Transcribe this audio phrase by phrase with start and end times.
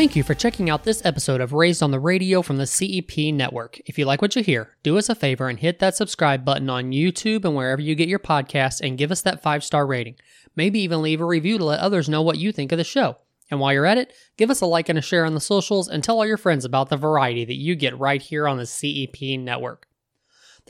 [0.00, 3.34] Thank you for checking out this episode of Raised on the Radio from the CEP
[3.34, 3.78] Network.
[3.84, 6.70] If you like what you hear, do us a favor and hit that subscribe button
[6.70, 10.14] on YouTube and wherever you get your podcasts and give us that five star rating.
[10.56, 13.18] Maybe even leave a review to let others know what you think of the show.
[13.50, 15.86] And while you're at it, give us a like and a share on the socials
[15.86, 18.64] and tell all your friends about the variety that you get right here on the
[18.64, 19.86] CEP Network.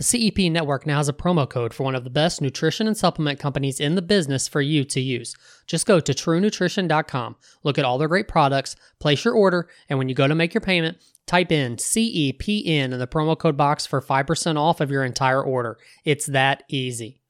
[0.01, 2.97] The CEP network now has a promo code for one of the best nutrition and
[2.97, 5.37] supplement companies in the business for you to use.
[5.67, 10.09] Just go to truenutrition.com, look at all their great products, place your order, and when
[10.09, 10.97] you go to make your payment,
[11.27, 15.77] type in CEPN in the promo code box for 5% off of your entire order.
[16.07, 17.21] It's that easy.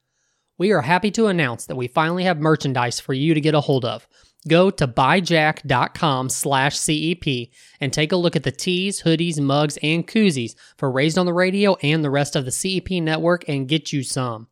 [0.57, 3.63] We are happy to announce that we finally have merchandise for you to get a
[3.63, 4.07] hold of.
[4.49, 10.07] Go to byjack.com slash CEP and take a look at the tees, hoodies, mugs, and
[10.07, 13.93] koozies for Raised on the Radio and the rest of the CEP network and get
[13.93, 14.49] you some.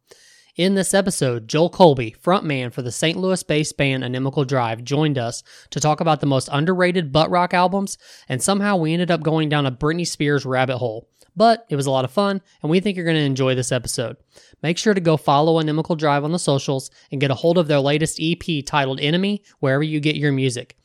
[0.57, 3.17] In this episode, Joel Colby, frontman for the St.
[3.17, 7.55] Louis based band Inimical Drive, joined us to talk about the most underrated butt rock
[7.55, 7.97] albums,
[8.29, 11.09] and somehow we ended up going down a Britney Spears rabbit hole.
[11.39, 13.70] But it was a lot of fun, and we think you're going to enjoy this
[13.70, 14.17] episode.
[14.61, 17.69] Make sure to go follow Inimical Drive on the socials and get a hold of
[17.69, 20.77] their latest EP titled Enemy wherever you get your music.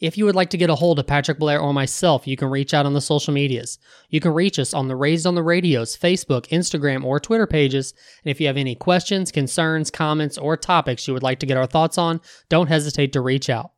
[0.00, 2.50] If you would like to get a hold of Patrick Blair or myself, you can
[2.50, 3.78] reach out on the social medias.
[4.10, 7.94] You can reach us on the Raised on the Radio's Facebook, Instagram, or Twitter pages.
[8.24, 11.56] And if you have any questions, concerns, comments, or topics you would like to get
[11.56, 13.70] our thoughts on, don't hesitate to reach out.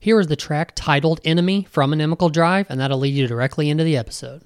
[0.00, 3.84] Here is the track titled Enemy from Inimical Drive, and that'll lead you directly into
[3.84, 4.42] the episode.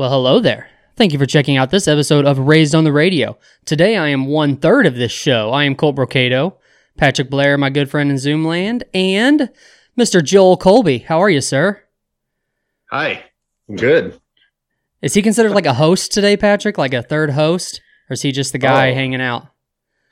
[0.00, 0.70] Well, hello there.
[0.96, 3.36] Thank you for checking out this episode of Raised on the Radio.
[3.66, 5.50] Today I am one third of this show.
[5.50, 6.54] I am Colt Brocado,
[6.96, 9.50] Patrick Blair, my good friend in Zoomland, and
[9.98, 10.24] Mr.
[10.24, 11.00] Joel Colby.
[11.00, 11.82] How are you, sir?
[12.90, 13.24] Hi.
[13.76, 14.18] Good.
[15.02, 16.78] Is he considered like a host today, Patrick?
[16.78, 17.82] Like a third host?
[18.08, 18.94] Or is he just the guy Oh.
[18.94, 19.48] hanging out?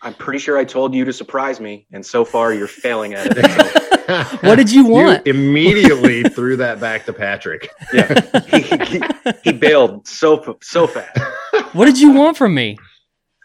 [0.03, 3.39] I'm pretty sure I told you to surprise me, and so far you're failing at
[3.39, 3.39] it.
[4.41, 5.27] What did you want?
[5.27, 7.69] immediately threw that back to Patrick.
[7.93, 9.03] yeah, he, he,
[9.45, 11.19] he bailed so so fast.
[11.75, 12.79] What did you want from me?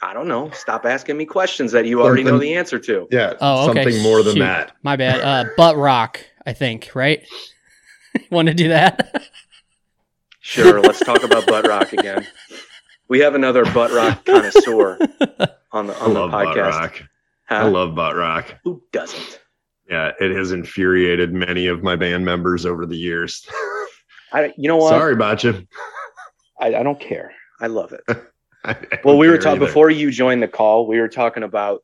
[0.01, 0.50] I don't know.
[0.51, 3.07] Stop asking me questions that you already know the answer to.
[3.12, 3.33] Yeah.
[3.39, 3.83] Oh, okay.
[3.83, 4.39] Something more than Shoot.
[4.39, 4.71] that.
[4.83, 5.21] My bad.
[5.21, 7.25] Uh, butt rock, I think, right?
[8.30, 9.30] Want to do that?
[10.42, 12.27] Sure, let's talk about butt rock again.
[13.07, 14.98] We have another butt rock connoisseur
[15.71, 16.71] on the I on the love butt podcast.
[16.71, 17.04] rock.
[17.45, 17.56] Huh?
[17.56, 18.56] I love butt rock.
[18.63, 19.39] Who doesn't?
[19.93, 23.47] Yeah, it has infuriated many of my band members over the years.
[24.31, 24.89] I, you know what?
[24.89, 25.67] Sorry about you.
[26.59, 27.31] I, I don't care.
[27.61, 28.01] I love it.
[28.65, 31.83] I- well we were talking before you joined the call we were talking about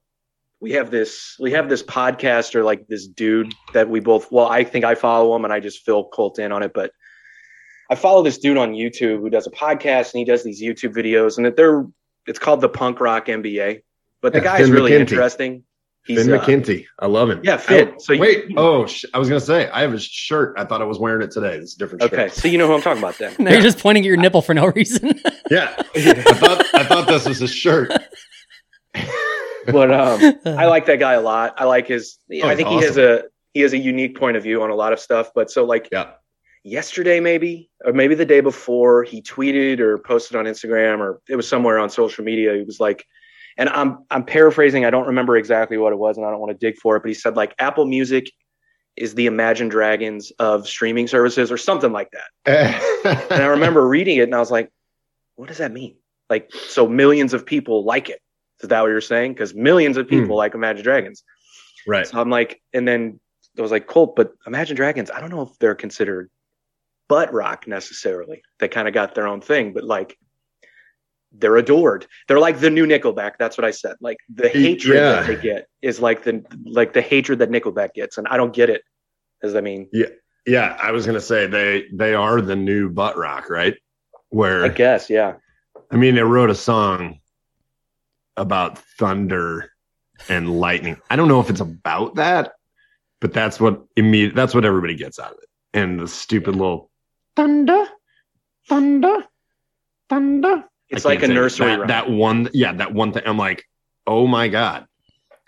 [0.61, 4.47] we have this we have this podcast or like this dude that we both well
[4.47, 6.91] i think i follow him and i just fill colt in on it but
[7.89, 10.93] i follow this dude on youtube who does a podcast and he does these youtube
[10.95, 11.85] videos and that they're
[12.27, 13.81] it's called the punk rock mba
[14.21, 15.65] but the Yeah, guy's Finn really interesting
[16.09, 16.85] he's Finn uh, McKenty.
[16.99, 17.39] I love him.
[17.43, 17.93] yeah, Finn.
[17.93, 18.45] I- So you- wait.
[18.57, 20.55] oh, sh- I was gonna say I have his shirt.
[20.57, 21.55] I thought I was wearing it today.
[21.55, 22.13] It's a different shirt.
[22.13, 24.17] okay so you know who i'm talking about then now you're just pointing at your
[24.17, 25.19] nipple for no reason.
[25.51, 25.73] Yeah.
[25.95, 27.91] I thought I thought this was his shirt.
[29.65, 31.55] but um I like that guy a lot.
[31.57, 32.17] I like his.
[32.43, 33.23] Oh, I think he's he has a
[33.53, 35.31] he has a unique point of view on a lot of stuff.
[35.33, 36.11] But so like Yeah.
[36.63, 41.35] yesterday, maybe or maybe the day before, he tweeted or posted on Instagram or it
[41.35, 42.53] was somewhere on social media.
[42.55, 43.05] He was like,
[43.59, 44.85] and I'm I'm paraphrasing.
[44.85, 47.01] I don't remember exactly what it was, and I don't want to dig for it.
[47.01, 48.31] But he said like Apple Music
[48.95, 52.81] is the Imagine Dragons of streaming services or something like that.
[53.31, 54.71] And I remember reading it, and I was like,
[55.35, 55.95] what does that mean?
[56.29, 58.21] Like, so millions of people like it.
[58.61, 59.33] Is that what you're saying?
[59.33, 60.33] Because millions of people hmm.
[60.33, 61.23] like Imagine Dragons.
[61.87, 62.07] right.
[62.07, 63.19] So I'm like, and then
[63.57, 66.29] I was like, Colt, but Imagine Dragons, I don't know if they're considered
[67.07, 68.41] butt rock necessarily.
[68.59, 70.17] They kind of got their own thing, but like
[71.31, 72.07] they're adored.
[72.27, 73.33] They're like the new Nickelback.
[73.37, 73.95] That's what I said.
[74.01, 75.11] Like the hatred Yeah.
[75.21, 78.53] that they get is like the like the hatred that Nickelback gets, and I don't
[78.53, 78.81] get it.
[79.41, 79.87] Does that mean?
[79.93, 80.07] Yeah,
[80.45, 80.77] yeah.
[80.81, 83.75] I was gonna say they they are the new butt rock, right?
[84.29, 85.35] Where I guess, yeah.
[85.91, 87.19] I mean, they wrote a song
[88.37, 89.71] about thunder
[90.27, 90.97] and lightning.
[91.09, 92.53] I don't know if it's about that,
[93.21, 94.35] but that's what immediate.
[94.35, 95.49] That's what everybody gets out of it.
[95.73, 96.89] And the stupid little
[97.35, 97.85] thunder,
[98.67, 99.25] thunder,
[100.09, 100.63] thunder.
[100.89, 101.35] It's like a can't say it.
[101.35, 101.87] nursery That, rhyme.
[101.87, 103.23] that one, yeah, that one thing.
[103.25, 103.63] I'm like,
[104.07, 104.85] oh my god.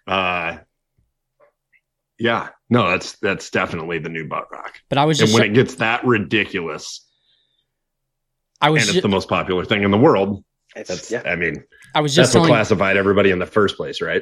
[0.07, 0.57] Uh,
[2.19, 4.79] yeah, no, that's that's definitely the new butt rock.
[4.89, 7.05] but I was And just, when it gets that ridiculous,
[8.61, 10.43] I and was, it's ju- the most popular thing in the world,
[10.75, 11.23] It's, that's yeah.
[11.25, 11.63] I mean,
[11.95, 14.21] I was just that's what telling, classified everybody in the first place, right?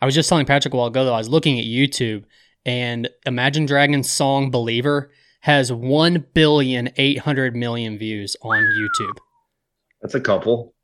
[0.00, 1.14] I was just telling Patrick a while ago though.
[1.14, 2.24] I was looking at YouTube,
[2.64, 5.12] and Imagine Dragons' song "Believer"
[5.42, 9.18] has one billion eight hundred million views on YouTube.
[10.02, 10.74] That's a couple.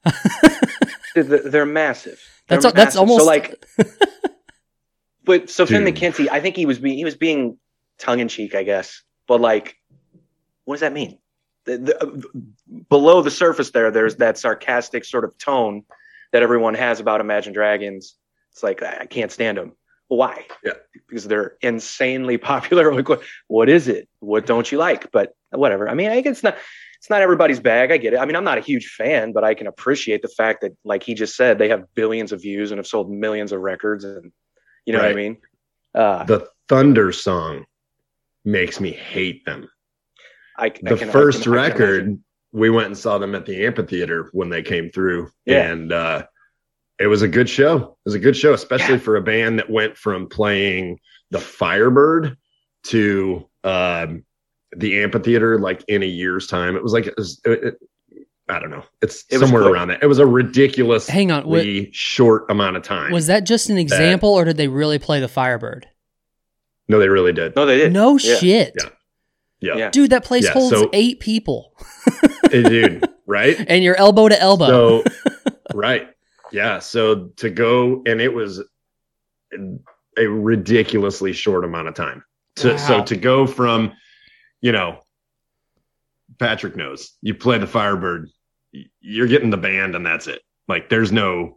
[1.15, 2.21] They're, they're massive.
[2.49, 3.01] That's They're a- that's massive.
[3.01, 3.67] almost- so like.
[5.25, 5.95] but so Finn Dude.
[5.95, 7.59] McKenty, I think he was being he was being
[7.99, 9.03] tongue in cheek, I guess.
[9.27, 9.77] But like,
[10.65, 11.19] what does that mean?
[11.65, 12.17] The, the, uh,
[12.89, 15.83] below the surface, there, there's that sarcastic sort of tone
[16.33, 18.15] that everyone has about Imagine Dragons.
[18.53, 19.73] It's like I I can't stand them.
[20.09, 20.45] Why?
[20.65, 20.75] Yeah.
[21.09, 22.95] Because they're insanely popular.
[22.95, 24.09] Like, what, what is it?
[24.21, 25.11] What don't you like?
[25.11, 25.89] But whatever.
[25.89, 26.57] I mean, I think it's not
[27.07, 27.93] it's not everybody's bag.
[27.93, 28.17] I get it.
[28.17, 31.05] I mean, I'm not a huge fan, but I can appreciate the fact that, like
[31.05, 34.33] he just said, they have billions of views and have sold millions of records, and
[34.87, 35.37] you know what I mean.
[35.95, 37.65] Uh, The Thunder song
[38.45, 39.71] makes me hate them.
[40.59, 42.19] I, I The can- first I can record,
[42.51, 45.71] we went and saw them at the amphitheater when they came through, Yeah.
[45.71, 46.27] and uh,
[46.99, 47.77] it was a good show.
[47.77, 49.01] It was a good show, especially Yeah.
[49.03, 50.99] for a band that went from playing
[51.31, 52.37] the Firebird
[52.87, 54.25] to um,
[54.77, 56.77] the amphitheater like in a year's time.
[56.77, 57.75] It was like it was, it, it-
[58.49, 58.85] I don't know.
[59.03, 59.73] It's It somewhere quick.
[59.75, 60.05] around that.
[60.05, 63.11] It was a ridiculous Hang on, wa- short amount of time.
[63.11, 65.89] was that just an example, or did they really play the Firebird?
[66.87, 67.57] no, they really did.
[67.57, 67.93] No, they did.
[67.93, 68.37] No Yeah.
[68.37, 68.89] shit, Yeah.
[69.61, 69.91] Yeah, Yeah.
[69.91, 70.11] dude.
[70.11, 71.75] That place Yeah, holds so- eight people,
[72.53, 73.05] dude.
[73.27, 73.57] Right.
[73.67, 74.67] and you're elbow to elbow.
[75.03, 75.05] So,
[75.75, 76.09] right.
[76.53, 76.79] Yeah.
[76.79, 78.63] So to go, and it was
[80.19, 82.23] a ridiculously short amount of time.
[82.57, 83.93] To, So to go from,
[84.67, 84.99] you know,
[86.41, 88.29] Patrick knows you play the Firebird,
[89.01, 90.43] you're getting the band, and that's it.
[90.67, 91.57] Like there's no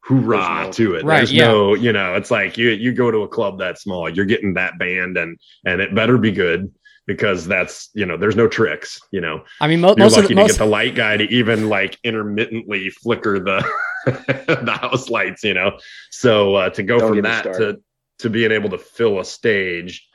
[0.00, 1.04] hoorah There's no- to it.
[1.04, 1.48] Right, There's yeah.
[1.48, 4.54] no, you know, it's like you you go to a club that small, you're getting
[4.54, 6.72] that band, and and it better be good
[7.06, 8.98] because that's you know there's no tricks.
[9.10, 11.18] You know, I mean, mo- you're most of lucky the, to get the light guy
[11.18, 13.70] to even like intermittently flicker the
[14.06, 15.44] the house lights.
[15.44, 15.78] You know,
[16.10, 17.82] so uh, to go Don't from that to
[18.20, 20.08] to being able to fill a stage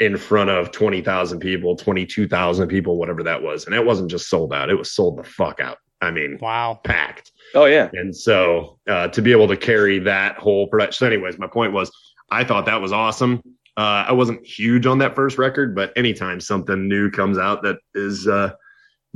[0.00, 3.66] in front of 20,000 people, 22,000 people, whatever that was.
[3.66, 5.78] And it wasn't just sold out, it was sold the fuck out.
[6.00, 6.80] I mean, wow.
[6.84, 7.32] packed.
[7.54, 7.88] Oh yeah.
[7.92, 10.98] And so uh, to be able to carry that whole production.
[10.98, 11.90] So, anyways, my point was
[12.30, 13.42] I thought that was awesome.
[13.76, 17.78] Uh, I wasn't huge on that first record, but anytime something new comes out that
[17.94, 18.52] is uh,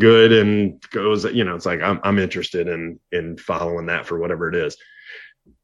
[0.00, 4.18] good and goes, you know, it's like I'm, I'm interested in in following that for
[4.18, 4.76] whatever it is.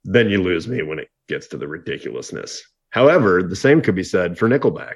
[0.04, 2.62] Then you lose me when it gets to the ridiculousness.
[2.94, 4.94] However, the same could be said for Nickelback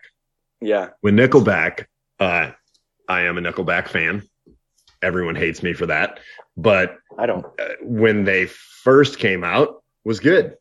[0.60, 0.90] Yeah.
[1.00, 1.86] when Nickelback,
[2.20, 2.52] uh,
[3.08, 4.22] I am a Nickelback fan.
[5.02, 6.20] Everyone hates me for that,
[6.56, 7.44] but I don't.
[7.44, 10.54] uh, when they first came out, was good,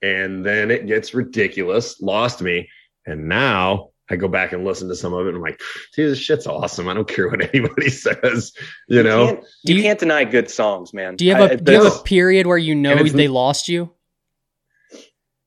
[0.00, 2.70] and then it gets ridiculous, lost me,
[3.06, 5.60] and now I go back and listen to some of it, and I'm like,
[5.94, 6.88] dude, this shit's awesome.
[6.88, 8.52] I don't care what anybody says,
[8.88, 9.26] you know.
[9.26, 11.16] can't, you, you- can't deny good songs, man.
[11.16, 13.68] Do you have I- a do you have a period where you know they lost
[13.68, 13.92] you?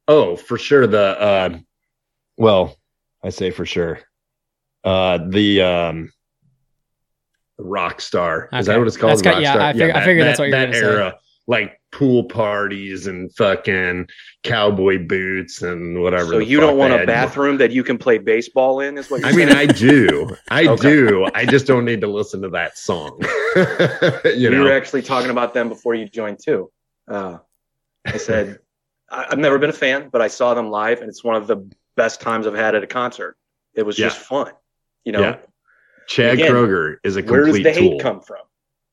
[0.08, 0.88] Oh, for sure.
[0.88, 1.58] The uh,
[2.38, 2.78] well,
[3.24, 4.00] I say for sure.
[4.84, 6.12] Uh, the um,
[7.58, 9.12] rock star is that what it's called?
[9.12, 9.62] That's got- yeah, Rockstar?
[9.62, 10.86] I fig- I figured that's what you were that gonna say.
[10.86, 11.18] era,
[11.48, 14.08] like pool parties and fucking
[14.44, 16.26] cowboy boots and whatever.
[16.32, 18.98] so you don't want a bathroom that you can play baseball in?
[18.98, 19.50] Is what you're I mean.
[19.50, 20.82] I do, I Okay.
[20.90, 21.28] do.
[21.34, 23.20] I just don't need to listen to that song.
[24.36, 26.72] you we know, were actually talking about them before you joined too.
[27.08, 27.38] Uh,
[28.06, 28.60] I said
[29.10, 31.48] I, I've never been a fan, but I saw them live, and it's one of
[31.48, 33.38] the best times I've had at a concert.
[33.74, 34.08] It was Yeah.
[34.08, 34.52] just fun.
[35.04, 35.38] You know, Yeah.
[36.08, 37.32] Chad Again, Kroeger is a complete.
[37.38, 38.00] where does the hate tool.
[38.00, 38.42] come from?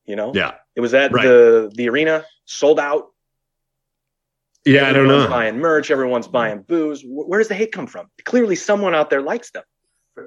[0.06, 1.24] You know, Yeah, it was at Right.
[1.26, 3.08] the the arena, sold out.
[4.64, 4.82] yeah.
[4.88, 5.30] I don't Everyone's know.
[5.30, 7.02] Buying merch, everyone's buying booze.
[7.04, 8.08] Where does the hate come from?
[8.24, 9.64] Clearly, someone out there likes them.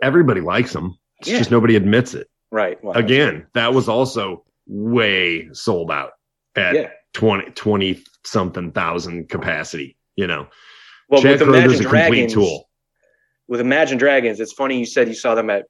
[0.01, 0.97] Everybody likes them.
[1.19, 1.37] It's Yeah.
[1.37, 2.27] just nobody admits it.
[2.51, 2.81] Right.
[2.83, 6.11] Well, again, that was also way sold out
[6.55, 6.89] at Yeah.
[7.13, 10.47] 20, 20 something thousand capacity, you know.
[11.09, 12.69] Well, Chad with Imagine Dragons, tool.
[13.47, 15.65] with Imagine Dragons, it's funny you said you saw them at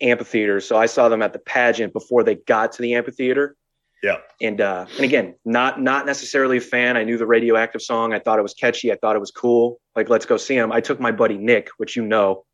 [0.00, 0.60] amphitheater.
[0.60, 3.56] So I saw them at the pageant before they got to the amphitheater.
[4.02, 4.18] Yeah.
[4.40, 6.96] And uh, and again, not not necessarily a fan.
[6.96, 8.12] I knew the radioactive song.
[8.12, 8.92] I thought it was catchy.
[8.92, 9.80] I thought it was cool.
[9.96, 10.70] Like, let's go see him.
[10.70, 12.44] I took my buddy Nick, which you know,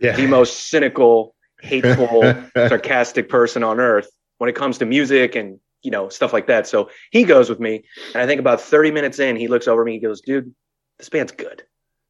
[0.00, 0.16] Yeah.
[0.16, 2.22] the most cynical, hateful,
[2.56, 6.66] sarcastic person on earth when it comes to music and you know stuff like that.
[6.66, 9.82] So he goes with me, and I think about 30 minutes in, he looks over
[9.82, 9.92] at me.
[9.92, 10.52] He goes, "Dude,
[10.98, 11.62] this band's good.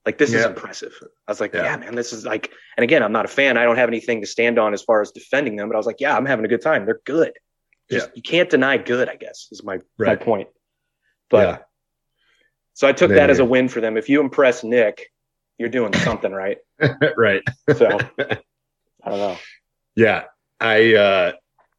[0.07, 0.93] Like this is impressive."
[1.26, 1.64] I was like, Yeah.
[1.64, 3.57] "Yeah, man, this is like." And again, I'm not a fan.
[3.59, 5.87] I don't have anything to stand on as far as defending them, but I was
[5.87, 6.87] like, "Yeah, I'm having a good time.
[6.87, 7.33] They're good.
[7.90, 9.09] Just, You can't deny good.
[9.09, 10.49] I guess is my my point."
[11.31, 11.59] But Yeah.
[12.75, 13.97] so I took that as a win for them.
[13.97, 15.11] If you impress Nick,
[15.59, 16.59] you're doing something right.
[17.16, 17.43] right.
[17.76, 19.37] So I don't know.
[19.97, 20.25] Yeah.
[20.61, 21.33] I uh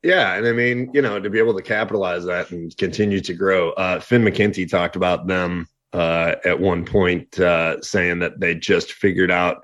[0.05, 3.33] yeah, and I mean, you know, to be able to capitalize that and continue to
[3.33, 3.71] grow.
[3.71, 8.93] Uh Finn McKenty talked about them uh at one point uh saying that they just
[8.93, 9.63] figured out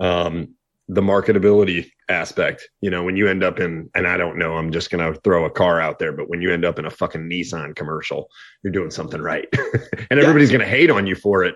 [0.00, 0.54] um
[0.88, 2.68] the marketability aspect.
[2.80, 5.44] You know, when you end up in and I don't know, I'm just gonna throw
[5.44, 8.30] a car out there, but when you end up in a fucking Nissan commercial,
[8.62, 9.46] you're doing something right.
[10.10, 11.54] and everybody's gonna hate on you for it.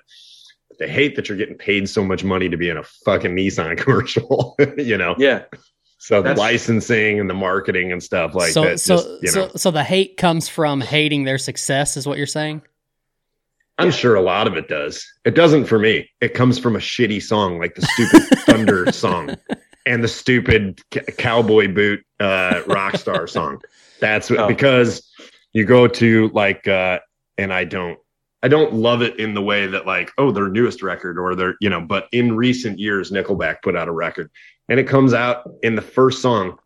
[0.69, 3.35] But they hate that you're getting paid so much money to be in a fucking
[3.35, 5.15] Nissan commercial, you know.
[5.19, 5.45] Yeah.
[5.99, 8.81] So the licensing and the marketing and stuff like so that.
[8.81, 12.19] so just, you know, so so the hate comes from hating their success, is what
[12.19, 12.63] you're saying?
[13.79, 15.07] I'm sure a lot of it does.
[15.25, 16.09] It doesn't for me.
[16.21, 19.37] It comes from a shitty song like the stupid Thunder song
[19.85, 23.61] and the stupid c- cowboy boot uh, rock star song.
[24.01, 24.49] That's Oh.
[24.49, 25.07] because
[25.53, 27.01] you go to like, uh,
[27.37, 27.99] and I don't,
[28.43, 31.55] I don't love it in the way that like, oh, their newest record or their,
[31.61, 34.31] you know, but in recent years, Nickelback put out a record
[34.69, 36.59] and it comes out in the first song.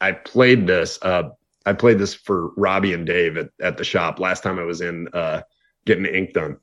[0.00, 1.30] I played this, uh,
[1.66, 4.80] I played this for Robbie and Dave at, at the shop last time I was
[4.80, 5.42] in, uh,
[5.86, 6.58] getting ink done.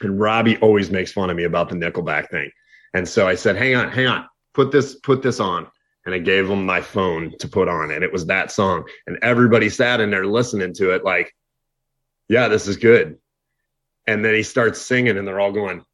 [0.00, 2.50] And Robbie always makes fun of me about the Nickelback thing.
[2.94, 5.68] And so I said, hang on, hang on, put this, put this on.
[6.04, 8.84] And I gave him my phone to put on, and it was that song.
[9.06, 11.34] And everybody sat in there listening to it, like,
[12.28, 13.18] yeah, this is good.
[14.08, 15.84] And then he starts singing, and they're all going,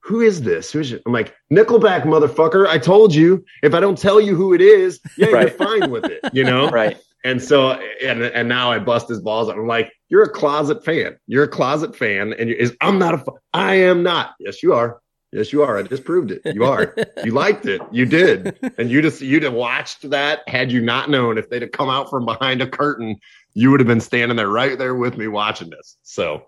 [0.00, 0.70] Who is this?
[0.70, 0.92] Who's?
[0.92, 2.66] I'm like, Nickelback, motherfucker.
[2.68, 3.44] I told you.
[3.62, 5.48] If I don't tell you who it is, yeah, Right.
[5.48, 6.68] you're fine with it, you know?
[6.70, 6.96] Right.
[7.24, 7.70] And so,
[8.04, 9.48] and and now I bust his balls.
[9.48, 11.16] I'm like, you're a closet fan.
[11.26, 13.24] You're a closet fan, and is I'm not a.
[13.54, 14.34] I am not.
[14.38, 15.00] Yes, you are.
[15.34, 15.76] Yes, you are.
[15.76, 16.42] I just proved it.
[16.44, 16.94] You are.
[17.24, 17.82] you liked it.
[17.90, 20.48] You did, and you just you'd have watched that.
[20.48, 23.16] Had you not known, if they'd have come out from behind a curtain,
[23.52, 25.96] you would have been standing there right there with me watching this.
[26.04, 26.44] So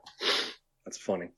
[0.84, 1.30] That's funny.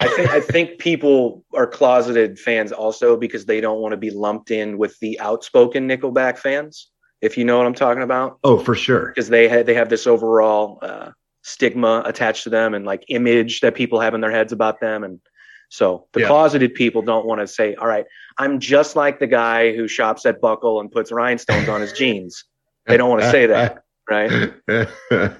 [0.00, 4.10] I think I think people are closeted fans also because they don't want to be
[4.10, 6.88] lumped in with the outspoken Nickelback fans.
[7.20, 9.08] If you know what I'm talking about, Oh, for sure.
[9.08, 11.10] because they ha- they have this overall uh,
[11.42, 15.04] stigma attached to them and like image that people have in their heads about them,
[15.04, 15.20] and
[15.68, 16.26] so the Yeah.
[16.28, 18.04] closeted people don't want to say, "All right,
[18.38, 22.44] I'm just like the guy who shops at Buckle and puts rhinestones on his jeans."
[22.86, 24.52] They don't want to say that, right?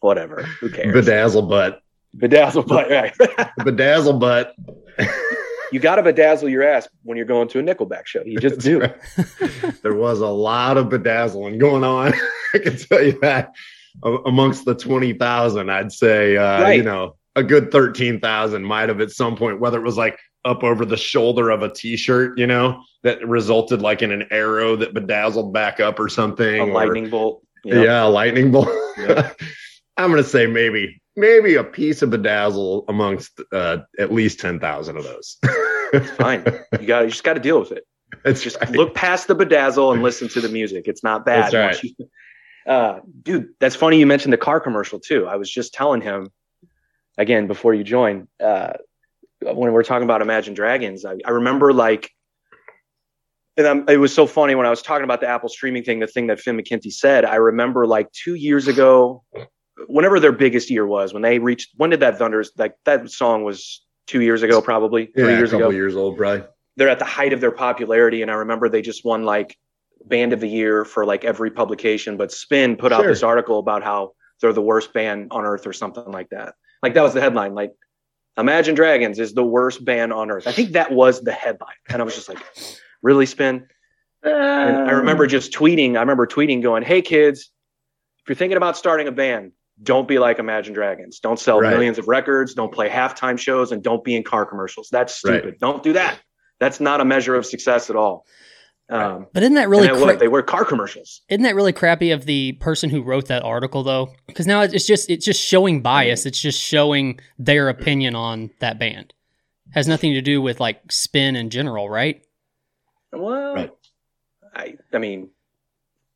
[0.00, 0.42] Whatever.
[0.60, 0.94] Who cares?
[1.06, 1.80] Bedazzle butt.
[2.16, 3.12] Bedazzle butt, right?
[3.60, 4.54] Bedazzle butt.
[5.72, 8.22] you got to bedazzle your ass when you're going to a Nickelback show.
[8.24, 8.80] You just do.
[9.82, 12.12] there was a lot of bedazzling going on.
[12.54, 13.52] I can tell you that.
[14.02, 16.76] Amongst the 20,000, I'd say, uh, Right.
[16.76, 20.64] you know, a good 13,000 might have at some point, whether it was like up
[20.64, 24.76] over the shoulder of a t shirt, you know, that resulted like in an arrow
[24.76, 26.60] that bedazzled back up or something.
[26.60, 27.42] A or- lightning bolt.
[27.64, 27.82] know?
[27.82, 28.68] Yeah, a lightning bolt.
[28.98, 29.30] Yeah.
[29.96, 34.96] I'm going to say maybe, maybe a piece of bedazzle amongst uh, at least 10,000
[34.96, 35.36] of those.
[35.92, 36.44] it's Fine.
[36.80, 37.04] You got.
[37.04, 37.84] You just got to deal with it.
[38.24, 38.70] It's Just right.
[38.70, 40.84] look past the bedazzle and listen to the music.
[40.88, 41.52] It's not bad.
[41.52, 41.82] That's right.
[41.84, 42.08] you-
[42.66, 43.98] uh, dude, that's funny.
[43.98, 45.26] You mentioned the car commercial too.
[45.26, 46.28] I was just telling him
[47.20, 48.72] again before you join Uh,
[49.42, 52.10] when we're talking about Imagine Dragons, I, I remember like,
[53.56, 55.98] and I'm, it was so funny when I was talking about the Apple streaming thing.
[55.98, 57.24] The thing that Finn McKenty said.
[57.24, 59.24] I remember like two years ago,
[59.86, 61.70] whenever their biggest year was, when they reached.
[61.76, 62.52] When did that Thunders?
[62.58, 65.96] Like that song was two years ago, probably three yeah, years a couple ago years
[65.96, 66.44] old, probably.
[66.76, 69.56] they're at the height of their popularity and i remember they just won like
[70.04, 73.82] band of the year for like every publication but spin put out this article about
[73.82, 77.20] how they're the worst band on earth or something like that like that was the
[77.20, 77.72] headline like
[78.38, 80.46] imagine dragons is the worst band on earth.
[80.46, 81.74] I think that was the headline.
[81.88, 82.38] And i was just like
[83.02, 83.66] really spin?
[84.22, 87.50] And i remember just tweeting i remember tweeting going hey kids
[88.22, 91.20] if you're thinking about starting a band don't be like imagine dragons.
[91.20, 91.70] Don't sell Right.
[91.70, 92.52] millions of records.
[92.52, 94.90] Don't play halftime shows and don't be in car commercials.
[94.92, 95.40] That's Right.
[95.40, 95.58] stupid.
[95.58, 96.18] Don't do that.
[96.58, 98.26] That's not a measure of success at all.
[98.90, 100.18] Um, But isn't that really and then what?
[100.18, 101.20] They were car commercials.
[101.28, 104.12] isn't that really crappy of the person who wrote that article though?
[104.26, 106.26] Because now it's just it's just showing bias.
[106.26, 109.14] It's just showing their opinion on that band.
[109.74, 112.22] Has nothing to do with like spin in general, right?
[113.12, 113.70] Well, Right.
[114.54, 115.30] I, I mean,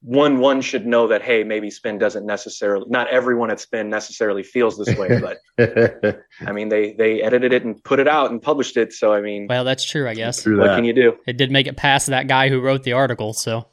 [0.07, 2.85] one one should know that hey, maybe Spin doesn't necessarily.
[2.89, 5.39] Not everyone at Spin necessarily feels this way, but
[6.47, 8.93] I mean, they they edited it and put it out and published it.
[8.93, 10.43] So I mean, Well, that's true, I guess.
[10.43, 10.77] Through what that.
[10.77, 11.17] can you do?
[11.27, 13.67] It did make it past that guy who wrote the article, so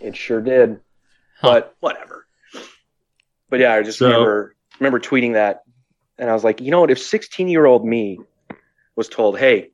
[0.00, 0.78] It sure did.
[1.40, 1.48] Huh.
[1.54, 2.26] But whatever.
[3.48, 5.64] But yeah, I just So- remember remember tweeting that,
[6.18, 6.90] and I was like, you know what?
[6.92, 8.20] If 16 year old me
[8.94, 9.70] was told, hey,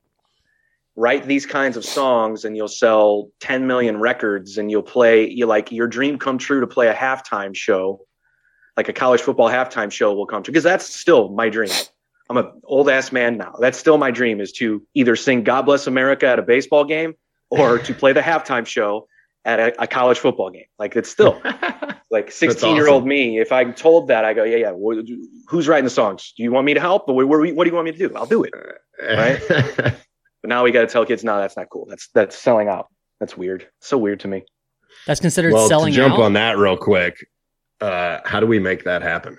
[0.96, 5.46] write these kinds of songs and you'll sell 10 million records and you'll play you
[5.46, 8.00] like your dream come true to play a halftime show
[8.76, 11.70] like a college football halftime show will come true because that's still my dream.
[12.28, 13.54] I'm an old ass man now.
[13.60, 17.14] That's still my dream is to either sing god bless america at a baseball game
[17.50, 19.06] or to play the halftime show
[19.44, 20.64] at a, a college football game.
[20.78, 21.40] Like it's still
[22.10, 24.72] like 16 year old me if i'm told that i go yeah yeah
[25.48, 26.32] who's writing the songs?
[26.36, 27.08] Do you want me to help?
[27.08, 28.14] Or what, what do you want me to do?
[28.16, 28.52] I'll do it.
[28.98, 29.94] Right?
[30.46, 31.86] But now we got to tell kids, no, that's not cool.
[31.88, 32.86] That's that's selling out.
[33.18, 33.66] That's weird.
[33.80, 34.44] So weird to me.
[35.04, 36.20] that's considered well, selling to jump out.
[36.20, 37.26] on that real quick,
[37.80, 39.38] uh, how do we make that happen?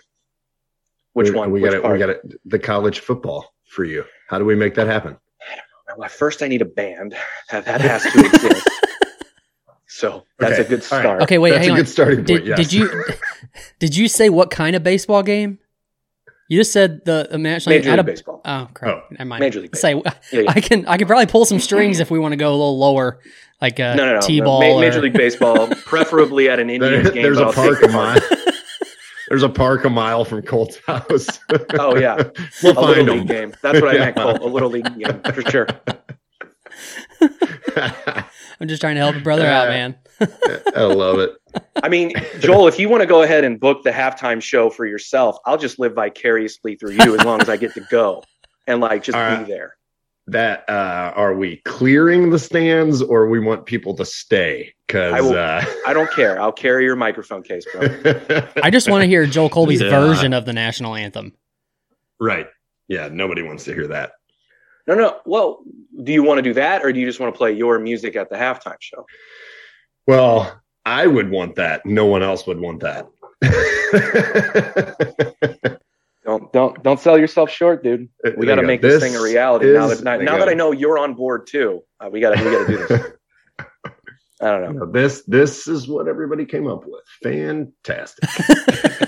[1.13, 1.51] Which we, one?
[1.51, 1.89] We got it.
[1.89, 2.21] We got it.
[2.43, 4.03] The college football for you.
[4.27, 5.15] How do we make that happen?
[5.49, 5.55] I
[5.87, 7.15] don't Well, first, I need a band.
[7.51, 8.67] That, that has to exist.
[9.89, 10.61] So that's Okay.
[10.61, 11.03] a good All right.
[11.03, 11.21] start.
[11.23, 11.77] Okay, wait, That's hang a on.
[11.79, 12.27] good starting point.
[12.27, 12.57] Did, yes.
[12.59, 13.03] did you
[13.79, 15.59] did you say what kind of baseball game?
[16.49, 17.67] You just said the the match.
[17.67, 18.41] Major League a- Baseball.
[18.45, 18.95] Oh crap!
[18.95, 19.01] Oh.
[19.11, 19.41] Never mind.
[19.41, 20.43] Major League Say Yeah, yeah.
[20.47, 22.77] I can I can probably pull some strings if we want to go a little
[22.79, 23.19] lower,
[23.61, 24.21] like a No, no, no.
[24.21, 24.61] t-ball.
[24.61, 27.23] Ma- or- Major League Baseball, preferably at an There- Indians game.
[27.23, 28.19] there's but a I'll park a mile.
[29.29, 31.27] There's a park a mile from Colt's house.
[31.77, 32.15] Oh yeah,
[32.63, 33.53] we'll a little find league game.
[33.61, 34.15] That's what I meant.
[34.15, 34.23] Yeah.
[34.37, 34.47] Cole.
[34.47, 35.67] A little league game for sure.
[38.59, 39.95] I'm just trying to help a brother out, man.
[40.75, 41.31] I love it.
[41.83, 44.85] I mean, Joel, if you want to go ahead and book the halftime show for
[44.85, 48.23] yourself, I'll just live vicariously through you as long as I get to go
[48.67, 49.75] and like just All be there.
[50.29, 54.73] That uh, are we clearing the stands or we want people to stay?
[54.85, 56.41] Because will- uh, I don't care.
[56.41, 57.81] I'll carry your microphone case, bro.
[58.63, 59.89] I just want to hear Joel Colby's Yeah.
[59.89, 61.33] version of the national anthem.
[62.19, 62.47] right.
[62.89, 64.13] Yeah, nobody wants to hear that.
[64.87, 65.17] No, no.
[65.25, 65.59] Well,
[66.01, 68.15] do you want to do that, or do you just want to play your music
[68.15, 69.05] at the halftime show?
[70.07, 71.85] Well, I would want that.
[71.85, 73.07] No one else would want that.
[76.23, 78.09] Don't don't don't sell yourself short, dude.
[78.35, 80.49] We got to make this, thing a reality now that now, now that.
[80.49, 81.83] I know you're on board too.
[82.01, 83.01] Uh, we got to we got to do this.
[84.41, 84.91] I don't know.
[84.91, 87.05] This this is what everybody came up with.
[87.23, 88.27] Fantastic.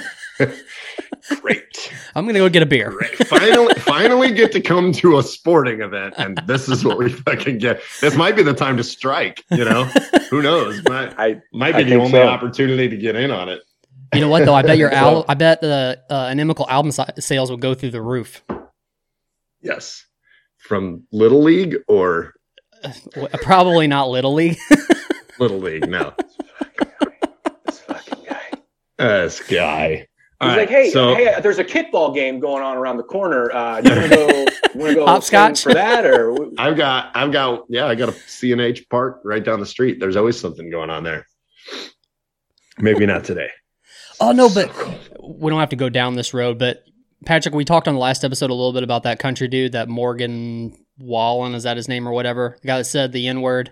[1.42, 1.92] Great.
[2.15, 2.89] I'm gonna go get a beer.
[2.92, 3.15] Great.
[3.28, 7.58] finally, finally get to come to a sporting event, and this is what we fucking
[7.60, 7.82] get.
[8.02, 9.44] This might be the time to strike.
[9.52, 9.84] You know,
[10.30, 10.82] who knows?
[10.86, 12.24] Might I might I be the only so.
[12.28, 13.62] opportunity to get in on it.
[14.13, 14.56] You know what though?
[14.56, 17.74] I bet your So- al- I bet the uh, inimical album si- sales will go
[17.74, 18.44] through the roof.
[19.62, 20.06] Yes,
[20.58, 22.34] from Little League or
[23.42, 24.58] Probably not Little League.
[25.39, 25.88] Little League.
[25.89, 26.13] No,
[27.65, 28.52] this fucking guy.
[28.98, 30.08] this guy.
[30.41, 33.52] He's All like, hey, so hey, there's a kickball game going on around the corner.
[33.52, 34.28] Uh, you want to go?
[34.30, 35.62] You want to go Hopscotch?
[35.62, 39.60] for that, or I've got, I've got, yeah, I got a CNH park right down
[39.60, 39.99] the street.
[39.99, 41.25] There's always something going on there.
[42.78, 43.49] Maybe not today.
[44.21, 44.71] oh no, but
[45.21, 46.58] we don't have to go down this road.
[46.58, 46.84] But
[47.25, 49.89] Patrick, we talked on the last episode a little bit about that country dude, that
[49.89, 52.58] Morgan Wallen, is that his name or whatever?
[52.62, 53.71] The guy that said the N word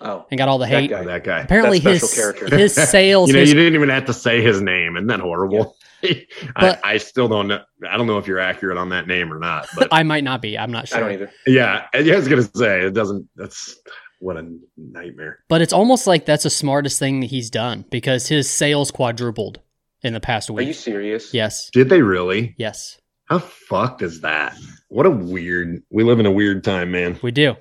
[0.00, 0.90] oh, and got all the That hate.
[0.90, 1.04] guy.
[1.04, 1.40] That guy.
[1.40, 2.54] Apparently, That his character.
[2.56, 4.96] his sales, you know, his- you didn't even have to say his name.
[4.96, 5.76] Isn't that horrible?
[6.02, 7.60] But- I, I still don't know.
[7.88, 9.66] I don't know if you're accurate on that name or not.
[9.74, 10.56] But I might not be.
[10.56, 10.98] I'm not sure.
[10.98, 11.30] I don't either.
[11.46, 13.28] yeah, I was gonna say it doesn't.
[13.34, 13.74] That's
[14.20, 15.40] what a nightmare.
[15.48, 19.60] But it's almost like that's the smartest thing that he's done because his sales quadrupled
[20.02, 20.66] in the past week.
[20.66, 21.32] Are you serious?
[21.34, 21.70] yes.
[21.70, 22.54] Did they really?
[22.58, 24.54] Yes, How fucked is that?
[24.88, 25.82] What a weird.
[25.90, 27.18] We live in a weird time, man.
[27.22, 27.56] we do.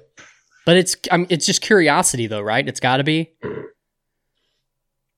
[0.65, 2.67] But it's I mean, it's just curiosity though, right?
[2.67, 3.31] It's got to be.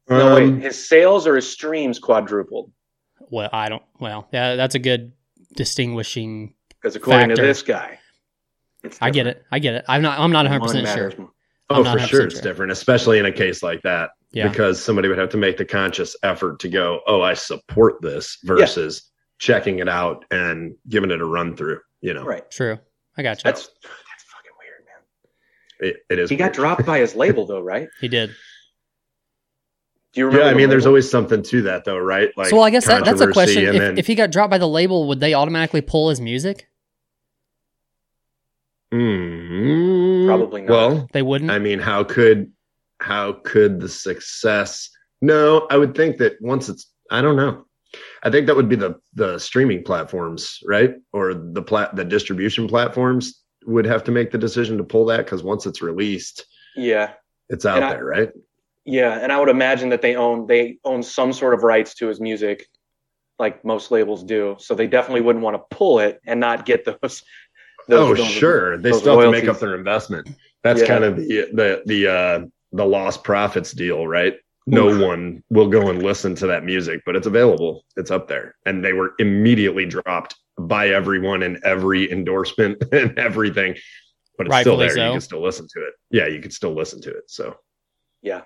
[0.09, 0.63] No, Um, wait.
[0.63, 2.71] His sales or his streams quadrupled?
[3.29, 3.83] Well, I don't.
[3.99, 5.11] Well, yeah, that's a good
[5.55, 6.53] distinguishing.
[6.69, 7.35] Because according Factor.
[7.41, 7.99] to this guy,
[8.83, 9.43] it's I get it.
[9.51, 9.85] I get it.
[9.87, 10.19] I'm not.
[10.19, 11.13] I'm not 100 One percent sure.
[11.19, 11.31] more.
[11.69, 12.41] Oh, for sure, it's sure.
[12.43, 14.47] different, especially in a case like that, Yeah.
[14.47, 18.37] because somebody would have to make the conscious effort to go, "Oh, I support this,"
[18.45, 21.81] versus checking it out and giving it a run through.
[21.99, 22.49] You know, Right.
[22.49, 22.79] True.
[23.17, 23.41] I got you.
[23.43, 25.03] That's that's fucking weird, man.
[25.79, 26.29] It, it is.
[26.29, 26.53] He got weird.
[26.53, 27.89] dropped by his label though, right?
[28.01, 28.31] he did.
[30.13, 30.43] Do you remember?
[30.45, 32.31] Yeah, I the mean, there's always something to that, though, right?
[32.37, 33.65] Like, so well, I guess that, that's a question.
[33.65, 36.67] If, then- if he got dropped by the label, would they automatically pull his music?
[38.93, 40.69] Mm, Probably not.
[40.71, 41.51] Well, They wouldn't.
[41.51, 42.51] I mean, how could
[42.99, 44.89] how could the success?
[45.21, 47.65] No, I would think that once it's, I don't know.
[48.23, 52.67] I think that would be the the streaming platforms, right, or the plat the distribution
[52.67, 57.11] platforms would have to make the decision to pull that because once it's released, Yeah,
[57.49, 58.29] it's out And I- there, right?
[58.85, 62.07] yeah, and I would imagine that they own they own some sort of rights to
[62.07, 62.65] his music,
[63.37, 64.55] like most labels do.
[64.59, 66.97] So they definitely wouldn't want to pull it and not get those.
[67.01, 67.23] those
[67.91, 68.77] oh, those- sure.
[68.77, 70.29] They still have to make up their investment.
[70.63, 70.87] That's Yeah.
[70.87, 72.39] kind of the the the uh,
[72.73, 74.35] the Lost Prophets deal, right?
[74.65, 75.01] No Oof.
[75.01, 77.85] one will go and listen to that music, but it's available.
[77.95, 83.75] It's up there, and they were immediately dropped by everyone and every endorsement and everything.
[84.37, 84.91] But it's still there.
[84.91, 85.03] so.
[85.05, 85.93] You can still listen to it.
[86.11, 87.23] Yeah, you can still listen to it.
[87.29, 87.55] So
[88.21, 88.41] Yeah,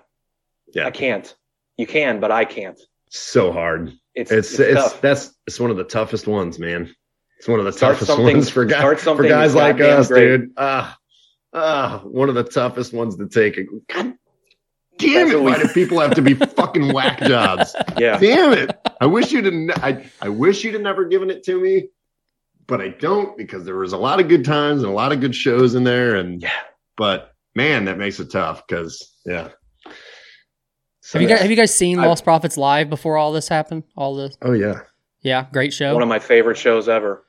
[0.74, 0.86] Yeah.
[0.86, 1.34] I can't.
[1.76, 2.80] You can, but I can't.
[3.10, 3.92] so hard.
[4.14, 6.94] It's It's it's, it's, that's it's one of the toughest ones, man.
[7.38, 10.20] It's one of the Start toughest something- ones for guys for guys like us, great.
[10.38, 10.50] dude.
[10.56, 10.96] Ah,
[11.52, 13.56] ah, one of the toughest ones to take.
[13.88, 14.14] God
[14.98, 15.42] damn That's it!
[15.42, 17.74] Why do people have to be fucking whack jobs?
[17.98, 18.70] Yeah, Damn it!
[19.00, 19.82] I wish you'd have.
[19.82, 21.88] I I wish you'd have never given it to me,
[22.66, 25.20] but I don't because there was a lot of good times and a lot of
[25.20, 26.16] good shows in there.
[26.16, 26.50] And Yeah.
[26.96, 29.48] but man, that makes it tough because yeah.
[31.00, 33.48] So, have you guys have you guys seen I- Lost Prophets live before all this
[33.48, 33.82] happened?
[33.96, 34.36] All this?
[34.42, 34.80] oh yeah,
[35.20, 35.92] yeah, great show.
[35.94, 37.24] one of my favorite shows ever.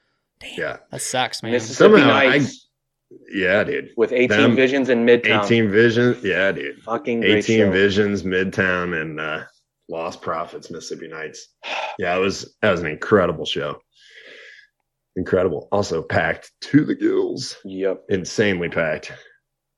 [0.57, 1.51] yeah, that sucks, man.
[1.51, 2.69] Mississippi Somehow I- Nights
[3.33, 3.89] yeah, dude.
[3.97, 5.43] with 18 them- Visions in Midtown.
[5.43, 6.23] 18 Visions.
[6.23, 6.81] Yeah, dude.
[6.83, 7.71] Fucking great 18 show.
[7.71, 9.43] Visions, Midtown, and uh,
[9.89, 11.47] Lost Prophets, Mississippi Nights.
[11.99, 13.79] Yeah, it was that was an incredible show.
[15.15, 15.67] Incredible.
[15.71, 17.55] Also packed to the gills.
[17.65, 18.03] Yep.
[18.09, 19.11] Insanely packed.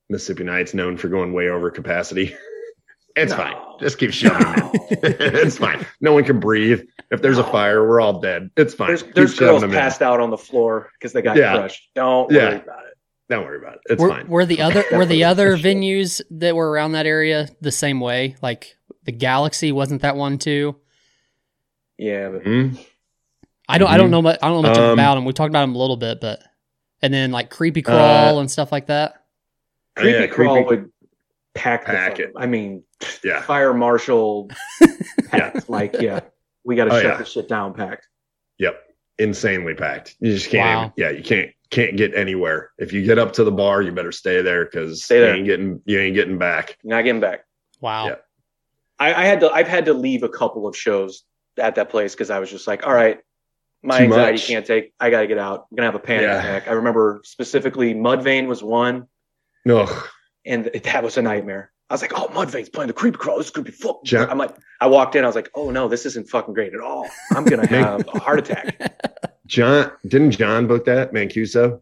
[0.09, 2.35] Mississippi Nights known for going way over capacity.
[3.17, 3.37] It's No.
[3.37, 3.55] fine.
[3.79, 4.71] Just keep shoving No.
[4.91, 5.85] it's fine.
[6.01, 6.81] No one can breathe.
[7.11, 8.49] If there's a fire, we're all dead.
[8.57, 8.89] It's fine.
[8.89, 9.77] There's, there's girls them in.
[9.77, 11.55] passed out on the floor because they got Yeah.
[11.55, 11.91] crushed.
[11.95, 12.49] Don't Yeah.
[12.49, 12.97] worry about it.
[13.29, 13.79] Don't worry about it.
[13.85, 14.27] It's were, fine.
[14.27, 15.65] were the other were the other sure.
[15.65, 18.35] venues that were around that area the same way?
[18.41, 20.75] Like the Galaxy wasn't that one too?
[21.97, 22.85] Yeah, but Mhm.
[23.67, 25.25] I don't I don't know much I don't know much Um, about them.
[25.25, 26.41] We talked about them a little bit, but
[27.01, 29.23] and then like Creepy Crawl and stuff like that.
[29.95, 30.91] Creepy yeah, Crawl creepy- would
[31.53, 32.33] pack, Pack fuck- it.
[32.35, 32.83] I mean,
[33.23, 33.41] Yeah.
[33.41, 34.49] fire marshal
[35.29, 35.69] packed.
[35.69, 36.19] Like, yeah,
[36.63, 37.17] we got to Oh, shut yeah.
[37.17, 38.07] this shit down packed.
[38.59, 38.81] Yep.
[39.19, 40.15] Insanely packed.
[40.19, 40.65] You just can't.
[40.65, 40.81] Wow.
[40.83, 42.71] even- yeah, you can't can't get anywhere.
[42.77, 45.81] If you get up to the bar, you better stay there because you ain't getting
[45.85, 46.77] you ain't getting back.
[46.83, 47.45] Not getting back.
[47.81, 48.07] Wow.
[48.07, 48.15] Yeah.
[48.99, 49.51] I, I had to.
[49.51, 51.23] I've had to leave a couple of shows
[51.57, 53.19] at that place because I was just like, all right,
[53.85, 54.47] my Too anxiety much.
[54.47, 54.93] can't take.
[54.99, 55.67] I got to get out.
[55.71, 56.39] I'm gonna have a panic Yeah.
[56.39, 56.67] attack.
[56.67, 59.07] I remember specifically Mudvayne was one,
[59.69, 60.07] Ugh.
[60.45, 61.71] and that was a nightmare.
[61.89, 63.37] I was like, oh, Mudvayne's playing the creepy crawl.
[63.37, 64.17] This is gonna be fucking.
[64.17, 65.23] I'm like, I walked in.
[65.23, 67.07] I was like, oh no, this isn't fucking great at all.
[67.35, 69.03] I'm gonna have a heart attack.
[69.45, 71.81] John didn't John book that Mancuso?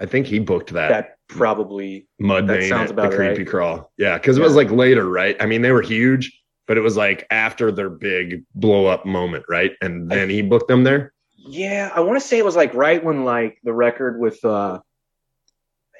[0.00, 2.46] I think he booked that, That probably Mudvayne.
[2.48, 3.46] that sounds at the creepy right.
[3.46, 3.92] crawl.
[3.96, 5.36] Yeah, because it was like later, right?
[5.40, 9.44] I mean, they were huge, but it was like after their big blow up moment,
[9.48, 9.72] right?
[9.80, 11.12] And then he booked them there.
[11.44, 14.80] Yeah, I want to say it was like right when like the record with uh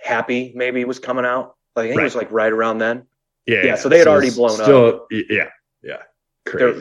[0.03, 1.55] Happy maybe was coming out.
[1.77, 3.07] Like I think it was like right around then.
[3.47, 4.67] Yeah, Yeah, so they had already blown up.
[4.67, 5.49] still, y- Yeah,
[5.83, 6.03] yeah,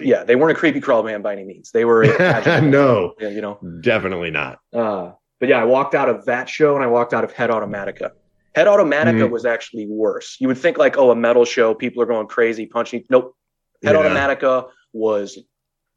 [0.01, 1.71] yeah, they weren't a creepy crawl band by any means.
[1.71, 2.03] They were
[2.61, 3.59] no, Yeah, you know.
[3.81, 4.59] definitely not.
[4.73, 7.49] Uh, but yeah, I walked out of that show and I walked out of Head
[7.51, 8.11] Automatica.
[8.55, 9.29] Head Automatica Mhm.
[9.31, 10.37] was actually worse.
[10.39, 13.05] You would think like, oh, a metal show, people are going crazy, punching.
[13.09, 13.35] Nope.
[13.83, 14.01] Head Yeah.
[14.01, 15.39] Automatica was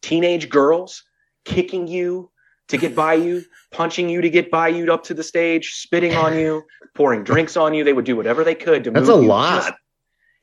[0.03, 1.03] teenage girls
[1.45, 2.31] kicking you
[2.69, 6.15] to get by you, punching you to get by you up to the stage, spitting
[6.15, 6.63] on you,
[6.95, 7.85] pouring drinks on you.
[7.85, 9.29] They would do whatever they could to That's move a you.
[9.29, 9.57] lot.
[9.63, 9.75] Just-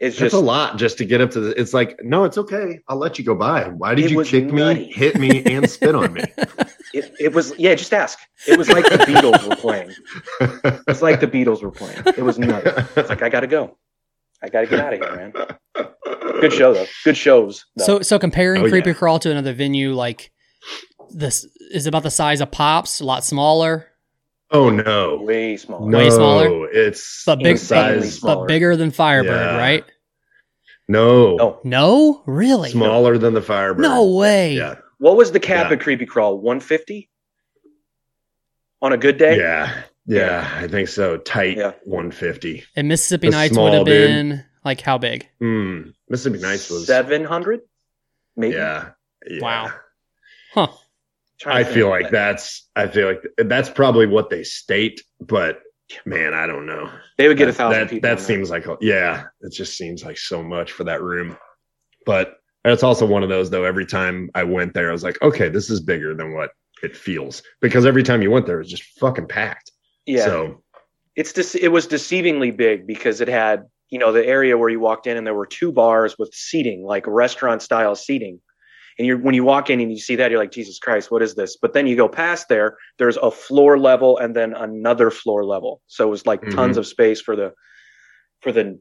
[0.02, 1.60] That's just a lot just to get up to the.
[1.62, 2.80] It's like, no, it's okay.
[2.88, 3.66] I'll let you go by.
[3.70, 4.80] Why did you kick nutty.
[4.88, 6.24] me, hit me, and spit on me?
[6.94, 8.18] it, it was yeah, just ask.
[8.48, 9.94] It was like the Beatles were playing.
[10.88, 12.02] It's like the Beatles were playing.
[12.06, 12.66] It was nuts.
[12.98, 13.78] It's like I gotta go.
[14.42, 15.34] I gotta get out of here, man.
[16.42, 16.88] Good show though.
[17.04, 17.66] Good shows.
[17.76, 17.86] Though.
[17.86, 18.96] So so comparing Oh, Creepy yeah.
[18.96, 20.32] Crawl to another venue like
[21.14, 23.88] this is about the size of Pops, a lot smaller,
[24.52, 25.90] oh no, way smaller.
[25.90, 26.70] no, Way smaller?
[26.72, 28.20] It's but big, the size.
[28.20, 28.36] smaller.
[28.44, 29.58] but bigger than Firebird, Yeah.
[29.58, 29.86] right?
[30.88, 31.60] No, No.
[31.64, 32.70] No, really?
[32.72, 33.82] smaller than the Firebird.
[33.82, 34.56] No way.
[34.56, 35.74] Yeah, What was the cap Yeah.
[35.74, 36.38] at Creepy Crawl?
[36.38, 37.10] 150
[38.82, 39.38] on a good day.
[39.38, 40.50] yeah, yeah.
[40.58, 41.18] I think so.
[41.18, 41.74] Tight, Yeah.
[41.86, 42.64] 150.
[42.76, 44.08] And Mississippi The Nights would have dude.
[44.08, 45.28] been like how big?
[45.42, 46.88] Mm, Mississippi Nights was.
[46.88, 47.62] 700,
[48.36, 48.56] maybe.
[48.56, 48.90] Yeah,
[49.30, 49.42] yeah.
[49.42, 49.72] Wow.
[50.54, 50.68] Huh.
[51.42, 52.70] Trying to I feel like that's.
[52.76, 55.60] I feel like that's probably what they state, but
[56.06, 56.88] man, I don't know.
[57.18, 58.08] they would get a thousand that, people.
[58.08, 58.26] That in there.
[58.26, 61.36] seems like a- yeah, it just seems like so much for that room.
[62.06, 63.64] But it's also one of those though.
[63.64, 66.52] Every time I went there, I was like, okay, this is bigger than what
[66.84, 69.72] it feels because every time you went there, it was just fucking packed.
[70.06, 70.26] yeah.
[70.26, 70.62] So
[71.16, 74.80] it's dece- it was deceivingly big because it had you know the area where you
[74.80, 78.40] walked in and there were two bars with seating like restaurant style seating
[79.02, 81.24] and you're when you walk in and you see that you're like jesus christ what
[81.24, 81.58] is this?
[81.58, 85.82] But then you go past there there's a floor level and then another floor level.
[85.88, 87.54] So it was like tons of space for the
[88.42, 88.80] for the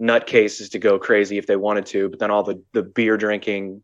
[0.00, 3.82] nutcases to go crazy if they wanted to but then all the the beer drinking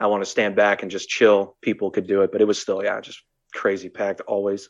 [0.00, 1.56] i want to stand back and just chill.
[1.62, 3.22] People could do it but it was still yeah just
[3.54, 4.68] crazy packed always.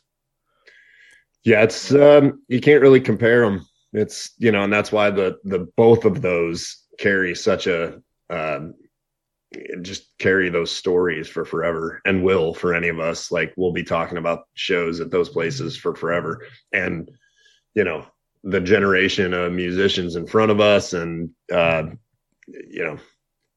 [1.43, 3.65] Yeah, it's um, you can't really compare them.
[3.93, 8.73] It's you know, and that's why the the both of those carry such a um,
[9.81, 13.31] just carry those stories for forever and will for any of us.
[13.31, 17.09] Like we'll be talking about shows at those places for forever, and
[17.73, 18.05] you know
[18.43, 21.83] the generation of musicians in front of us, and uh,
[22.47, 22.97] you know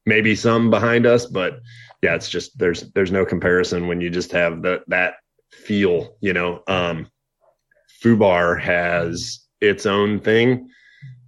[0.06, 1.60] maybe some behind us, but
[2.02, 5.14] yeah, it's just there's there's no comparison when you just have that that
[5.52, 6.16] feel.
[6.20, 7.08] You know, um,
[8.02, 10.68] Fubar has its own thing,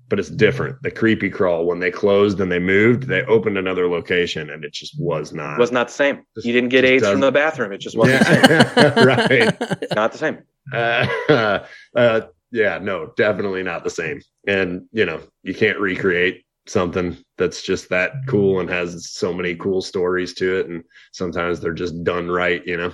[0.08, 0.80] but it's different.
[0.82, 4.72] The creepy crawl when they closed and they moved, they opened another location, and it
[4.72, 6.24] just was not was not the same.
[6.34, 7.72] Just- you didn't get AIDS from doesn't- the bathroom.
[7.72, 8.44] It just wasn't the same.
[8.76, 9.04] yeah,
[9.80, 9.94] right.
[9.94, 10.38] Not the same.
[10.72, 11.64] Uh,
[11.94, 14.20] uh, yeah, no, definitely not the same.
[14.46, 19.54] And you know, you can't recreate something that's just that cool and has so many
[19.56, 22.66] cool stories to it, and sometimes they're just done right.
[22.66, 22.92] You know,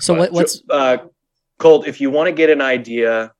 [0.00, 0.96] So But- what, what's So, uh,
[1.58, 1.86] Colt?
[1.86, 3.32] If you want to get an idea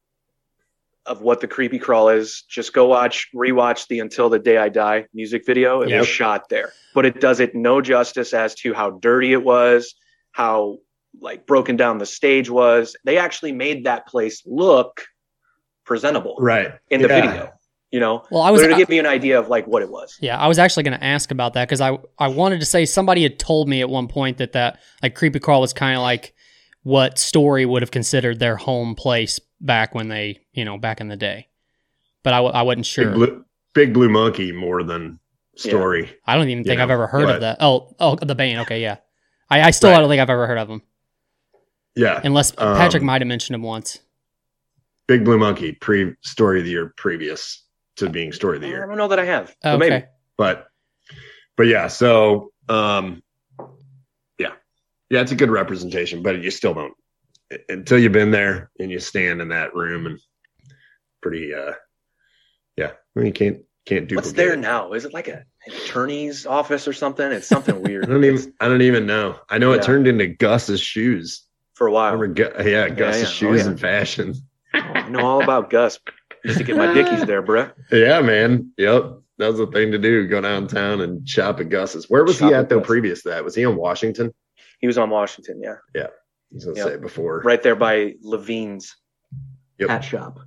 [1.06, 4.68] of what the creepy crawl is, just go watch, rewatch the "Until the Day I
[4.68, 5.82] Die" music video.
[5.82, 5.98] It Yep.
[6.00, 9.94] was shot there, but it does it no justice as to how dirty it was,
[10.32, 10.78] how
[11.20, 12.96] like broken down the stage was.
[13.04, 15.02] They actually made that place look
[15.84, 17.20] presentable right in the Yeah.
[17.20, 17.52] video.
[17.90, 18.42] You know, well?
[18.42, 20.16] I was but to give you an idea of like what it was.
[20.18, 22.86] Yeah, I was actually going to ask about that because I I wanted to say
[22.86, 26.02] somebody had told me at one point that that like creepy crawl was kind of
[26.02, 26.32] like
[26.84, 31.08] what story would have considered their home place back when they you know back in
[31.08, 31.48] the day,
[32.22, 33.06] but I, w- I wasn't sure.
[33.06, 33.44] Big blue,
[33.74, 35.18] big blue monkey more than
[35.56, 36.10] story.
[36.26, 37.58] I don't even think You I've ever heard but- of that.
[37.60, 38.60] Oh oh the band.
[38.60, 38.96] Okay, yeah.
[39.48, 39.98] I, I still Right.
[39.98, 40.80] don't think I've ever heard of them
[41.94, 43.98] Yeah, unless Um, Patrick might have mentioned them once.
[45.06, 47.62] big blue monkey pre story of the year previous
[47.96, 48.84] to being story of the Year.
[48.84, 49.54] I don't know that I have.
[49.62, 49.88] But Okay.
[49.90, 50.04] maybe.
[50.38, 50.68] but
[51.58, 53.22] but yeah so um
[54.38, 54.52] yeah
[55.10, 56.94] yeah it's a good representation but you still don't
[57.68, 60.18] until you've been there and you stand in that room and
[61.20, 61.72] pretty uh
[62.76, 64.92] yeah you can't can't do What's there now?
[64.92, 67.30] Is it like a, an attorney's office or something?
[67.32, 69.78] It's something weird i don't even i don't even know i know Yeah.
[69.80, 72.16] it turned into gus's shoes for a while.
[72.28, 73.28] Gu- yeah gus's yeah.
[73.28, 73.70] Oh, shoes yeah.
[73.72, 74.34] in fashion
[74.74, 75.98] Oh, I know all about Gus.
[76.44, 77.72] Used to get my dickies there, bruh.
[77.90, 80.28] yeah man yep that was the thing to do.
[80.28, 82.08] Go downtown and shop at Gus's.
[82.08, 82.80] Where was Shop he at at though?
[82.80, 84.32] Previous to that, was he on Washington?
[84.78, 86.06] He was on Washington, yeah, I
[86.52, 86.86] was gonna Yep.
[86.88, 87.40] say before.
[87.44, 88.96] right there by Levine's
[89.78, 89.88] Yep.
[89.90, 90.38] hat shop.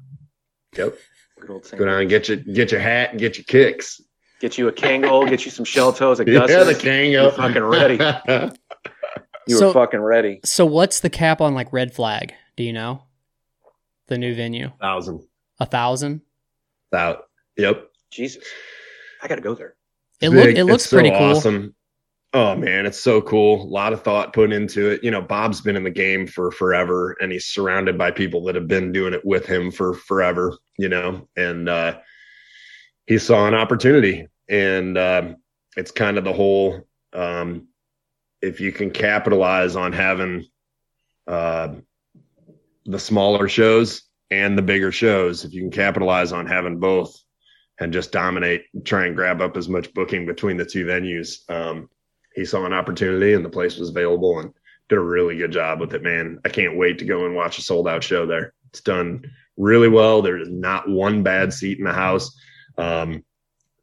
[0.77, 0.97] Yep.
[1.41, 4.01] Good old Go down and get your get your hat and get your kicks.
[4.41, 7.63] Get you a Kangol, get you some shell toes at Yeah, the king You're fucking
[7.63, 7.97] ready.
[9.47, 10.39] You So- were fucking ready.
[10.43, 12.33] So what's the cap on like red flag?
[12.57, 13.03] Do you know?
[14.07, 15.21] The new venue, A Thousand.
[15.59, 16.21] a thousand.
[16.93, 17.25] Out.
[17.57, 17.89] Yep.
[18.11, 18.43] Jesus,
[19.21, 19.75] I gotta go there.
[20.21, 20.33] It Big.
[20.33, 21.35] look it looks It's so pretty cool.
[21.37, 21.74] Awesome.
[22.35, 23.63] Oh man, it's so cool.
[23.63, 25.01] A lot of thought put into it.
[25.05, 28.55] You know, Bob's been in the game for forever and he's surrounded by people that
[28.55, 31.97] have been doing it with him for forever, you know, and uh
[33.07, 35.37] he saw an opportunity and um
[35.77, 37.69] it's kind of the whole um
[38.41, 40.45] if you can capitalize on having
[41.27, 41.69] uh
[42.85, 47.17] the smaller shows and the bigger shows, if you can capitalize on having both
[47.79, 51.49] and just dominate, try and grab up as much booking between the two venues.
[51.49, 51.87] Um,
[52.35, 54.53] he saw an opportunity and the place was available and
[54.89, 56.39] did a really good job with it, man.
[56.45, 58.53] I can't wait to go and watch a sold out show there.
[58.69, 59.23] It's done
[59.57, 60.21] really well.
[60.21, 62.37] There's not one bad seat in the house.
[62.77, 63.23] Um,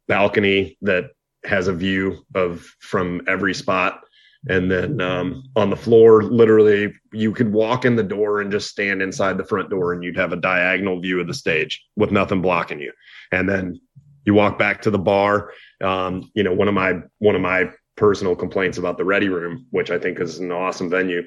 [0.07, 1.11] balcony that
[1.43, 4.01] has a view of from every spot.
[4.47, 8.69] And then um, on the floor, literally, you could walk in the door and just
[8.69, 12.11] stand inside the front door, and you'd have a diagonal view of the stage with
[12.11, 12.91] nothing blocking you.
[13.31, 13.79] And then
[14.25, 15.53] you walk back to the bar.
[15.81, 19.67] Um, you know, one of my one of my personal complaints about the Ready Room,
[19.71, 21.23] which I think is an awesome venue,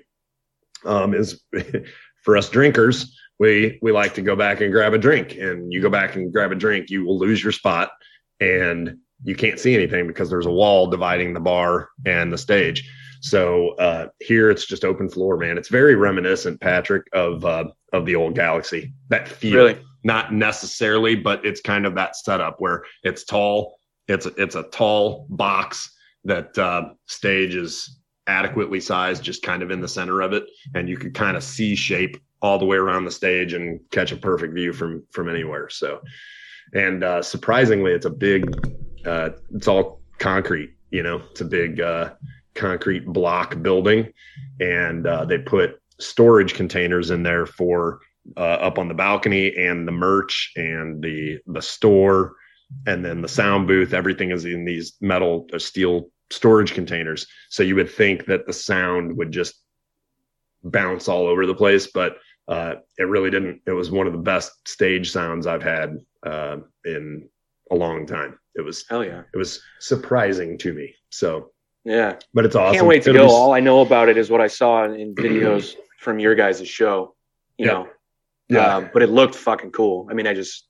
[0.85, 1.43] um, is
[2.25, 3.17] for us drinkers.
[3.39, 6.33] We we like to go back and grab a drink, and you go back and
[6.33, 7.91] grab a drink, you will lose your spot,
[8.41, 12.89] and you can't see anything because there's a wall dividing the bar and the stage.
[13.21, 15.59] So uh, here it's just open floor, man.
[15.59, 18.93] It's very reminiscent, Patrick, of uh, of the old Galaxy.
[19.09, 19.79] That feel, Really?
[20.05, 23.79] not necessarily, but it's kind of that setup where it's tall.
[24.09, 25.96] It's a, it's a tall box
[26.27, 30.89] that uh, stage is adequately sized, just kind of in the center of it, and
[30.89, 34.17] you could kind of see shape all the way around the stage and catch a
[34.17, 35.69] perfect view from from anywhere.
[35.69, 36.01] So,
[36.75, 38.55] and uh, surprisingly, it's a big.
[39.07, 40.71] Uh, it's all concrete.
[40.91, 42.15] You know, it's a big uh,
[42.55, 44.13] concrete block building,
[44.61, 48.01] and uh, they put storage containers in there for
[48.37, 52.35] uh, up on the balcony and the merch and the the store
[52.87, 57.63] and then the sound booth everything is in these metal or steel storage containers so
[57.63, 59.55] you would think that the sound would just
[60.65, 62.17] bounce all over the place but
[62.49, 66.57] uh, it really didn't it was one of the best stage sounds i've had uh,
[66.85, 67.29] in
[67.71, 69.23] a long time it was Hell yeah.
[69.33, 71.53] it was surprising to me so
[71.85, 72.17] Yeah.
[72.35, 73.29] but it's awesome Can't wait to It'll go.
[73.29, 76.35] be- All I know about it is what I saw in, in videos from your
[76.35, 77.15] guys' show.
[77.59, 77.73] You Yeah.
[77.73, 77.89] know,
[78.49, 80.07] yeah Um, but it looked fucking cool.
[80.11, 80.69] I mean, I just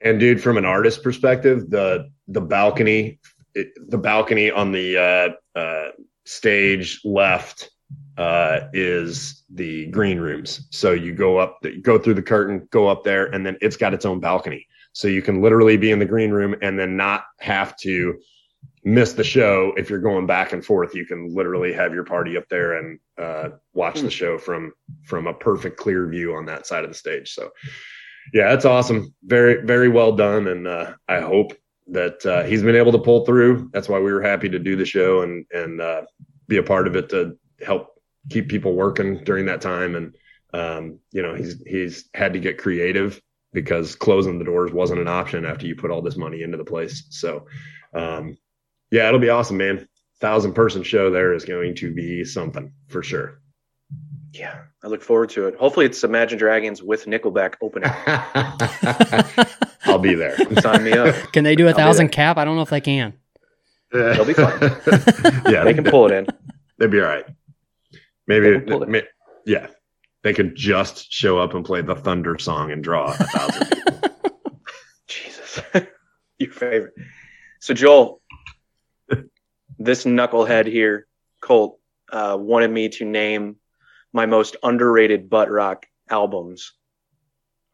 [0.00, 3.18] And dude, from an artist perspective, the the balcony,
[3.54, 5.90] it, the balcony on the uh, uh,
[6.24, 7.70] stage left
[8.18, 10.66] uh, is the green rooms.
[10.70, 13.94] So you go up, go through the curtain, go up there, and then it's got
[13.94, 14.66] its own balcony.
[14.92, 18.18] So you can literally be in the green room and then not have to
[18.84, 20.94] miss the show if you're going back and forth.
[20.94, 24.72] You can literally have your party up there and uh, watch the show from
[25.04, 27.32] from a perfect clear view on that side of the stage.
[27.32, 27.50] So
[28.32, 29.14] yeah, that's awesome.
[29.24, 30.46] Very, very well done.
[30.48, 31.52] And uh, I hope
[31.88, 33.70] that uh, he's been able to pull through.
[33.72, 36.02] That's why we were happy to do the show and and uh,
[36.48, 37.94] be a part of it to help
[38.30, 39.94] keep people working during that time.
[39.94, 40.14] And
[40.54, 43.20] um, you know, he's he's had to get creative
[43.52, 46.64] because closing the doors wasn't an option after you put all this money into the
[46.64, 47.04] place.
[47.10, 47.46] So
[47.94, 48.36] um,
[48.90, 49.88] yeah, it'll be awesome, man.
[50.20, 53.41] Thousand person show there is going to be something for sure.
[54.32, 55.56] Yeah, I look forward to it.
[55.56, 57.90] Hopefully, it's Imagine Dragons with Nickelback opening.
[59.84, 60.36] I'll be there.
[60.60, 61.14] Sign me up.
[61.32, 62.38] Can they do a I'll thousand cap?
[62.38, 63.12] I don't know if they can.
[63.92, 64.58] They'll be fine.
[65.52, 66.26] yeah, They can pull it in.
[66.78, 67.26] They'd be all right.
[68.26, 69.02] Maybe, They can pull
[69.44, 69.66] yeah,
[70.22, 73.74] they could just show up and play the Thunder song and draw a thousand.
[75.08, 75.60] Jesus,
[76.38, 76.94] your favorite.
[77.60, 78.22] So Joel,
[79.78, 81.06] this knucklehead here,
[81.40, 81.78] Colt,
[82.10, 83.56] uh, wanted me to name
[84.12, 86.72] my most underrated butt rock albums.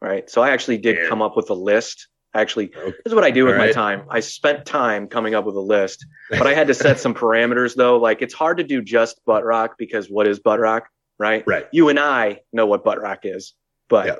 [0.01, 0.29] Right.
[0.29, 1.09] So I actually did Yeah.
[1.09, 2.07] come up with a list.
[2.33, 2.97] Actually, Okay.
[3.03, 4.03] this is what I do with my time.
[4.09, 7.75] I spent time coming up with a list, but I had to set some parameters
[7.75, 7.97] though.
[7.97, 10.87] Like it's hard to do just butt rock because what is butt rock?
[11.17, 11.43] Right.
[11.47, 11.67] right.
[11.73, 13.53] You and I know what butt rock is,
[13.89, 14.15] but Yeah.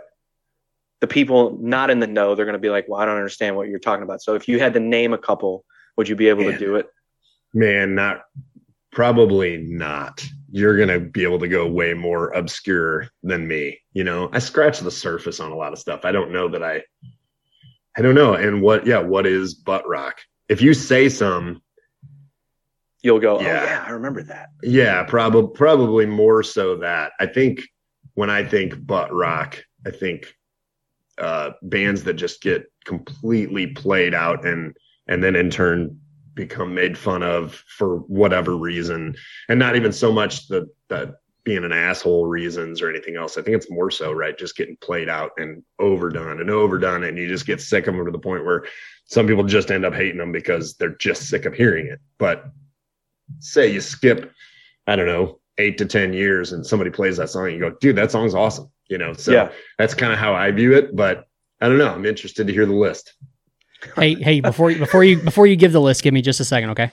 [1.02, 3.56] the people not in the know, they're going to be like, well, I don't understand
[3.56, 4.22] what you're talking about.
[4.22, 5.64] So if you had to name a couple,
[5.96, 6.88] would you be able to do it?
[7.54, 8.24] Man, not
[8.92, 10.26] probably not.
[10.52, 13.80] You're gonna be able to go way more obscure than me.
[13.94, 16.06] You know, I scratch the surface on a lot of stuff.
[16.06, 16.84] I don't know that I
[17.98, 18.34] I don't know.
[18.36, 20.20] And what, yeah, what is butt rock?
[20.48, 21.62] If you say some,
[23.02, 23.64] You'll go, oh Yeah.
[23.64, 24.50] yeah, I remember that.
[24.62, 27.14] yeah, probably probably more so that.
[27.20, 27.62] I think
[28.16, 30.34] when I think butt rock, I think
[31.18, 34.76] uh, bands that just get completely played out and
[35.08, 36.00] and then in turn
[36.40, 39.14] become made fun of for whatever reason,
[39.50, 43.38] and not even so much the that being an asshole reasons or anything else.
[43.38, 47.18] I think it's more so right, just getting played out and overdone and overdone, and
[47.18, 48.66] you just get sick of them to the point where
[49.06, 52.00] some people just end up hating them because they're just sick of hearing it.
[52.18, 52.46] But
[53.40, 54.32] say you skip,
[54.88, 57.72] I don't know, eight to ten years, and somebody plays that song, and you go,
[57.82, 58.72] dude, that song's awesome.
[58.88, 59.52] You know, so Yeah.
[59.78, 60.96] that's kind of how I view it.
[60.96, 61.26] But
[61.62, 61.90] I don't know.
[61.94, 63.14] I'm interested to hear the list.
[63.96, 66.46] Hey, hey, before you before you before you give the list, give me just a
[66.46, 66.92] second, okay?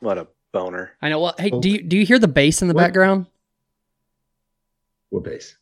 [0.00, 0.92] What a boner.
[1.00, 1.20] I know.
[1.20, 2.82] Well, hey, do you do you hear the bass in the What?
[2.82, 3.26] background?
[5.10, 5.56] What bass?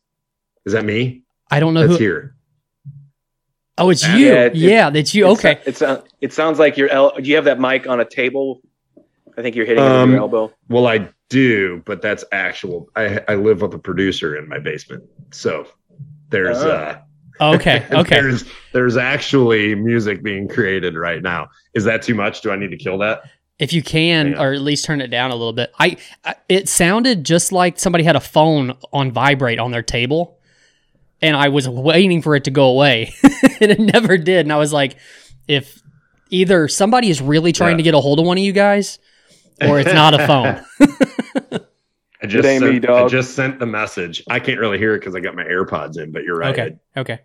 [0.65, 1.23] Is that me?
[1.49, 2.03] I don't know That's who.
[2.03, 2.35] here.
[3.77, 4.27] Oh, it's Yeah, you.
[4.33, 5.25] it- Yeah, that's you.
[5.31, 5.61] It's- Okay.
[5.65, 8.59] It's, uh, it sounds like you're, el- do you have that mic on a table?
[9.37, 10.51] I think you're hitting it with Um, your elbow.
[10.67, 12.89] Well, I do, but that's actual.
[12.95, 15.67] I I live with a producer in my basement, so
[16.31, 16.71] there's Oh.
[16.71, 16.97] uh
[17.39, 17.85] Oh, okay.
[17.91, 18.15] Okay.
[18.21, 21.49] there's there's actually music being created right now.
[21.73, 22.41] Is that too much?
[22.41, 23.21] Do I need to kill that?
[23.59, 24.43] If you can, Yeah.
[24.43, 25.71] or at least turn it down a little bit.
[25.79, 30.37] I, I it sounded just like somebody had a phone on vibrate on their table,
[31.21, 34.45] and I was waiting for it to go away, and it never did.
[34.45, 34.97] And I was like,
[35.47, 35.81] if
[36.29, 37.77] either somebody is really trying Yeah.
[37.77, 38.99] to get a hold of one of you guys,
[39.61, 40.63] or it's not a phone.
[42.21, 43.05] I just sent, me, dog.
[43.05, 44.23] I just sent the message.
[44.27, 46.57] I can't really hear it because I got my AirPods in, but you're right.
[46.57, 46.75] Okay.
[46.97, 47.19] Okay.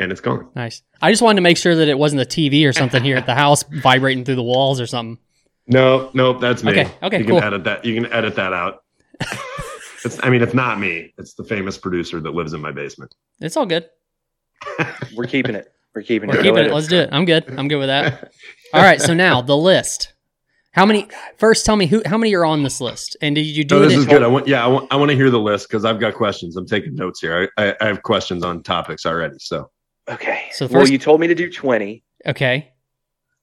[0.00, 0.48] And it's gone.
[0.56, 0.82] Nice.
[1.02, 3.26] I just wanted to make sure that it wasn't a TV or something here at
[3.26, 5.18] the house vibrating through the walls or something.
[5.66, 6.72] No, no, that's me.
[6.72, 7.38] Okay, okay, You cool.
[7.38, 7.84] can edit that.
[7.84, 8.82] You can edit that out.
[10.04, 11.12] it's, I mean, it's not me.
[11.18, 13.14] It's the famous producer that lives in my basement.
[13.40, 13.88] It's all good.
[15.14, 15.70] We're keeping it.
[15.94, 16.42] We're keeping We're it.
[16.42, 16.72] keeping it.
[16.72, 17.10] Let's do it.
[17.12, 17.44] I'm good.
[17.58, 18.32] I'm good with that.
[18.72, 19.00] All right.
[19.00, 20.14] So now the list.
[20.72, 21.08] How many?
[21.36, 22.00] First, tell me who.
[22.06, 23.16] How many are on this list?
[23.20, 23.88] And did you do oh, No, it?
[23.88, 24.22] this is good.
[24.22, 26.56] I want, yeah, I want, I want to hear the list because I've got questions.
[26.56, 27.50] I'm taking notes here.
[27.58, 29.34] I, I, I have questions on topics already.
[29.40, 29.68] So
[30.10, 30.48] Okay.
[30.52, 32.72] So well, you told me to do 20, Okay.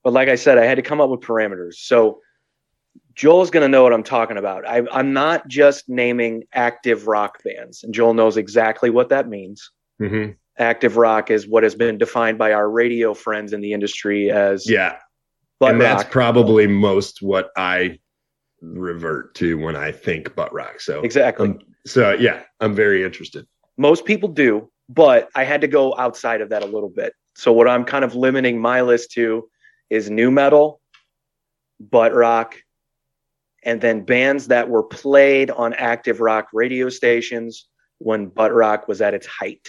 [0.04, 1.76] but like I said, I had to come up with parameters.
[1.76, 2.20] So
[3.16, 4.68] Joel's going to know what I'm talking about.
[4.68, 9.72] I, I'm not just naming active rock bands, and Joel knows exactly what that means.
[10.02, 10.36] mhm.
[10.60, 14.68] Active rock is what has been defined by our radio friends in the industry as
[14.68, 14.98] yeah,
[15.60, 16.12] butt and that's rock.
[16.12, 18.00] probably most what I
[18.62, 20.80] revert to when I think butt rock.
[20.82, 21.50] So exactly.
[21.50, 23.46] um, so yeah, I'm very interested.
[23.78, 27.14] Most people do, but I had to go outside of that a little bit.
[27.36, 29.50] So what I'm kind of limiting my list to
[29.90, 30.82] is new metal,
[31.80, 32.56] butt rock,
[33.64, 37.68] and then bands that were played on active rock radio stations
[38.00, 39.68] when butt rock was at its height.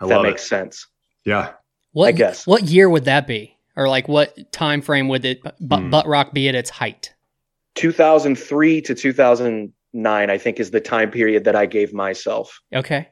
[0.00, 0.48] I If that makes it.
[0.48, 0.86] sense.
[1.24, 1.52] Yeah,
[1.92, 2.08] What?
[2.08, 2.46] I guess.
[2.46, 3.56] What year would that be?
[3.76, 5.90] Or like what time frame would it bu- Hmm.
[5.90, 7.14] butt rock be at its height?
[7.76, 12.60] 2003 to 2009, I think, is the time period that I gave myself.
[12.74, 13.08] Okay.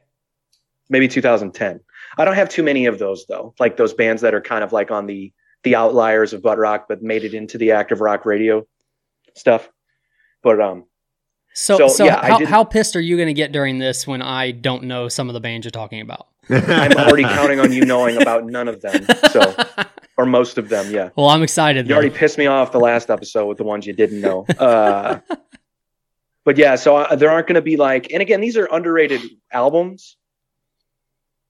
[0.89, 1.79] Maybe 2010.
[2.17, 4.73] I don't have too many of those though, like those bands that are kind of
[4.73, 5.31] like on the
[5.63, 8.65] the outliers of butt rock, but made it into the active rock radio
[9.35, 9.69] stuff.
[10.41, 10.85] But um,
[11.53, 14.21] So, So, so, yeah, how, how pissed are you going to get during this when
[14.21, 16.27] I don't know some of the bands you're talking about?
[16.49, 19.55] I'm already counting on you knowing about none of them, so
[20.17, 20.91] or most of them.
[20.91, 21.85] Yeah, well, I'm excited.
[21.85, 21.97] you then.
[21.97, 24.45] already pissed me off the last episode with the ones you didn't know.
[24.57, 25.19] Uh,
[26.45, 29.21] but yeah, so uh, there aren't going to be like, and again, these are underrated
[29.51, 30.17] albums.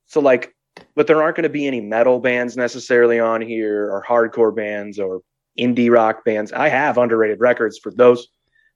[0.09, 0.53] So like,
[0.95, 4.99] but there aren't going to be any metal bands necessarily on here, or hardcore bands,
[4.99, 5.21] or
[5.57, 6.51] indie rock bands.
[6.51, 8.27] I have underrated records for those,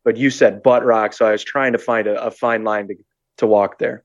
[0.03, 2.87] but you said butt rock, so I was trying to find a, a fine line
[2.87, 2.95] to
[3.37, 4.03] to walk there.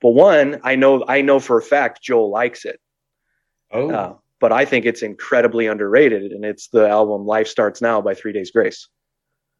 [0.00, 2.78] But one, I know, I know for a fact Joel likes it.
[3.72, 8.00] oh, Uh, but I think it's incredibly underrated, and it's the album "Life Starts Now"
[8.02, 8.88] by Three Days Grace.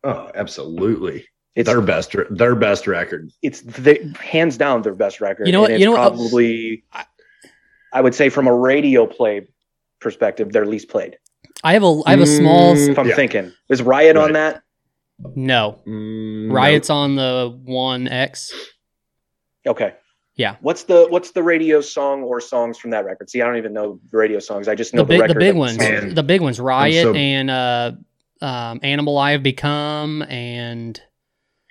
[0.04, 1.26] oh, absolutely.
[1.56, 3.30] It's their best, their best record.
[3.42, 5.46] it's the, hands down their best record.
[5.46, 6.84] You know what- and you it's know what- probably
[7.92, 9.48] I would say from a radio play
[10.00, 11.16] perspective, their least played.
[11.64, 13.16] I have a I have a small Mm, If I'm Yeah.
[13.16, 14.62] thinking, is Riot on that?
[15.34, 15.78] no.
[15.86, 18.52] Mm, Riot's on the one X.
[19.66, 19.94] Okay.
[20.36, 20.56] Yeah.
[20.60, 23.30] What's the what's the radio song or songs from that record?
[23.30, 24.68] See, I don't even know the radio songs.
[24.68, 25.76] I just know The the, big the record big ones.
[25.76, 26.14] song- Man.
[26.14, 26.60] The big ones.
[26.60, 27.92] Riot so- and uh,
[28.42, 31.00] um, Animal I Have Become and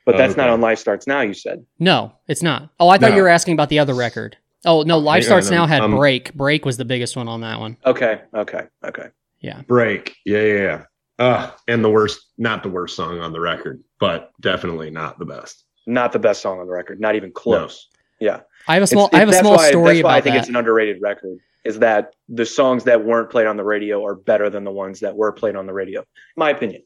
[0.06, 0.42] But that's Okay.
[0.42, 1.22] not on Life Starts Now.
[1.22, 2.70] You said no, it's not.
[2.80, 3.16] Oh, I thought No.
[3.18, 4.38] you were asking about the other record.
[4.66, 6.34] Oh no, Life Hang Starts on, Now had um, Break.
[6.34, 7.78] Break was the biggest one on that one.
[7.86, 9.08] okay, okay, okay.
[9.40, 9.62] Yeah.
[9.68, 10.16] Break.
[10.26, 10.82] Yeah, yeah, yeah.
[11.18, 15.26] Uh, and the worst, not the worst song on the record, but definitely not the
[15.26, 15.64] best.
[15.88, 17.00] Not the best song on the record.
[17.00, 17.88] Not even close.
[18.20, 18.42] Yeah.
[18.68, 19.06] I have a small.
[19.08, 20.40] It's- I have a small why, story That's why I think that.
[20.42, 21.38] it's an underrated record.
[21.64, 25.00] Is that the songs that weren't played on the radio are better than the ones
[25.02, 26.04] that were played on the radio?
[26.36, 26.84] My opinion.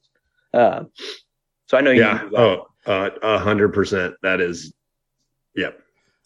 [0.54, 0.84] Uh,
[1.70, 2.02] so I know you.
[2.02, 2.18] yeah.
[2.32, 2.34] that.
[2.40, 4.16] Oh, uh, a hundred percent.
[4.24, 4.74] That is.
[5.56, 5.80] Yep.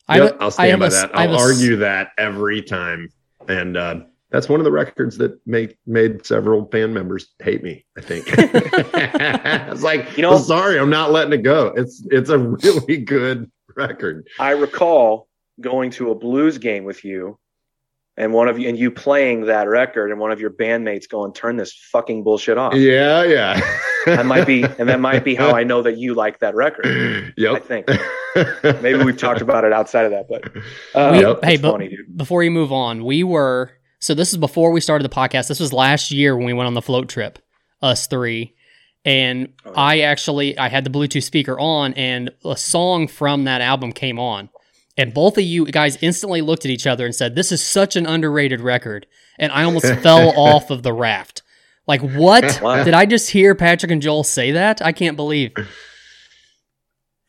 [0.07, 0.33] I have Yep.
[0.39, 1.15] a- I'll stand have by a s- that.
[1.15, 3.09] I have I'll a s- argue that every time,
[3.47, 3.95] and uh,
[4.31, 7.85] that's one of the records that make made several band members hate me.
[7.97, 8.25] I think.
[8.37, 11.67] it's like You know- I'm sorry, I'm not letting it go.
[11.75, 14.27] It's it's a really good record.
[14.39, 15.27] I recall
[15.61, 17.37] going to a blues game with you,
[18.17, 21.33] and one of you and you playing that record, and one of your bandmates going,
[21.33, 23.59] "Turn this fucking bullshit off." Yeah, yeah.
[24.05, 26.85] That might be, and that might be how I know that you like that record.
[27.39, 27.87] I think
[28.81, 30.45] maybe we've talked about it outside of that, but
[30.97, 31.39] uh, We- Yep.
[31.43, 32.17] hey, it's but funny, dude.
[32.17, 35.47] before you move on, we were so this is before we started the podcast.
[35.47, 37.39] This was last year when we went on the float trip,
[37.81, 38.55] us three,
[39.05, 39.73] and Oh.
[39.75, 44.19] I actually I had the Bluetooth speaker on, and a song from that album came
[44.19, 44.49] on,
[44.97, 47.95] and both of you guys instantly looked at each other and said, "This is such
[47.95, 49.05] an underrated record,"
[49.39, 51.42] and I almost fell off of the raft.
[51.87, 52.59] Like what?
[52.61, 52.83] Wow.
[52.83, 54.81] Did I just hear Patrick and Joel say that?
[54.81, 55.51] I can't believe.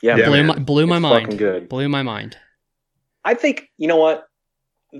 [0.02, 0.46] Yeah, Yeah, blew man.
[0.46, 1.22] my blew my it's mind.
[1.24, 1.68] fucking good.
[1.68, 2.36] Blew my mind.
[3.24, 4.26] I think you know what.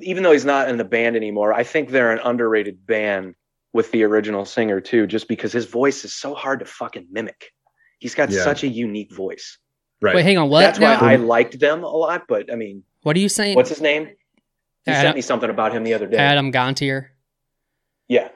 [0.01, 3.37] Even though he's not in the band anymore, I think they're an underrated band
[3.73, 7.53] with the original singer too, just because his voice is so hard to fucking mimic.
[8.01, 8.43] He's got Yeah.
[8.43, 9.59] such a unique voice.
[10.03, 10.17] right.
[10.17, 10.49] Wait, hang on.
[10.51, 10.61] What?
[10.61, 11.01] That's why now?
[11.07, 12.25] I liked them a lot.
[12.29, 13.55] But I mean, what are you saying?
[13.55, 14.07] what's his name?
[14.85, 16.17] He Adam- sent me something about him the other day.
[16.19, 17.07] Adam Gontier?
[18.09, 18.29] Yeah,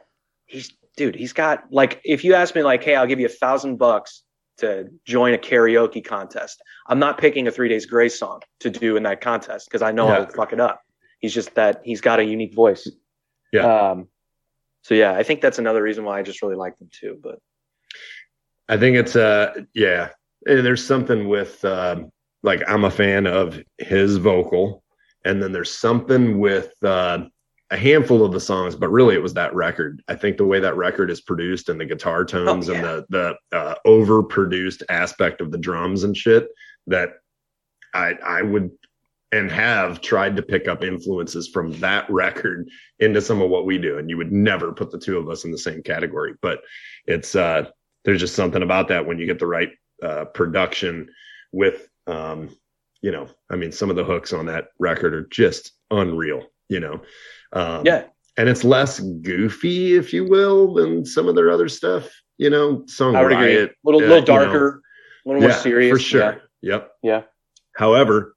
[0.47, 1.14] he's dude.
[1.14, 4.22] He's got like if you ask me like, hey, I'll give you a thousand bucks
[4.59, 6.61] to join a karaoke contest.
[6.86, 9.92] I'm not picking a Three Days Grace song to do in that contest because I
[9.92, 10.14] know Yeah.
[10.18, 10.82] I'll fuck it up.
[11.20, 12.90] He's just that he's got a unique voice.
[13.53, 13.62] Yeah.
[13.66, 14.09] Um,
[14.82, 17.18] so yeah, I think that's another reason why I just really like them too.
[17.22, 17.38] But
[18.68, 20.11] I think it's uh yeah.
[20.46, 24.82] Eh, There's something with um like I'm a fan of his vocal,
[25.24, 27.24] and then there's something with uh,
[27.71, 30.03] a handful of the songs, but really it was that record.
[30.09, 33.07] I think the way that record is produced and the guitar tones Oh, and the
[33.11, 36.49] the uh, overproduced aspect of the drums and shit
[36.87, 37.11] that
[37.95, 38.71] I I would
[39.31, 42.66] and have tried to pick up influences from that record
[42.99, 45.45] into some of what we do, and you would never put the two of us
[45.45, 46.61] in the same category, but
[47.07, 47.71] it's uh
[48.05, 49.71] there's just something about that when you get the right
[50.03, 51.09] uh, production
[51.53, 52.49] with um,
[53.03, 56.81] you know i mean some of the hooks on that record are just unreal you
[56.81, 57.01] know
[57.53, 58.05] um, yeah,
[58.36, 62.84] and it's less goofy if you will than some of their other stuff you know
[62.86, 63.57] song I would agree.
[63.57, 64.82] riot A little, uh, little you know, darker,
[65.24, 65.92] a little more serious.
[65.92, 67.11] for sure yep Yeah.
[67.11, 67.22] yeah.
[67.76, 68.34] however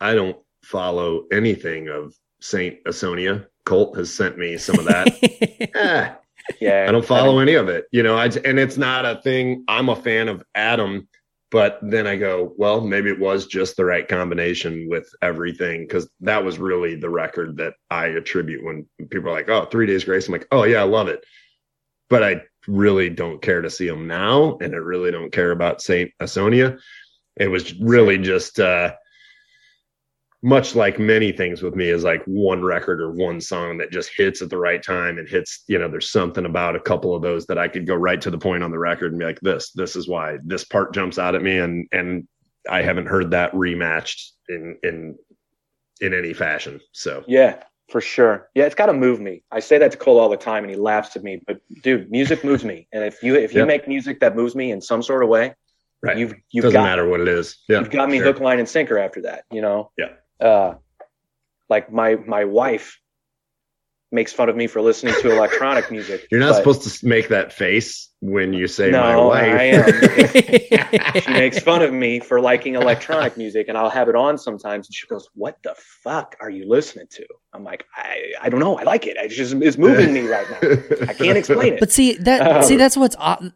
[0.00, 5.08] i don't follow anything of saint asonia colt has sent me some of that
[5.74, 6.12] Eh,
[6.60, 6.86] Yeah.
[6.88, 8.16] I don't follow any of it, you know.
[8.18, 9.64] I and it's not a thing.
[9.66, 11.08] I'm a fan of Adam,
[11.54, 16.10] but then I go, well, maybe it was just the right combination with everything because
[16.18, 20.02] that was really the record that I attribute when people are like, "Oh, Three Days
[20.02, 21.24] Grace." I'm like, "Oh yeah, I love it,"
[22.10, 25.80] but I really don't care to see them now, and I really don't care about
[25.80, 26.80] Saint Asonia.
[27.36, 28.58] It was really just.
[28.58, 28.94] uh
[30.44, 34.10] much like many things with me is like one record or one song that just
[34.14, 37.22] hits at the right time and hits you know there's something about a couple of
[37.22, 39.40] those that i could go right to the point on the record and be like
[39.40, 42.28] this this is why this part jumps out at me and and
[42.68, 45.16] i haven't heard that rematched in in
[46.02, 48.50] in any fashion so Yeah, for sure.
[48.54, 49.42] Yeah, it's got to move me.
[49.50, 51.40] I say that to Cole all the time, and he laughs at me.
[51.46, 53.68] But dude, music moves me, and if you if you Yep.
[53.68, 55.54] make music that moves me in some sort of way,
[56.02, 58.26] right you've you've doesn't got matter what it is yeah you've got me sure.
[58.26, 59.44] hook, line, and sinker after that.
[59.50, 59.90] You know.
[59.96, 60.12] Yeah.
[60.40, 60.74] Uh,
[61.70, 62.98] like my my wife
[64.12, 66.28] makes fun of me for listening to electronic music.
[66.30, 69.62] you're not but- supposed to make that face when you say my No, wife I
[69.64, 71.20] am.
[71.22, 74.86] she makes fun of me for liking electronic music and I'll have it on sometimes
[74.86, 77.26] and she goes, What the fuck are you listening to?
[77.52, 78.78] I'm like, I, I don't know.
[78.78, 79.16] I like it.
[79.18, 80.58] It's just it's moving me right now.
[81.08, 81.80] I can't explain it.
[81.80, 82.62] But see that Oh.
[82.62, 83.52] see that's what's odd.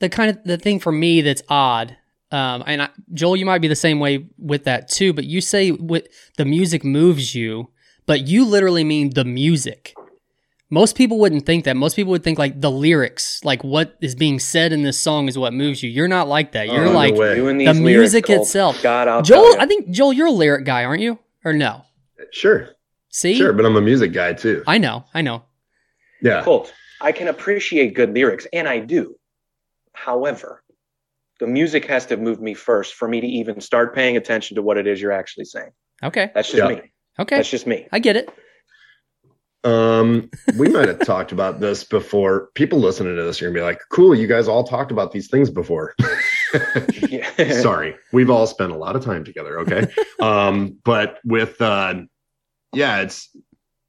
[0.00, 1.96] The kind of the thing for me that's odd.
[2.32, 5.12] Um, and I, Joel, you might be the same way with that too.
[5.12, 6.06] But you say with
[6.36, 7.70] the music moves you,
[8.06, 9.94] but you literally mean the music.
[10.72, 11.76] Most people wouldn't think that.
[11.76, 15.26] Most people would think like the lyrics, like what is being said in this song,
[15.26, 15.90] is what moves you.
[15.90, 16.68] You're not like that.
[16.68, 17.34] You're Oh, like way.
[17.34, 18.80] Doing the these lyrics, music Cole, itself.
[18.80, 19.56] God, I'll Joel.
[19.58, 21.18] I think Joel, you're a lyric guy, aren't you?
[21.44, 21.82] Or no?
[22.32, 22.68] sure
[23.08, 25.42] See, sure but i'm a music guy too I know, I know.
[26.22, 29.16] yeah Colt, I can appreciate good lyrics, and I do.
[29.94, 30.62] However,
[31.40, 34.62] the music has to move me first for me to even start paying attention to
[34.62, 35.70] what it is you're actually saying.
[36.02, 36.68] Okay, That's just Yeah.
[36.76, 36.92] me.
[37.18, 37.88] okay, That's just me.
[37.90, 38.30] I get it.
[39.62, 42.48] Um, we might have talked about this before.
[42.54, 45.28] People listening to this are gonna be like, "Cool, you guys all talked about these
[45.28, 45.94] things before."
[47.10, 47.28] Yeah.
[47.60, 49.60] Sorry, we've all spent a lot of time together.
[49.60, 49.86] Okay,
[50.20, 51.94] um, but with uh,
[52.72, 53.28] yeah, it's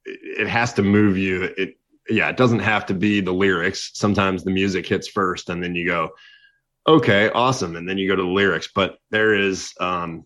[0.06, 1.44] it has to move you.
[1.58, 1.76] It
[2.10, 3.92] yeah, it doesn't have to be the lyrics.
[3.94, 6.10] Sometimes the music hits first, and then you go,
[6.88, 8.70] okay, awesome, and then you go to the lyrics.
[8.74, 10.26] But there is um,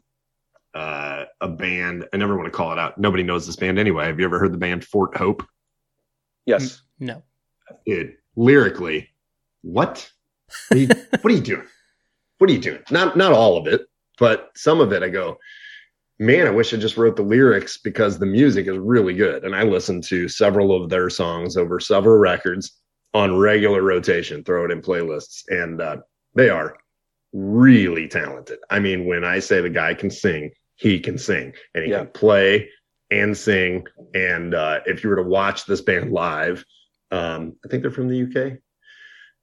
[0.73, 2.05] uh, a band.
[2.13, 2.97] I never want to call it out.
[2.97, 4.05] Nobody knows this band anyway.
[4.05, 5.43] Have you ever heard the band Fort Hope?
[6.45, 6.81] yes.
[6.99, 7.23] No.
[7.85, 9.09] It lyrically,
[9.61, 10.09] what?
[10.69, 10.87] What are, you,
[11.21, 11.67] what are you doing?
[12.37, 12.81] What are you doing?
[12.91, 13.81] Not not all of it,
[14.19, 15.03] but some of it.
[15.03, 15.37] I go,
[16.19, 19.55] man, I wish I just wrote the lyrics because the music is really good, and
[19.55, 22.79] I listen to several of their songs over several records
[23.13, 24.43] on regular rotation.
[24.43, 25.97] Throw it in playlists, and uh,
[26.35, 26.77] they are
[27.33, 28.59] really talented.
[28.69, 31.99] I mean, when I say the guy can sing, he can sing, and he Yeah.
[31.99, 32.69] can play
[33.11, 33.85] and sing.
[34.13, 36.63] And uh, if you were to watch this band live,
[37.11, 38.57] um, I think they're from the UK.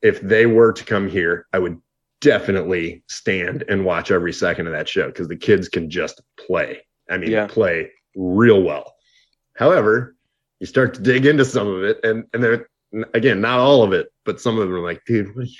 [0.02, 1.78] If they were to come here, I would
[2.20, 6.82] definitely stand and watch every second of that show because the kids can just play.
[7.10, 7.46] I mean, Yeah.
[7.46, 8.94] play real well.
[9.56, 10.16] However,
[10.60, 12.68] you start to dig into some of it, and and they're
[13.14, 15.56] again not all of it, but some of them are like, dude, what are you,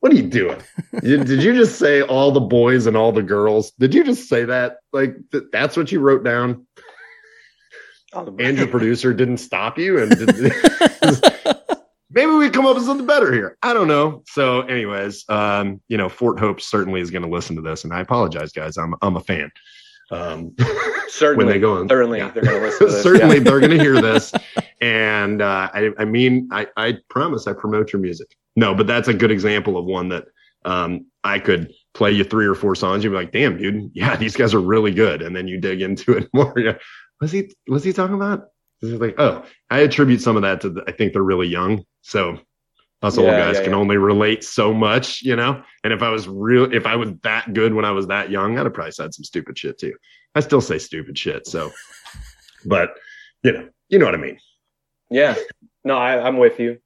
[0.00, 0.60] what are you doing?
[1.02, 3.70] You- did you just say all the boys and all the girls?
[3.72, 4.78] Did you just say that?
[4.92, 6.66] Like th- that's what you wrote down?
[8.12, 10.52] And your producer didn't stop you and did,
[12.10, 13.56] maybe we come up with something better here.
[13.62, 14.22] I don't know.
[14.26, 17.92] So, anyways, um, you know, Fort Hope certainly is going to listen to this, and
[17.92, 18.76] I apologize, guys.
[18.76, 19.50] I'm I'm a fan.
[20.10, 20.56] Um,
[21.08, 21.36] Certainly.
[21.44, 22.30] when they go on, Certainly, yeah.
[22.30, 23.02] they're going to listen to this.
[23.02, 23.42] certainly yeah.
[23.44, 24.32] they're going to hear this,
[24.80, 28.34] and uh, I I mean, I I promise I promote your music.
[28.56, 30.26] No, but that's a good example of one that
[30.64, 33.04] um, I could play you three or four songs.
[33.04, 35.82] You'd be like, damn, dude, yeah, these guys are really good, and then you dig
[35.82, 36.52] into it more.
[36.56, 36.78] You're
[37.20, 38.48] Was he was he talking about?
[38.82, 41.84] It's like, oh, I attribute some of that to the, I think they're really young.
[42.00, 42.38] So
[43.02, 43.78] us old guys yeah, can yeah.
[43.78, 45.62] only relate so much, you know?
[45.84, 48.58] And if I was real if I was that good when I was that young,
[48.58, 49.94] I'd have probably said some stupid shit too.
[50.34, 51.46] I still say stupid shit.
[51.46, 51.72] So
[52.64, 52.94] but
[53.42, 54.38] you know, you know what I mean.
[55.10, 55.34] Yeah.
[55.84, 56.78] No, I, I'm with you.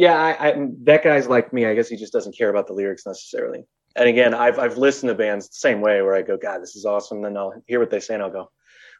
[0.00, 1.66] Yeah, I, I that guy's like me.
[1.66, 3.64] I guess he just doesn't care about the lyrics necessarily.
[3.96, 6.74] And again, I've I've listened to bands the same way where I go, God, this
[6.74, 7.20] is awesome.
[7.22, 8.50] Then I'll hear what they say and I'll go,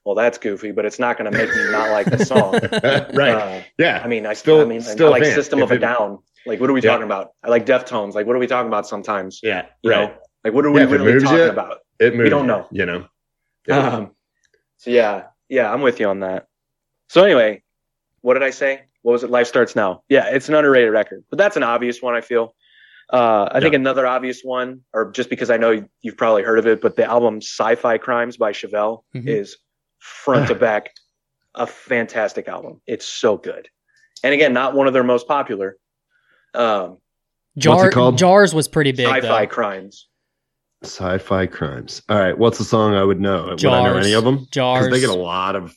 [0.05, 2.53] Well, that's goofy, but it's not going to make me not like the song.
[3.15, 3.35] right.
[3.35, 4.03] Uh, yeah.
[4.05, 5.35] I mean, I Still- still, I mean, still I a like fan.
[5.35, 6.19] System If of a Down.
[6.45, 6.91] Like, what are we Yeah.
[6.91, 7.31] talking about?
[7.43, 8.13] I like Deftones.
[8.15, 9.41] Like, what are we talking about sometimes?
[9.43, 9.67] yeah.
[9.83, 10.09] You Right.
[10.11, 11.79] know, like what are we Yeah, if it really moves talking you, about?
[11.99, 12.67] It moves we don't you, know.
[12.73, 13.07] You know.
[13.69, 13.89] Yeah.
[13.97, 14.11] Um,
[14.79, 16.47] so yeah, yeah, I'm with you on that.
[17.09, 17.63] So anyway,
[18.23, 18.83] what did I say?
[19.03, 19.31] What was it?
[19.31, 20.03] Life starts now.
[20.09, 22.15] Yeah, it's an underrated record, but that's an obvious one.
[22.15, 22.55] I feel.
[23.13, 26.67] Uh, I think another obvious one, or just because I know you've probably heard of
[26.67, 29.27] it, but the album "Sci-Fi Crimes" by Chevelle Mhm.
[29.27, 29.57] is
[29.99, 30.91] front to back
[31.57, 32.81] a fantastic album.
[32.87, 33.69] It's so good,
[34.23, 35.77] and again, not one of their most popular.
[36.55, 36.99] Um,
[37.59, 38.17] Jar- it called?
[38.17, 39.07] Jars was pretty big.
[39.09, 39.47] Sci-Fi though.
[39.51, 40.07] Crimes.
[40.85, 42.01] Sci-fi crimes.
[42.09, 42.39] All right.
[42.39, 43.49] What's the song I would know?
[43.51, 44.07] Would I know Jars.
[44.07, 44.37] any of them?
[44.37, 44.91] Because Jars.
[44.91, 45.75] they get a lot of.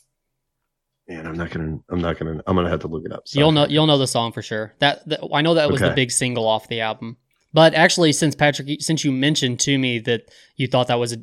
[1.08, 1.78] Man, I'm not gonna.
[1.90, 2.42] I'm not gonna.
[2.46, 3.28] I'm gonna have to look it up.
[3.28, 3.38] So.
[3.38, 4.74] You'll know you'll know the song for sure.
[4.78, 7.18] That, that I know that was the big single off the album.
[7.52, 11.18] But actually, since Patrick, since you mentioned to me that you thought that was a,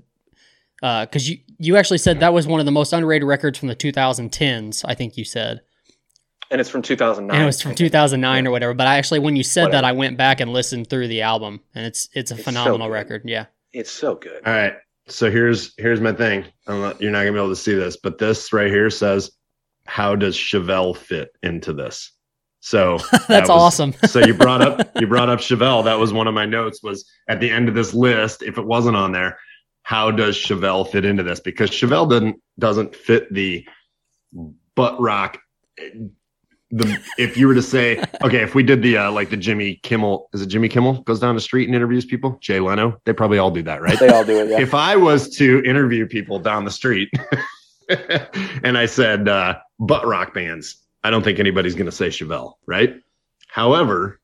[0.83, 3.67] uh, because you you actually said that was one of the most underrated records from
[3.69, 4.83] the 2010s.
[4.85, 5.61] I think you said,
[6.51, 7.35] And it's from 2009.
[7.35, 8.73] and it was from 2009 or whatever.
[8.73, 11.59] But I actually, when you said that, I went back and listened through the album,
[11.75, 12.93] and it's it's a It's phenomenal good.
[12.93, 13.21] record.
[13.25, 14.41] Yeah, It's so good.
[14.45, 14.73] All right.
[15.07, 16.45] So here's here's my thing.
[16.67, 19.31] I'm not, you're not gonna be able to see this, but this right here says,
[19.85, 22.11] "How does Chevelle fit into this?"
[22.59, 23.93] So that that's was- awesome.
[24.05, 25.83] so you brought up you brought up Chevelle.
[25.83, 26.81] That was one of my notes.
[26.83, 29.39] Was at the end of this list, if it wasn't on there,
[29.83, 31.39] how does Chevelle fit into this?
[31.39, 33.65] Because Chevelle doesn't doesn't fit the
[34.75, 35.39] butt rock.
[36.73, 39.79] The if you were to say okay, if we did the uh, like the Jimmy
[39.83, 42.37] Kimmel, is it Jimmy Kimmel goes down the street and interviews people?
[42.41, 43.99] Jay Leno, they probably all do that, right?
[43.99, 44.49] They all do it.
[44.49, 44.61] Yeah.
[44.61, 47.09] if I was to interview people down the street
[48.63, 52.53] and I said uh, butt rock bands, I don't think anybody's going to say Chevelle,
[52.65, 53.01] right?
[53.47, 54.19] However,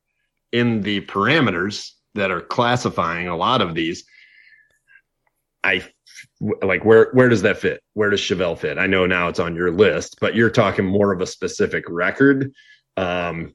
[0.52, 4.04] in the parameters that are classifying a lot of these,
[5.62, 5.84] I
[6.62, 7.82] like where where does that fit?
[7.94, 8.78] Where does Chevelle fit?
[8.78, 12.52] I know now it's on your list, but you're talking more of a specific record.
[12.96, 13.54] Um,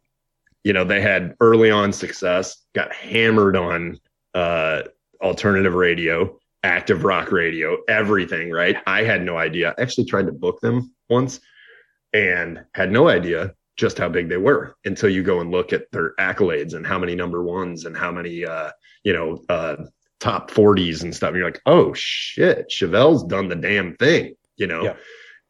[0.63, 3.99] you know, they had early on success, got hammered on
[4.33, 4.83] uh,
[5.21, 8.77] alternative radio, active rock radio, everything, right?
[8.87, 9.73] I had no idea.
[9.77, 11.39] I actually tried to book them once
[12.13, 15.91] and had no idea just how big they were until you go and look at
[15.91, 18.69] their accolades and how many number ones and how many, uh,
[19.03, 19.75] you know, uh,
[20.19, 21.29] top 40s and stuff.
[21.29, 24.83] And you're like, oh shit, Chevelle's done the damn thing, you know?
[24.83, 24.95] Yeah.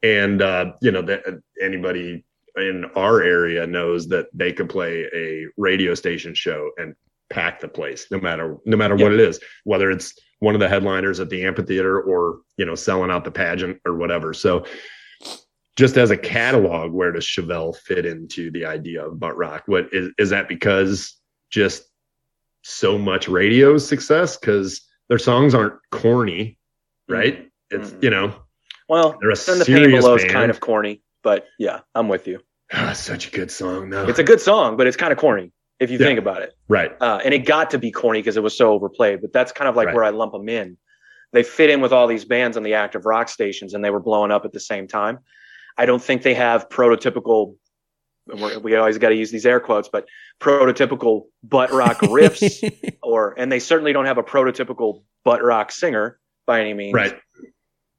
[0.01, 1.23] And, uh, you know, that
[1.61, 6.95] anybody in our area knows that they could play a radio station show and
[7.29, 9.05] pack the place no matter no matter Yeah.
[9.05, 12.75] what it is whether it's one of the headliners at the amphitheater or you know
[12.75, 14.33] selling out the pageant or whatever.
[14.33, 14.65] So
[15.77, 19.63] just as a catalog where does chevelle fit into the idea of butt rock?
[19.67, 21.17] What is, is that because
[21.49, 21.85] just
[22.61, 24.35] so much radio success?
[24.37, 26.59] Because their songs aren't corny
[27.07, 27.49] right?
[27.69, 28.03] It's Mhm.
[28.03, 28.35] you know
[28.89, 32.41] Well, they're a the Pain Below is kind of corny, but yeah, I'm with you.
[32.73, 34.07] Ah, such a good song though.
[34.07, 35.53] It's a good song, but it's kind of corny
[35.83, 36.05] if you Yeah.
[36.05, 36.53] think about it.
[36.67, 39.51] right Uh, and it got to be corny because it was so overplayed, but that's
[39.51, 39.95] kind of like Right.
[39.95, 40.77] where I lump them in.
[41.31, 43.99] They fit in with all these bands on the active rock stations and they were
[43.99, 45.19] blowing up at the same time.
[45.77, 47.55] I don't think they have prototypical,
[48.61, 50.07] we always got to use these air quotes, but
[50.39, 52.61] prototypical butt rock riffs
[53.01, 56.93] or, and they certainly don't have a prototypical butt rock singer by any means.
[56.93, 57.17] right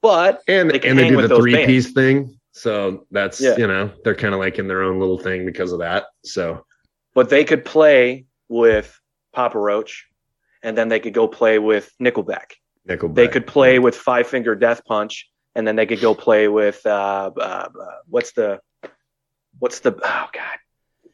[0.03, 3.57] But and They can and they do with the three piece thing so that's Yeah.
[3.57, 6.65] you know they're kind of like in their own little thing because of that so
[7.15, 8.99] but they could play with
[9.33, 10.07] Papa Roach
[10.63, 12.53] and then they could go play with Nickelback.
[12.89, 13.15] Nickelback.
[13.15, 16.85] They could play with Five Finger Death Punch, and then they could go play with
[16.87, 17.67] uh, uh, uh,
[18.09, 18.61] what's the
[19.59, 20.59] what's the oh god,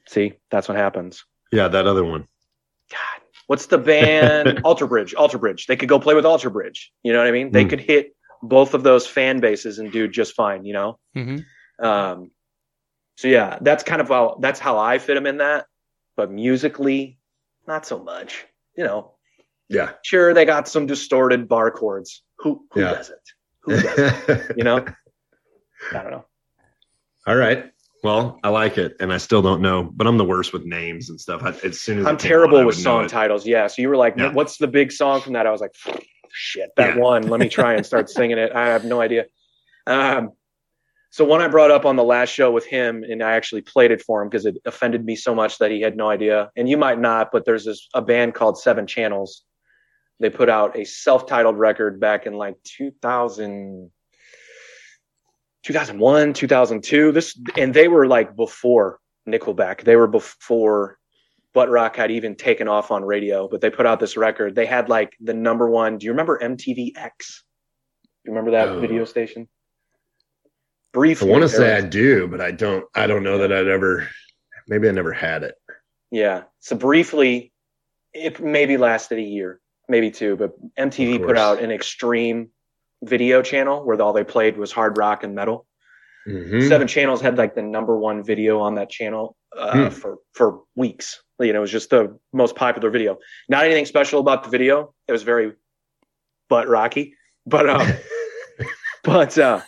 [0.08, 1.24] see that's what happens.
[1.52, 2.26] yeah that other one
[2.90, 5.14] God, what's the band Alter Bridge?
[5.14, 5.66] Alter Bridge.
[5.66, 6.90] They could go play with Alter Bridge.
[7.04, 7.52] You know what I mean?
[7.52, 7.68] They Hmm.
[7.70, 10.64] could hit both of those fan bases and do just fine.
[10.64, 10.98] You know.
[11.14, 11.36] hmm
[11.78, 12.30] Um,
[13.16, 15.66] so yeah, that's kind of how that's how I fit them in that.
[16.20, 17.18] But musically,
[17.66, 18.44] not so much.
[18.76, 19.14] You know,
[19.70, 22.22] yeah sure they got some distorted bar chords.
[22.40, 22.92] Who who Yeah.
[22.92, 23.26] doesn't?
[23.62, 24.52] Who doesn't?
[24.58, 24.84] you know?
[25.94, 26.26] I don't know.
[27.26, 27.70] all right
[28.04, 31.08] well i like it and i still don't know but i'm the worst with names
[31.10, 33.46] and stuff I, as soon as I'm terrible on, with song titles.
[33.46, 33.66] Yeah.
[33.68, 34.32] So you were like, Yeah.
[34.34, 35.74] "What's the big song from that?" I was like,
[36.30, 37.00] "Shit, that Yeah.
[37.00, 37.22] one.
[37.32, 39.24] Let me try and start singing it." I have no idea.
[39.86, 40.32] Um,
[41.10, 43.90] so one I brought up on the last show with him, and I actually played
[43.90, 46.50] it for him because it offended me so much that he had no idea.
[46.56, 49.42] And you might not, but there's this a band called Seven Channels.
[50.20, 53.90] They put out a self-titled record back in like 2000,
[55.64, 57.12] 2001, 2002.
[57.12, 58.98] This and they were like before
[59.28, 59.82] Nickelback.
[59.82, 60.98] They were before
[61.52, 64.54] Butt Rock had even taken off on radio, but they put out this record.
[64.54, 65.98] They had like the number one.
[65.98, 67.44] Do you remember MTV X?
[68.02, 68.80] Do you remember that Oh.
[68.80, 69.48] video station?
[70.92, 73.68] I Briefly, want to say i do but i don't i don't know that i'd
[73.68, 74.08] ever
[74.68, 75.54] maybe i never had it
[76.12, 76.42] yeah.
[76.58, 77.52] So briefly,
[78.12, 82.48] it maybe lasted a year, maybe two, but MTV put out an extreme
[83.04, 85.66] video channel where all they played was hard rock and metal.
[86.28, 86.66] Mhm.
[86.68, 89.88] Seven Channels had like the number one video on that channel uh, Hmm.
[89.90, 91.22] for for weeks.
[91.38, 93.18] You know, it was just the most popular video.
[93.48, 94.92] Not anything special about the video.
[95.08, 95.52] It was very
[96.48, 97.14] butt rocky,
[97.46, 97.86] but um,
[99.04, 99.60] but uh,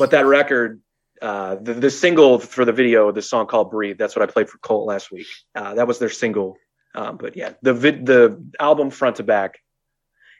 [0.00, 0.80] but that record,
[1.22, 4.48] uh, the the single for the video, the song called "Breathe." That's what I played
[4.50, 5.26] for Colt last week.
[5.54, 6.56] Uh, that was their single.
[6.94, 9.60] Um, but yeah, the vid, the album front to back,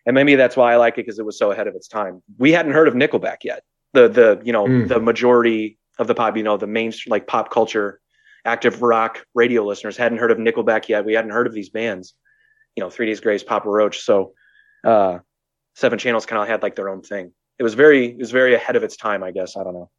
[0.04, 2.22] and maybe that's why I like it because it was so ahead of its time.
[2.38, 3.62] We hadn't heard of Nickelback yet.
[3.92, 4.88] The the you know Mm.
[4.88, 8.00] the majority of the pop, you know, the main like pop culture,
[8.44, 11.04] active rock radio listeners hadn't heard of Nickelback yet.
[11.04, 12.14] We hadn't heard of these bands,
[12.74, 14.00] you know, Three Days Grace, Papa Roach.
[14.00, 14.32] So,
[14.82, 15.18] uh,
[15.74, 17.32] Seven Channels kind of had like their own thing.
[17.60, 19.56] It was very it was very ahead of its time, I guess.
[19.56, 19.90] I don't know.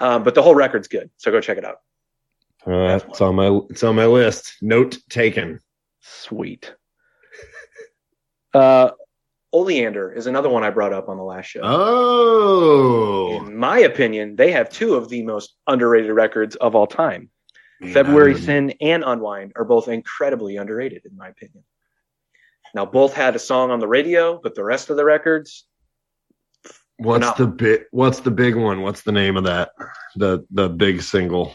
[0.00, 1.76] Um, but the whole record's good, so go check it out.
[2.66, 5.60] Uh, it's on my it's on my list note taken
[6.00, 6.74] Sweet.
[8.54, 8.90] Uh,
[9.52, 11.60] Oleander is another one I brought up on the last show.
[11.62, 17.28] oh In my opinion, they have two of the most underrated records of all time.
[17.80, 21.64] Man, February Son and Unwind are both incredibly underrated, in my opinion.
[22.74, 25.66] Now, both had a song on the radio, but the rest of the records,
[26.98, 27.34] What's No.
[27.36, 27.80] the big?
[27.90, 28.82] What's the big one?
[28.82, 29.70] What's the name of that?
[30.16, 31.54] The the big single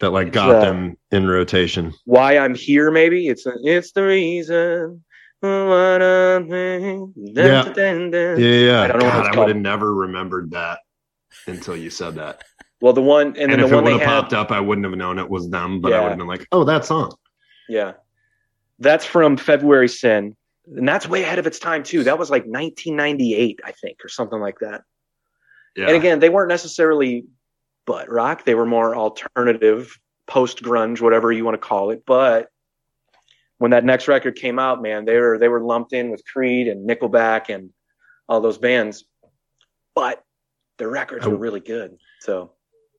[0.00, 1.94] that like got uh, them in rotation.
[2.04, 5.04] Why I'm Here, maybe it's it's the reason.
[5.40, 7.06] What here.
[7.16, 7.72] Yeah.
[7.76, 8.82] Yeah, yeah.
[8.82, 10.80] I don't know God, I would have never remembered that
[11.46, 12.42] until you said that.
[12.80, 14.60] Well, the one and And, then if the it one would have popped up, I
[14.60, 15.80] wouldn't have known it was them.
[15.80, 17.14] But I would have been like, "Oh, that song."
[17.68, 17.94] yeah,
[18.78, 20.36] that's from February Son,
[20.76, 22.04] and that's way ahead of its time too.
[22.04, 24.82] That was like 1998, I think, or something like that.
[25.76, 25.86] Yeah.
[25.88, 27.24] And again, they weren't necessarily
[27.86, 28.44] butt rock.
[28.44, 32.02] They were more alternative, post grunge, whatever you want to call it.
[32.06, 32.48] But
[33.58, 36.68] when that next record came out, man, they were they were lumped in with Creed
[36.68, 37.70] and Nickelback and
[38.28, 39.04] all those bands.
[39.94, 40.22] But
[40.78, 41.38] their records were Oh.
[41.38, 41.96] really good.
[42.20, 42.52] So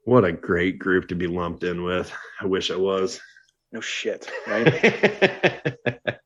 [0.06, 2.12] what a great group to be lumped in with.
[2.42, 3.22] I wish I was.
[3.72, 5.76] no shit, right?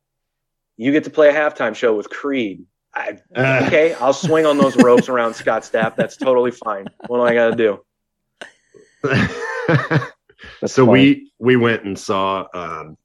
[0.78, 2.66] you get to play a halftime show with Creed.
[2.96, 3.64] I, Uh.
[3.68, 5.96] okay, I'll swing on those ropes around Scott Stapp.
[5.96, 6.86] That's totally fine.
[7.08, 7.80] What do I got to do?
[10.66, 10.94] So fine.
[10.94, 12.98] we we went and saw um,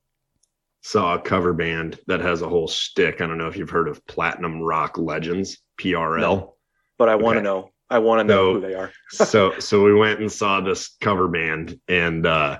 [0.82, 3.20] saw a cover band that has a whole shtick.
[3.20, 6.20] I don't know if you've heard of Platinum Rock Legends, PRL.
[6.20, 6.54] No.
[6.98, 7.44] But I want to Okay.
[7.44, 7.70] know.
[7.90, 8.92] I want to know So- who they are.
[9.10, 12.58] so so we went and saw this cover band and uh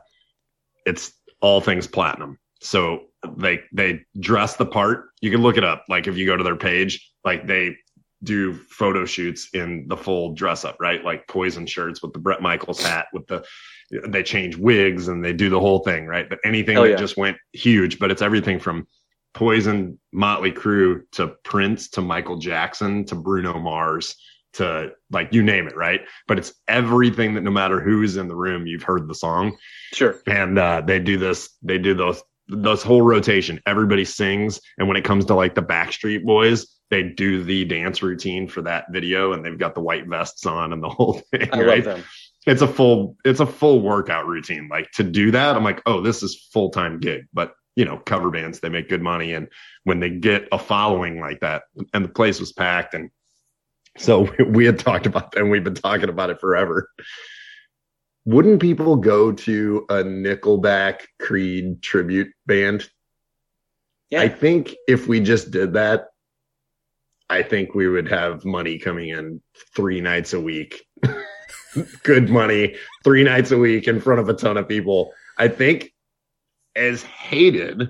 [0.87, 3.03] it's all things platinum so
[3.37, 6.45] they they dress the part you can look it up like if you go to
[6.45, 7.77] their page like they
[8.23, 12.43] do photo shoots in the full dress up right like poison shirts with the bret
[12.43, 13.45] michaels hat with the
[14.09, 16.97] they change wigs and they do the whole thing right but anything Hell that yeah.
[16.97, 18.87] just went huge but it's everything from
[19.35, 24.17] poison motley crue to prince to michael jackson to bruno mars
[24.55, 26.01] to like you name it, right?
[26.27, 29.57] But it's everything that no matter who's in the room, you've heard the song.
[29.93, 30.21] Sure.
[30.27, 33.61] And uh, they do this, they do those those whole rotation.
[33.67, 38.03] Everybody sings, and when it comes to like the Backstreet Boys, they do the dance
[38.03, 41.49] routine for that video, and they've got the white vests on and the whole thing.
[41.53, 41.87] I right?
[41.87, 42.05] love them.
[42.47, 44.69] It's a full, it's a full workout routine.
[44.71, 47.27] Like to do that, I'm like, oh, this is full time gig.
[47.33, 49.49] But you know, cover bands they make good money, and
[49.85, 53.11] when they get a following like that, and the place was packed, and
[53.99, 56.89] so we had talked about that, and we've been talking about it forever.
[58.29, 62.87] Wouldn't people go to a Nickelback Creed tribute band?
[64.11, 64.21] Yeah.
[64.21, 66.09] I think if we just did that,
[67.31, 69.41] I think we would have money coming in
[69.75, 70.85] three nights a week.
[72.03, 75.15] Good money, three nights a week in front of a ton of people.
[75.39, 75.95] I think
[76.77, 77.89] as hated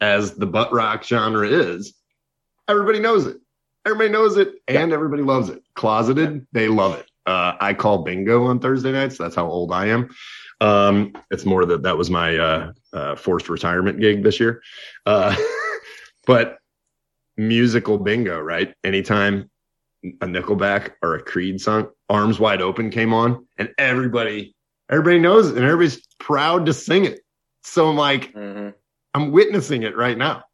[0.00, 1.94] as the butt rock genre is,
[2.66, 3.36] everybody knows it.
[3.84, 5.62] Everybody knows it and everybody loves it.
[5.76, 7.08] Closeted, they love it.
[7.26, 9.18] Uh, I call bingo on Thursday nights.
[9.18, 10.08] That's how old I am.
[10.60, 14.62] Um, it's more that that was my uh, uh, forced retirement gig this year.
[15.04, 15.36] Uh,
[16.26, 16.58] but
[17.36, 18.74] musical bingo, right?
[18.84, 19.50] Anytime
[20.04, 24.54] a Nickelback or a Creed song, Arms Wide Open came on, and everybody,
[24.90, 27.20] everybody knows it, and everybody's proud to sing it.
[27.64, 28.72] So I'm like, Mhm.
[29.14, 30.44] I'm witnessing it right now.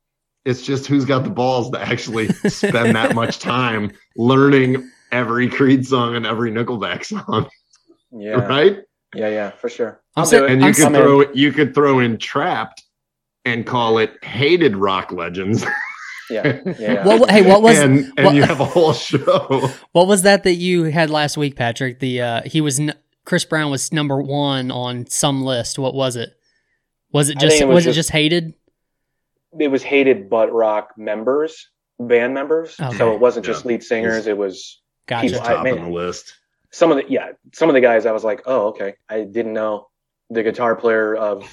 [0.44, 5.86] It's just who's got the balls to actually spend that much time learning every Creed
[5.86, 7.48] song and every Nickelback song,
[8.10, 8.32] Yeah.
[8.46, 8.78] right?
[9.14, 9.28] Yeah.
[9.28, 9.50] Yeah.
[9.50, 10.00] For sure.
[10.16, 12.80] I'm I'll sa- And you I'm could I'm throw you could throw in Trapt
[13.44, 15.64] and call it Hated Rock Legends.
[16.30, 16.60] Yeah.
[16.64, 16.74] Yeah.
[16.78, 17.04] yeah.
[17.18, 19.68] What, hey, what was and and what- you have a whole show.
[19.90, 21.98] what was that that you had last week, Patrick?
[21.98, 22.94] The uh, he was n-
[23.26, 25.78] Chris Brown was number one on some list.
[25.78, 26.30] What was it?
[27.12, 28.54] Was it just think was, it was it just- just hated?
[29.60, 31.68] it was hated butt rock members,
[32.00, 32.80] band members.
[32.80, 32.96] Okay.
[32.96, 33.52] So it wasn't Yeah.
[33.52, 34.26] just lead singers.
[34.26, 35.28] It was Gotcha.
[35.28, 36.34] People- Top I- on the list.
[36.70, 38.06] some of the yeah some of the guys.
[38.06, 39.88] I was like, oh okay, I didn't know
[40.30, 41.44] the guitar player of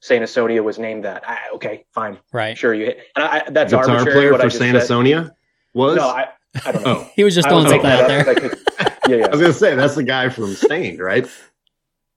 [0.00, 1.28] Saint Asonia was named that.
[1.28, 2.56] I, okay, fine, right.
[2.58, 2.98] sure you hit.
[3.16, 4.12] And I, I- that's Guitar arbitrary.
[4.18, 4.88] player what for just Santa said.
[4.88, 5.34] Sonia
[5.74, 5.96] was.
[5.96, 6.28] No, I,
[6.66, 6.96] I don't know.
[7.00, 8.28] oh, He was just I throwing was something out that there.
[8.28, 8.42] up.
[8.42, 9.26] Like, yeah, yeah.
[9.26, 11.26] I was gonna say that's the guy from Staind, right?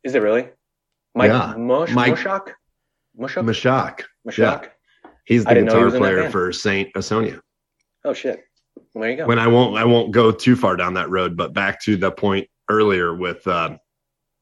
[0.03, 0.49] Is it really?
[1.15, 1.55] Mike Yeah.
[1.57, 2.53] Mush Mike- Mushok?
[3.19, 3.43] Mushok?
[3.45, 3.99] Mushok.
[4.27, 4.67] Mushok?
[5.25, 7.39] He's the didn't know he guitar was in that player for Saint Asonia.
[8.03, 8.43] Oh shit.
[8.93, 9.25] There you go.
[9.27, 12.11] when I won't I won't go too far down that road, but back to the
[12.11, 13.77] point earlier with uh,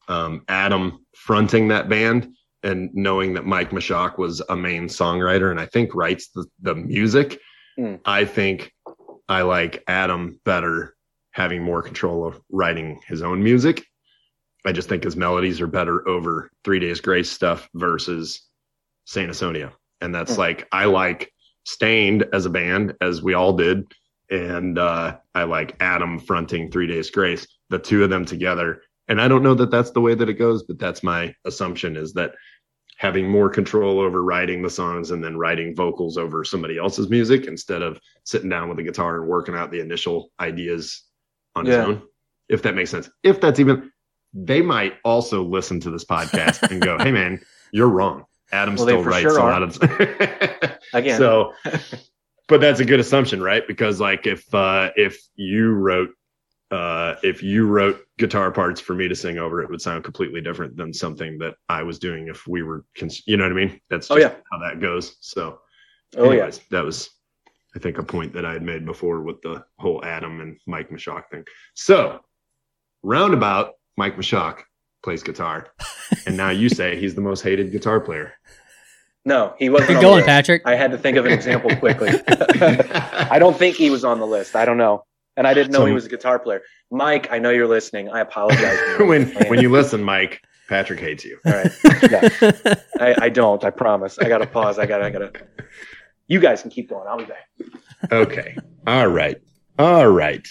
[0.07, 5.59] um, Adam fronting that band and knowing that Mike Mushok was a main songwriter and
[5.59, 7.39] I think writes the, the music.
[7.77, 7.95] Hmm.
[8.05, 8.71] I think
[9.27, 10.95] I like Adam better
[11.31, 13.84] having more control of writing his own music.
[14.65, 18.47] I just think his melodies are better over Three Days Grace stuff versus
[19.05, 19.71] Saint Asonia.
[19.99, 20.39] And that's Hmm.
[20.41, 21.31] like I like
[21.65, 23.86] Staind as a band, as we all did
[24.34, 28.81] and uh, I like Adam fronting Three Days Grace, the two of them together.
[29.07, 31.95] And I don't know that that's the way that it goes, but that's my assumption
[31.95, 32.31] is that
[32.97, 37.45] having more control over writing the songs and then writing vocals over somebody else's music
[37.45, 41.03] instead of sitting down with a guitar and working out the initial ideas
[41.55, 41.71] on Yeah.
[41.71, 42.01] his own.
[42.49, 43.09] If that makes sense.
[43.23, 43.91] If that's even,
[44.34, 47.39] they might also listen to this podcast and go, "Hey, man,
[47.71, 49.77] you're wrong." Adam Well, still writes sure a lot of.
[50.93, 51.17] Again.
[51.17, 51.53] So,
[52.47, 53.65] but that's a good assumption, right?
[53.67, 56.09] Because like if uh if you wrote
[56.71, 60.41] uh if you wrote guitar parts for me to sing over, it would sound completely
[60.41, 63.55] different than something that I was doing if we were, cons- you know what I
[63.55, 63.79] mean?
[63.89, 64.33] That's Oh, yeah.
[64.51, 65.17] how that goes.
[65.21, 65.59] So,
[66.17, 66.49] oh yeah.
[66.71, 67.09] that was
[67.75, 70.89] I think a point that I had made before with the whole Adam and Mike
[70.89, 71.43] Mushok thing.
[71.73, 72.19] So,
[73.01, 74.59] roundabout, Mike Mushok
[75.03, 75.67] plays guitar,
[76.25, 78.33] and now you say he's the most hated guitar player.
[79.26, 79.88] No, he wasn't.
[79.89, 80.28] Keep on the going, list.
[80.28, 80.61] Patrick.
[80.65, 82.09] I had to think of an example quickly.
[82.28, 84.55] I don't think he was on the list.
[84.55, 85.05] I don't know.
[85.38, 86.61] And I didn't know So- he was a guitar player.
[86.91, 88.09] Mike, I know you're listening.
[88.09, 88.78] I apologize.
[88.99, 89.47] when Man.
[89.49, 91.39] when you listen, Mike, Patrick hates you.
[91.45, 91.71] All right.
[92.11, 92.76] Yeah.
[92.99, 93.63] I, I don't.
[93.63, 94.19] I promise.
[94.19, 94.78] I gotta pause.
[94.78, 95.05] I gotta.
[95.05, 95.32] I gotta.
[96.28, 97.07] You guys can keep going.
[97.07, 97.49] I'll be back.
[98.11, 98.55] Okay.
[98.86, 99.38] All right.
[99.80, 100.47] All right.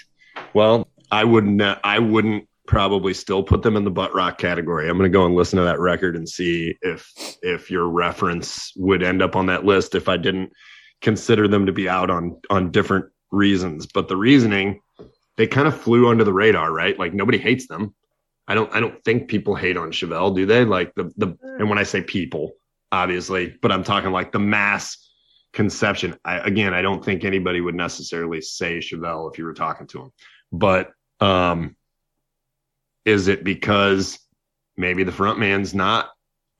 [0.52, 1.62] Well, I wouldn't.
[1.62, 4.88] Uh, I wouldn't probably still put them in the butt rock category.
[4.88, 7.10] I'm going to go and listen to that record and see if
[7.42, 10.52] if your reference would end up on that list if I didn't
[11.00, 13.86] consider them to be out on on different reasons.
[13.86, 14.80] But the reasoning
[15.36, 16.98] they kind of flew under the radar, right?
[16.98, 17.94] Like nobody hates them.
[18.46, 20.64] I don't I don't think people hate on Chevelle, do they?
[20.64, 22.52] Like the the and when I say people,
[22.90, 25.10] obviously, but I'm talking like the mass
[25.52, 26.16] conception.
[26.24, 30.02] I, again, I don't think anybody would necessarily say Chevelle if you were talking to
[30.02, 30.12] him.
[30.50, 30.90] But
[31.20, 31.76] um,
[33.04, 34.18] is it because
[34.76, 36.10] maybe the front man's not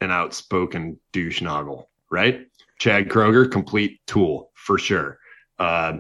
[0.01, 2.47] an outspoken douche noggle, right?
[2.78, 5.18] Chad Kroeger, complete tool for sure.
[5.59, 5.99] Uh,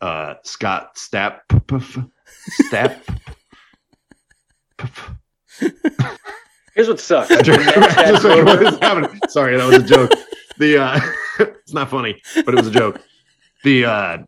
[0.00, 1.40] uh, Scott Stapp,
[2.70, 3.00] Stapp.
[6.74, 7.28] Here's what sucks.
[7.48, 9.30] What?
[9.30, 10.10] Sorry, that was a joke.
[10.58, 11.00] The uh,
[11.40, 13.00] it's not funny, but it was a joke.
[13.64, 14.18] The uh,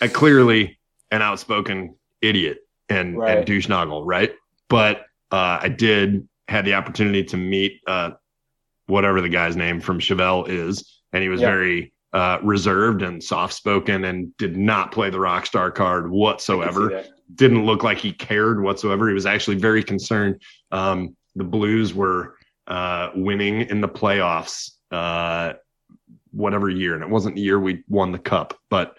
[0.00, 0.78] a clearly
[1.10, 3.38] an outspoken idiot and Right.
[3.38, 4.32] and douche noggle, right?
[4.70, 8.12] But uh, I did had the opportunity to meet uh,
[8.86, 11.50] whatever the guy's name from Chevelle is, and he was Yeah.
[11.50, 17.04] very uh, reserved and soft spoken, and did not play the rock star card whatsoever
[17.34, 19.08] didn't look like he cared whatsoever.
[19.08, 20.40] He was actually very concerned.
[20.72, 25.54] Um, the Blues were uh, winning in the playoffs, uh,
[26.32, 28.96] whatever year, and it wasn't the year we won the cup, but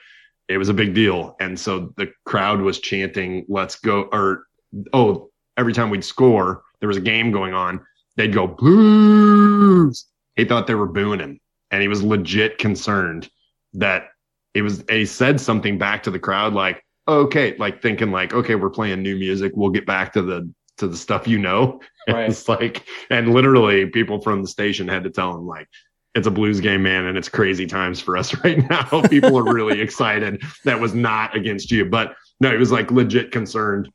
[0.48, 1.36] it was a big deal.
[1.40, 4.46] And so the crowd was chanting, "Let's go!" Or
[4.94, 5.31] oh,
[5.62, 7.86] every time we'd score, there was a game going on.
[8.18, 10.06] They'd go Blues.
[10.36, 11.40] He thought they were booing him,
[11.72, 13.30] and he was legit concerned
[13.74, 14.10] that
[14.54, 14.84] it was.
[14.90, 19.02] He said something back to the crowd like okay, like thinking like, okay, we're playing
[19.02, 19.54] new music.
[19.56, 21.80] We'll get back to the to the stuff you know.
[22.08, 22.32] Right.
[22.32, 25.68] it's like, and literally, people from the station had to tell him like,
[26.16, 29.04] it's a blues game, man, and it's crazy times for us right now.
[29.04, 30.42] people are really excited.
[30.66, 33.88] That was not against you, but no, he was like legit concerned,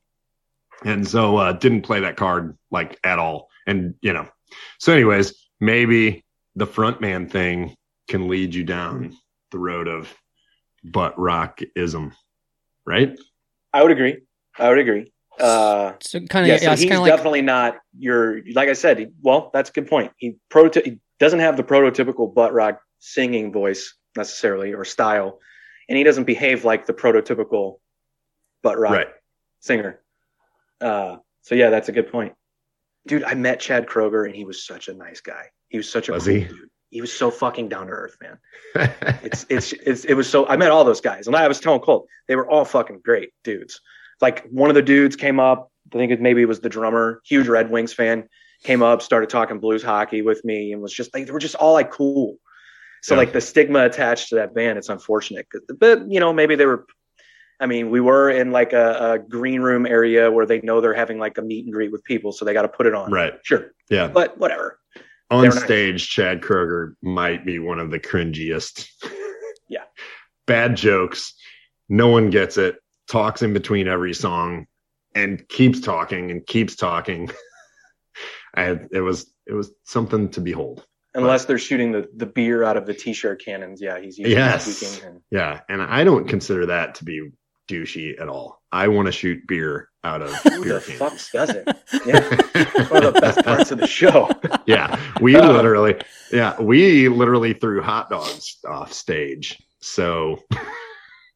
[0.85, 3.49] and so uh, didn't play that card like at all.
[3.65, 4.27] And you know,
[4.79, 6.23] so anyways, maybe
[6.55, 7.75] the front man thing
[8.09, 9.15] can lead you down
[9.51, 10.13] the road of
[10.83, 12.13] butt rockism,
[12.85, 13.17] right?
[13.73, 14.21] I would agree.
[14.57, 15.11] I would agree.
[15.39, 18.41] Uh, So kind of yeah, yeah, so he's kind of like definitely not your.
[18.53, 20.11] Like I said, he, well, that's a good point.
[20.17, 25.39] He proto- he doesn't have the prototypical butt rock singing voice necessarily or style,
[25.89, 27.79] and he doesn't behave like the prototypical
[28.63, 29.07] butt rock Right.
[29.59, 30.01] singer.
[30.81, 32.33] Uh, so yeah, that's a good point,
[33.07, 33.23] dude.
[33.23, 35.45] I met Chad Kroeger, and he was such a nice guy.
[35.69, 36.43] He was such a Was cool he?
[36.45, 36.69] dude.
[36.89, 38.37] He was so fucking down to earth, man.
[39.23, 40.47] It's, it's it's it was so.
[40.47, 43.31] I met all those guys, and I was telling Colt they were all fucking great
[43.43, 43.81] dudes.
[44.21, 45.71] Like one of the dudes came up.
[45.93, 48.27] I think it maybe it was the drummer, huge Red Wings fan,
[48.63, 51.55] came up, started talking blues hockey with me, and was just like they were just
[51.55, 52.37] all like cool.
[53.03, 53.19] So Yeah.
[53.19, 55.47] like the stigma attached to that band, it's unfortunate.
[55.79, 56.85] But you know, maybe they were.
[57.59, 60.93] I mean, we were in like a, a green room area where they know they're
[60.93, 63.11] having like a meet and greet with people, so they got to put it on.
[63.11, 63.33] right.
[63.43, 64.07] Sure, Yeah.
[64.07, 64.79] but whatever.
[65.29, 65.63] On They were nice.
[65.63, 68.87] stage, Chad Kroeger might be one of the cringiest.
[69.69, 69.83] Yeah.
[70.45, 71.33] Bad jokes.
[71.89, 72.77] No one gets it.
[73.09, 74.65] Talks in between every song
[75.13, 77.29] and keeps talking and keeps talking.
[78.55, 80.85] I, it was it was something to behold.
[81.15, 85.03] Unless they're shooting the, the beer out of the t-shirt cannons, yeah, he's usually Yes.
[85.03, 87.29] And, Yeah, and I don't consider that to be
[87.67, 88.61] douchey at all.
[88.71, 90.97] I want to shoot beer out of Who beer the cans.
[91.27, 91.67] fuck does it?
[92.05, 92.21] Yeah,
[92.89, 94.29] one of the best parts of the show.
[94.65, 95.51] yeah, we Oh.
[95.51, 95.95] literally,
[96.31, 99.57] yeah, we literally threw hot dogs off stage.
[99.81, 100.39] So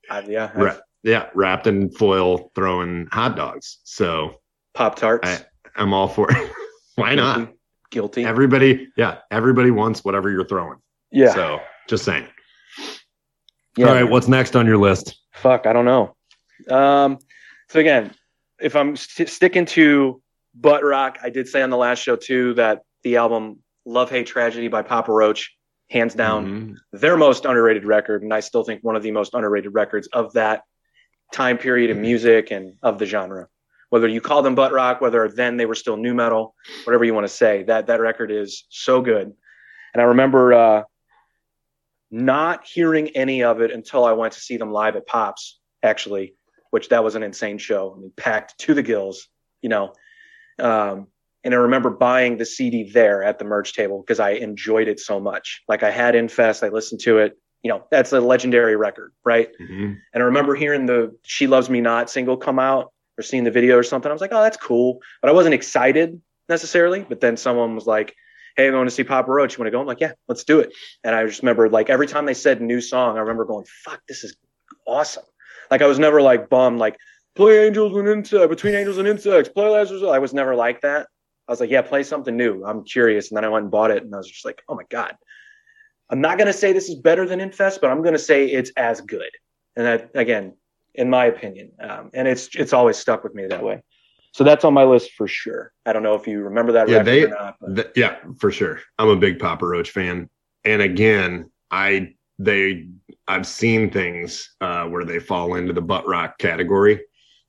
[0.09, 3.79] Uh, yeah, Ra- yeah, wrapped in foil, throwing hot dogs.
[3.83, 4.35] So
[4.73, 5.43] Pop Tarts.
[5.75, 6.51] I'm all for it.
[6.95, 7.51] Why not?
[7.91, 8.23] Guilty.
[8.25, 10.77] Everybody, yeah, everybody wants whatever you're throwing.
[11.11, 11.33] yeah.
[11.33, 11.59] So
[11.89, 12.27] just saying.
[13.77, 13.87] yeah.
[13.87, 15.17] All right, what's next on your list?
[15.33, 16.15] Fuck, I don't know.
[16.69, 17.19] Um,
[17.69, 18.13] so again,
[18.59, 20.21] if I'm st- sticking to
[20.53, 24.27] butt rock, I did say on the last show too that the album "Love Hate
[24.27, 25.55] Tragedy" by Papa Roach,
[25.89, 26.45] hands down,
[26.93, 26.99] Mhm.
[26.99, 30.33] their most underrated record, and I still think one of the most underrated records of
[30.33, 30.63] that
[31.33, 33.47] time period in music and of the genre.
[33.89, 36.55] Whether you call them butt rock, whether then they were still new metal,
[36.85, 39.33] whatever you want to say, that that record is so good.
[39.93, 40.83] And I remember uh,
[42.09, 46.35] not hearing any of it until I went to see them live at Pops, actually,
[46.71, 47.93] which that was an insane show.
[47.95, 49.27] I mean, packed to the gills,
[49.61, 49.93] you know.
[50.59, 51.07] Um,
[51.43, 54.99] and I remember buying the CD there at the merch table because I enjoyed it
[54.99, 55.61] so much.
[55.67, 57.37] Like I had Infest, I listened to it.
[57.63, 59.49] You know, that's a legendary record, right?
[59.59, 59.97] Mhm.
[60.13, 63.51] And I remember hearing the She Loves Me Not single come out or seeing the
[63.51, 64.09] video or something.
[64.09, 64.99] I was like, oh, that's cool.
[65.21, 66.19] But I wasn't excited
[66.49, 67.05] necessarily.
[67.07, 68.15] But then someone was like,
[68.57, 69.53] hey, I'm going to see Papa Roach.
[69.57, 69.79] You want to go?
[69.79, 70.73] I'm like, yeah, let's do it.
[71.03, 74.01] And I just remember like every time they said new song, I remember going, fuck,
[74.07, 74.35] this is
[74.87, 75.23] awesome.
[75.71, 76.97] Like I was never like bummed, like,
[77.33, 79.49] play angels and insects between angels and insects.
[79.49, 80.13] Play resort.
[80.13, 81.07] I was never like that.
[81.47, 82.65] I was like, yeah, play something new.
[82.65, 83.31] I'm curious.
[83.31, 85.15] And then I went and bought it, and I was just like, oh my god.
[86.09, 88.99] I'm not gonna say this is better than Infest, but I'm gonna say it's as
[88.99, 89.31] good.
[89.77, 90.57] And that again,
[90.93, 93.81] in my opinion, um, and it's it's always stuck with me that way.
[94.33, 95.71] So that's on my list for sure.
[95.85, 97.55] I don't know if you remember that Yeah, record they- or not.
[97.75, 98.81] Th- yeah, for sure.
[98.99, 100.29] I'm a big Papa Roach fan,
[100.65, 102.87] and again, I they
[103.27, 107.01] I've seen things uh, where they fall into the butt rock category.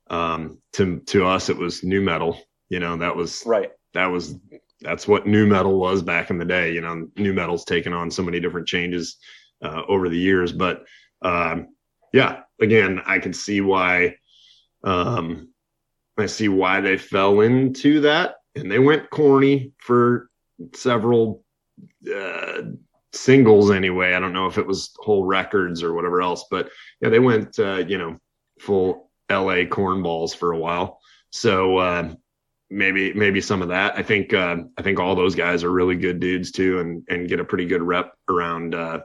[0.09, 2.39] Um, to to us, it was new metal.
[2.69, 3.71] You know, that was right.
[3.93, 4.35] that was
[4.81, 6.73] that's what new metal was back in the day.
[6.73, 9.17] You know, new metal's taken on so many different changes
[9.61, 10.85] uh, over the years, but
[11.21, 11.69] um,
[12.11, 14.17] yeah, again, I can see why.
[14.83, 15.49] Um,
[16.17, 20.29] I see why they fell into that, and they went corny for
[20.75, 21.43] several
[22.13, 22.61] uh,
[23.13, 24.13] singles anyway.
[24.13, 26.69] I don't know if it was whole records or whatever else, but
[27.01, 28.17] yeah, they went uh, you know
[28.59, 29.65] full L.A.
[29.65, 30.99] cornballs for a while.
[31.31, 32.13] So uh,
[32.69, 33.97] maybe maybe some of that.
[33.97, 37.29] I think uh, I think all those guys are really good dudes too, and and
[37.29, 38.99] get a pretty good rep around uh,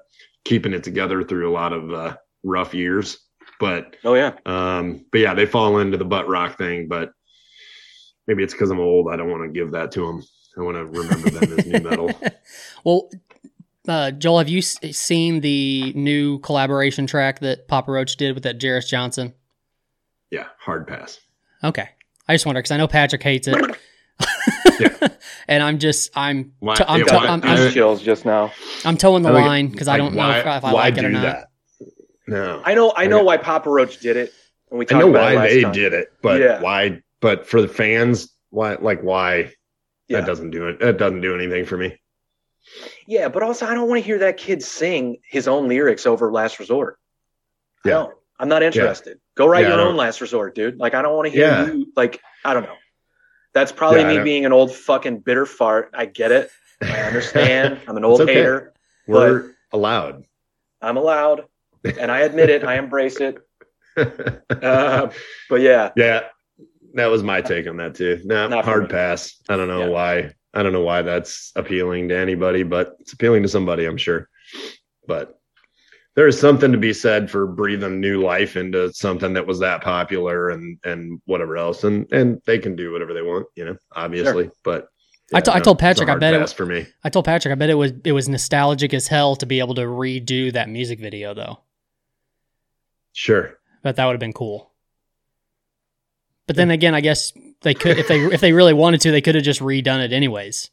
[0.44, 3.18] keeping it together through a lot of uh, rough years.
[3.60, 4.34] But Oh yeah.
[4.46, 6.88] um, but yeah, they fall into the butt rock thing.
[6.88, 7.10] But
[8.26, 9.10] maybe it's because I'm old.
[9.12, 10.22] I don't want to give that to them.
[10.56, 12.10] I want to remember them as new metal.
[12.84, 13.10] well,
[13.88, 18.44] uh, Joel, have you s- seen the new collaboration track that Papa Roach did with
[18.44, 19.34] that Jarris Johnson?
[20.30, 21.18] Yeah, hard pass.
[21.64, 21.88] Okay,
[22.28, 23.56] I just wonder because I know Patrick hates it,
[24.80, 25.08] Yeah.
[25.48, 28.02] and I'm just I'm Why- t- I'm, yeah, t- why- I'm, I- I'm, Goose chills
[28.02, 28.52] just now.
[28.84, 31.04] I'm towing the I line because I don't know if, if I why like it
[31.04, 31.22] or not.
[31.22, 31.48] that.
[32.26, 32.92] No, I know.
[32.94, 33.24] I know Okay.
[33.24, 34.32] why Papa Roach did it.
[34.70, 35.72] And we I know why they time.
[35.72, 36.60] did it, but Yeah.
[36.60, 37.00] why?
[37.20, 38.74] But for the fans, why?
[38.74, 39.52] Like why?
[40.08, 40.20] Yeah.
[40.20, 40.78] That doesn't do it.
[40.80, 41.98] That doesn't do anything for me.
[43.06, 46.30] Yeah, but also I don't want to hear that kid sing his own lyrics over
[46.32, 46.98] Last Resort.
[47.84, 47.92] Yeah.
[47.92, 48.14] don't.
[48.40, 49.18] I'm not interested.
[49.36, 50.78] Go write Yeah, your own Last Resort, dude.
[50.78, 51.66] Like I don't want to hear Yeah.
[51.66, 51.92] you.
[51.96, 52.76] Like I don't know.
[53.54, 55.90] That's probably Yeah, me being an old fucking bitter fart.
[55.94, 56.50] I get it.
[56.82, 57.80] I understand.
[57.88, 58.34] I'm an old okay.
[58.34, 58.72] hater.
[59.06, 60.24] We're allowed.
[60.80, 61.44] I'm allowed,
[61.82, 62.62] and I admit it.
[62.64, 63.38] I embrace it.
[64.50, 65.10] Uh,
[65.50, 66.28] but yeah, yeah,
[66.94, 68.20] that was my take on that too.
[68.24, 69.34] No, Not hard pass.
[69.48, 69.88] I don't know Yeah.
[69.88, 70.30] why.
[70.54, 74.28] I don't know why that's appealing to anybody, but it's appealing to somebody, I'm sure.
[75.06, 75.38] But
[76.14, 79.82] there is something to be said for breathing new life into something that was that
[79.82, 83.76] popular and and whatever else, and and they can do whatever they want, you know,
[83.94, 84.50] obviously.
[84.64, 84.88] But
[85.32, 86.86] I to- I told Patrick I bet it was for me.
[87.04, 89.74] I told Patrick I bet it was it was nostalgic as hell to be able
[89.74, 91.60] to redo that music video though.
[93.12, 93.58] Sure.
[93.82, 94.72] But that would have been cool.
[96.48, 99.20] But then again, I guess they could if they if they really wanted to, they
[99.20, 100.70] could have just redone it anyways,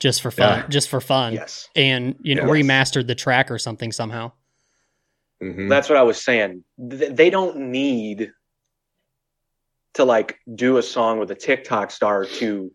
[0.00, 0.66] just for fun, Yeah.
[0.68, 2.64] just for fun, yes, and you know Yes.
[2.64, 4.32] remastered the track or something somehow.
[5.42, 5.68] Mhm.
[5.68, 6.62] that's what I was saying.
[6.90, 8.32] Th- They don't need
[9.94, 12.72] to like do a song with a TikTok star to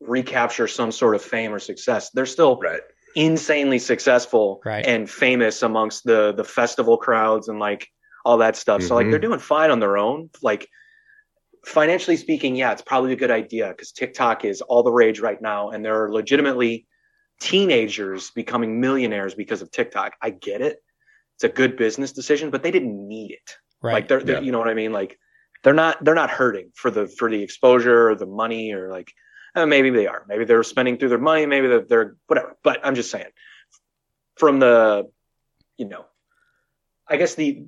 [0.00, 2.10] recapture some sort of fame or success.
[2.10, 2.80] They're still right.
[3.16, 4.84] insanely successful Right.
[4.84, 7.88] and famous amongst the the festival crowds and like
[8.24, 8.82] all that stuff.
[8.82, 9.10] So like Mhm.
[9.12, 10.28] they're doing fine on their own.
[10.42, 10.68] Like
[11.66, 15.40] financially speaking, yeah, it's probably a good idea because TikTok is all the rage right
[15.40, 16.86] now, and there are legitimately
[17.40, 20.14] teenagers becoming millionaires because of TikTok.
[20.22, 20.78] I get it.
[21.36, 23.56] It's a good business decision, but they didn't need it.
[23.82, 23.94] Right.
[23.94, 24.42] Like they're, they're Yeah.
[24.42, 24.92] you know what I mean?
[24.92, 25.18] Like
[25.62, 29.12] they're not they're not hurting for the for the exposure or the money or like
[29.54, 30.24] uh, maybe they are.
[30.28, 31.46] Maybe they're spending through their money.
[31.46, 32.56] Maybe they're, they're whatever.
[32.62, 33.30] But I'm just saying,
[34.36, 35.10] from the,
[35.76, 36.04] you know,
[37.08, 37.66] I guess the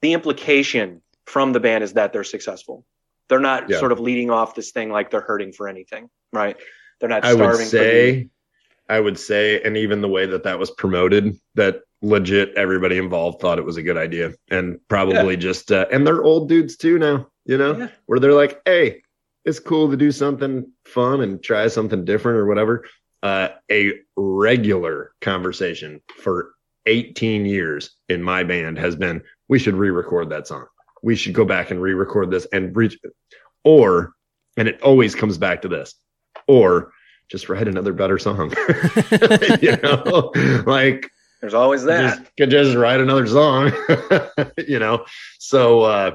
[0.00, 2.84] the implication from the band is that they're successful.
[3.28, 3.78] They're not Yeah.
[3.78, 6.56] sort of leading off this thing like they're hurting for anything, right?
[7.00, 7.44] They're not starving.
[7.44, 8.28] I would say,
[8.88, 13.40] I would say, and even the way that that was promoted, that legit everybody involved
[13.40, 16.98] thought it was a good idea, and probably just, uh, and they're old dudes too
[16.98, 17.88] now, you know, Yeah.
[18.06, 19.02] where they're like, hey,
[19.44, 22.84] it's cool to do something fun and try something different or whatever.
[23.22, 26.52] Uh, a regular conversation for
[26.86, 30.66] 18 years in my band has been, we should re-record that song.
[31.02, 32.98] We should go back and re-record this and reach,
[33.64, 34.12] or,
[34.56, 35.94] and it always comes back to this,
[36.46, 36.92] or
[37.30, 38.52] just write another better song.
[39.60, 40.32] you know,
[40.66, 41.10] like
[41.40, 42.18] There's always that.
[42.18, 43.72] just, could just write another song.
[44.68, 45.04] you know,
[45.38, 46.10] so uh,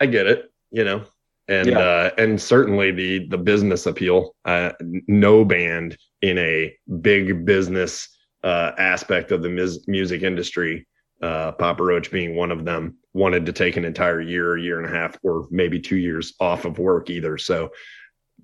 [0.00, 0.50] I get it.
[0.70, 1.04] You know,
[1.48, 1.78] and Yeah.
[1.78, 4.34] uh, and certainly the the business appeal.
[4.44, 4.72] Uh,
[5.06, 8.08] no band in a big business
[8.42, 10.86] uh, aspect of the mus- music industry.
[11.22, 14.86] Uh, Papa Roach being one of them, wanted to take an entire year, year and
[14.86, 17.38] a half, or maybe two years off of work either.
[17.38, 17.70] So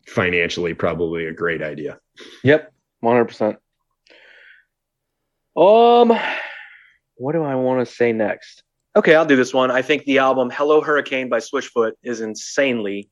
[0.07, 1.99] financially, probably a great idea.
[2.45, 3.57] Yep, one hundred percent.
[5.55, 6.19] Um,
[7.17, 8.63] what do I want to say next?
[8.97, 9.71] Okay, I'll do this one.
[9.71, 13.11] I think the album "Hello Hurricane" by Switchfoot is insanely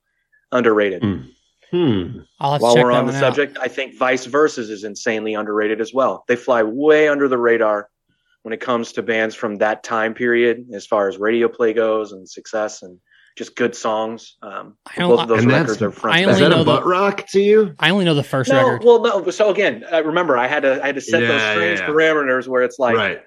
[0.52, 1.02] underrated.
[1.02, 1.28] Mm.
[1.70, 2.20] Hmm.
[2.40, 3.34] I'll have to While check we're on the one out.
[3.34, 6.24] subject, I think Vice Verses is insanely underrated as well.
[6.26, 7.88] They fly way under the radar
[8.42, 12.12] when it comes to bands from that time period, as far as radio play goes
[12.12, 12.98] and success and
[13.36, 14.36] just good songs.
[14.42, 16.16] Um, I don't- both of those records are front.
[16.18, 17.74] I to Is that know a the- butt rock to you?
[17.78, 18.84] I only know the first No, record.
[18.84, 19.30] well, no.
[19.30, 21.92] So again, uh, remember, I had to I had to set those strange yeah, yeah.
[21.92, 23.20] parameters where it's like right.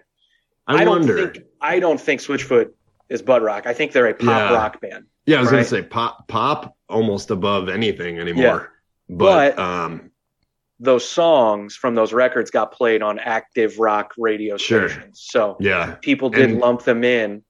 [0.68, 2.70] I, I, don't think I don't think Switchfoot
[3.10, 3.66] is butt rock.
[3.68, 4.54] I think they're a pop Yeah.
[4.54, 5.06] rock band.
[5.26, 5.58] yeah, I was right.
[5.58, 8.72] gonna say pop, pop, almost above anything anymore.
[9.10, 10.10] But- But, um,
[10.80, 14.90] Those songs from those records got played on active rock radio Sure.
[14.90, 17.44] stations, so yeah, people did And- lump them in.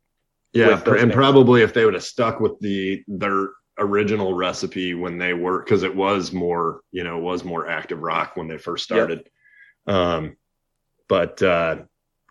[0.54, 5.34] yeah, and probably if they would have stuck with the their original recipe when they
[5.34, 8.88] were, because it was more, you know, it was more active rock when they first
[8.92, 8.98] Yep.
[8.98, 9.30] started.
[9.88, 10.38] Um,
[11.08, 11.78] but uh,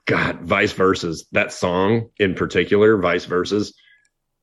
[0.06, 3.74] God, vice verses that song in particular, vice verses.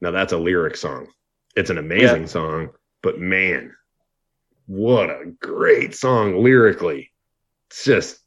[0.02, 1.08] Now that's a lyric song.
[1.56, 2.72] It's an amazing song,
[3.02, 3.74] but man,
[4.70, 7.12] what a great song lyrically.
[7.72, 8.20] It's just,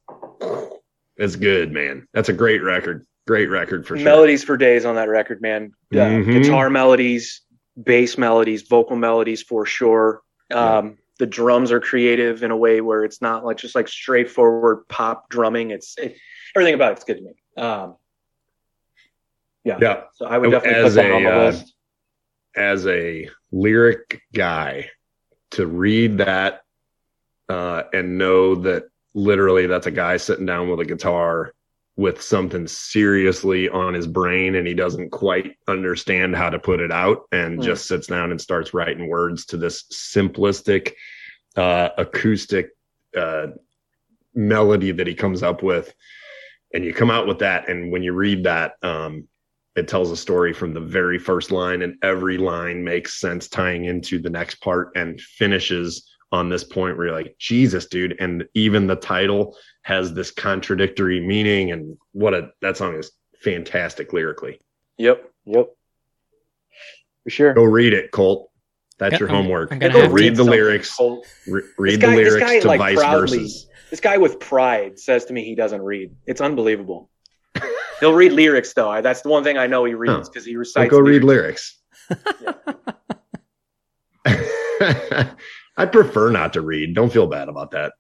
[1.17, 2.09] it's good, man.
[2.13, 3.07] That's a great record.
[3.29, 4.05] Great record for sure.
[4.05, 5.73] Melodies for days on that record, man.
[5.93, 6.43] Uh, Mhm.
[6.43, 7.43] Guitar melodies,
[7.81, 10.23] bass melodies, vocal melodies for sure.
[10.53, 14.89] Um, the drums are creative in a way where it's not like just like straightforward
[14.89, 15.71] pop drumming.
[15.71, 16.17] It's it,
[16.57, 17.35] everything about it's good to me.
[17.57, 17.97] Um,
[19.65, 19.79] yeah.
[19.81, 20.03] Yeah.
[20.15, 21.75] So I would definitely As put that a, on the uh, list.
[22.57, 24.91] as a lyric guy
[25.53, 26.63] to read that
[27.49, 28.85] uh, and know that
[29.15, 31.53] literally that's a guy sitting down with a guitar
[31.97, 36.91] with something seriously on his brain and he doesn't quite understand how to put it
[36.91, 37.63] out and Hmm.
[37.63, 40.95] just sits down and starts writing words to this simplistic
[41.57, 42.71] uh, acoustic
[43.15, 43.49] uh,
[44.35, 45.93] melody that he comes up with
[46.73, 49.29] and you come out with that and when you read that um,
[49.77, 53.87] it tells a story from the very first line and every line makes sense tying
[53.87, 58.45] into the next part and finishes on this point where you're like jesus dude and
[58.55, 63.13] even the title has this contradictory meaning and what a that song is
[63.43, 64.61] fantastic lyrically
[64.99, 65.31] Yep.
[65.47, 65.69] Yep.
[67.25, 67.55] For sure.
[67.55, 68.51] go read it colt
[68.99, 70.15] that's Yeah, your I'm- homework I'm go gonna have to.
[70.15, 70.99] read the lyrics
[71.47, 74.99] re- read guy- the lyrics guy, to like, vice proudly- verses This guy with pride
[74.99, 76.13] says to me he doesn't read.
[76.27, 77.11] It's unbelievable.
[78.03, 78.91] He'll read lyrics though.
[78.91, 80.23] I, that's the one thing I know he reads Huh.
[80.25, 80.91] because he Don't recites.
[80.91, 81.79] go read lyrics.
[82.11, 82.53] lyrics
[85.77, 87.93] i prefer not to read don't feel bad about that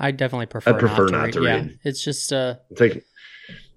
[0.00, 0.70] I definitely prefer.
[0.70, 1.54] I prefer not, not to to read.
[1.56, 1.64] read.
[1.70, 3.02] Yeah, it's just uh, I'm taking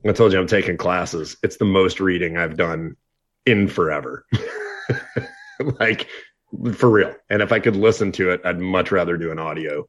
[0.07, 1.35] I told you I'm taking classes.
[1.41, 2.95] It's the most reading I've done
[3.47, 4.23] in forever.
[5.79, 6.07] like
[6.75, 7.15] for real.
[7.31, 9.87] And if I could listen to it, I'd much rather do an audio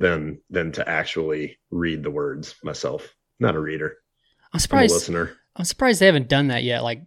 [0.00, 3.14] than than to actually read the words myself.
[3.38, 3.98] Not a reader.
[4.52, 4.94] I'm I'm a surprised.
[4.94, 5.36] listener.
[5.56, 6.82] I'm surprised they haven't done that yet.
[6.82, 7.02] Like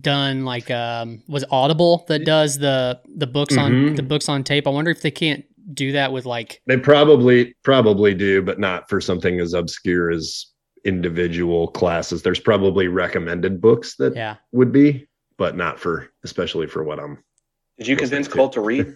[0.00, 3.96] done like um was Audible that does the the books on Mhm.
[3.96, 4.66] the books on tape.
[4.66, 5.44] I wonder if they can't
[5.74, 10.46] do that with like They probably probably do, but not for something as obscure as
[10.84, 12.22] individual classes.
[12.22, 14.36] There's probably recommended books that yeah.
[14.52, 15.06] would be,
[15.36, 17.18] but not for especially for what I'm
[17.78, 18.34] Did you convince to.
[18.34, 18.94] Colt to read?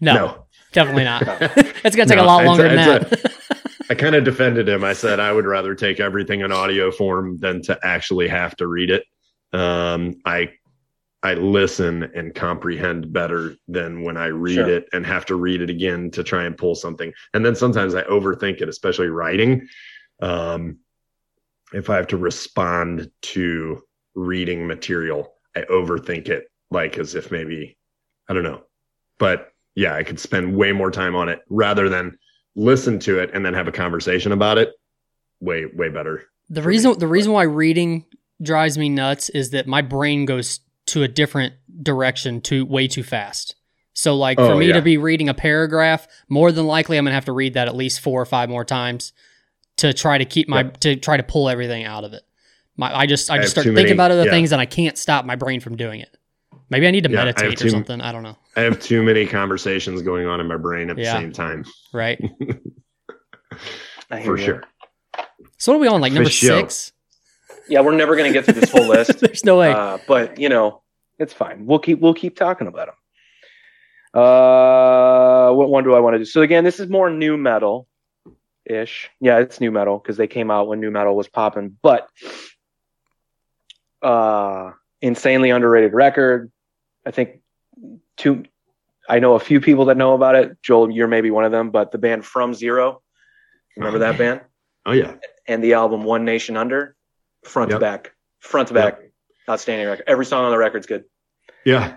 [0.00, 1.22] No, definitely not.
[1.26, 1.48] No.
[1.84, 3.32] it's gonna take No, a lot longer a- than it's that.
[3.90, 4.84] I kind of defended him.
[4.84, 8.66] I said I would rather take everything in audio form than to actually have to
[8.66, 9.04] read it.
[9.52, 10.52] Um, I
[11.22, 14.68] I listen and comprehend better than when I read Sure.
[14.68, 17.12] it and have to read it again to try and pull something.
[17.34, 19.68] And then sometimes I overthink it, especially writing.
[20.22, 20.78] Um,
[21.72, 23.82] if I have to respond to
[24.14, 27.76] reading material, I overthink it, like as if maybe
[28.28, 28.62] I don't know.
[29.18, 32.18] But yeah, I could spend way more time on it rather than
[32.58, 34.72] listen to it and then have a conversation about it.
[35.40, 36.24] Way, way better.
[36.50, 38.04] The reason me, the reason why reading
[38.42, 43.02] drives me nuts is that my brain goes to a different direction too way too
[43.04, 43.54] fast.
[43.92, 44.74] So like for Oh, me yeah.
[44.74, 47.76] to be reading a paragraph, more than likely I'm gonna have to read that at
[47.76, 49.12] least four or five more times
[49.76, 50.80] to try to keep my Yep.
[50.80, 52.22] to try to pull everything out of it.
[52.76, 54.30] My I just I I just have start thinking many- about other yeah.
[54.30, 56.16] things and I can't stop my brain from doing it.
[56.70, 58.00] Maybe I need to Yeah, I have meditate or something.
[58.00, 58.36] I don't know.
[58.56, 61.14] I have too many conversations going on in my brain at Yeah.
[61.14, 62.20] the same time, Right.
[64.24, 64.44] For you.
[64.44, 64.62] sure.
[65.58, 66.00] So what are we on?
[66.00, 66.58] Like number For sure.
[66.60, 66.92] six?
[67.68, 69.18] Yeah, we're never going to get through this whole list.
[69.20, 69.72] There's no way.
[69.72, 70.82] Uh, but you know,
[71.18, 71.66] it's fine.
[71.66, 74.22] We'll keep we'll keep talking about them.
[74.22, 76.24] Uh, what one do I want to do?
[76.24, 77.86] So again, this is more new metal
[78.64, 79.10] ish.
[79.20, 81.76] Yeah, it's new metal because they came out when new metal was popping.
[81.82, 82.08] But
[84.02, 84.72] uh,
[85.02, 86.50] insanely underrated record.
[87.08, 87.40] I think
[88.18, 88.44] two.
[89.08, 90.58] I know a few people that know about it.
[90.62, 91.70] Joel, you're maybe one of them.
[91.70, 93.00] But the band From Zero,
[93.76, 94.42] remember Oh, that band?
[94.84, 95.14] Oh yeah,
[95.46, 96.94] And the album One Nation Under,
[97.44, 97.78] front Yep.
[97.78, 99.00] to back, front to back.
[99.48, 100.04] Outstanding record.
[100.06, 101.04] Every song on the record's good.
[101.64, 101.96] Yeah.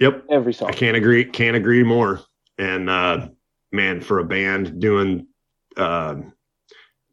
[0.00, 0.24] Yep.
[0.30, 0.70] Every song.
[0.70, 1.22] I can't agree.
[1.22, 2.20] Can't agree more.
[2.56, 3.28] And uh,
[3.72, 5.26] man, for a band doing,
[5.76, 6.16] uh,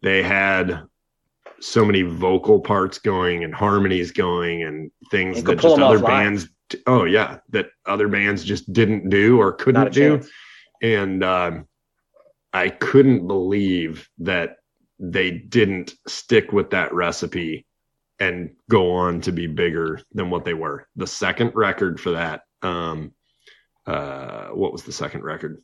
[0.01, 0.83] they had
[1.59, 6.03] so many vocal parts going and harmonies going and things could that just other off
[6.87, 10.17] Oh yeah, that other bands just didn't do or couldn't do.
[10.17, 10.29] chance.
[10.81, 11.67] And um,
[12.53, 14.57] I couldn't believe that
[14.99, 17.65] they didn't stick with that recipe
[18.19, 20.87] and go on to be bigger than what they were.
[20.95, 23.11] The second record for that, um,
[23.85, 25.61] uh, what was the second record?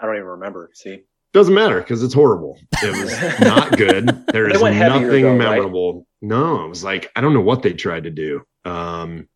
[0.00, 0.70] I don't even remember.
[0.74, 1.02] See,
[1.32, 2.58] Doesn't matter because it's horrible.
[2.82, 4.26] It was not good.
[4.32, 5.38] There is nothing though, right?
[5.38, 6.06] memorable.
[6.20, 8.42] No, it was like I don't know what they tried to do.
[8.64, 9.28] Um,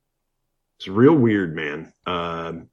[0.81, 1.93] it's real weird, man.
[2.07, 2.69] Um,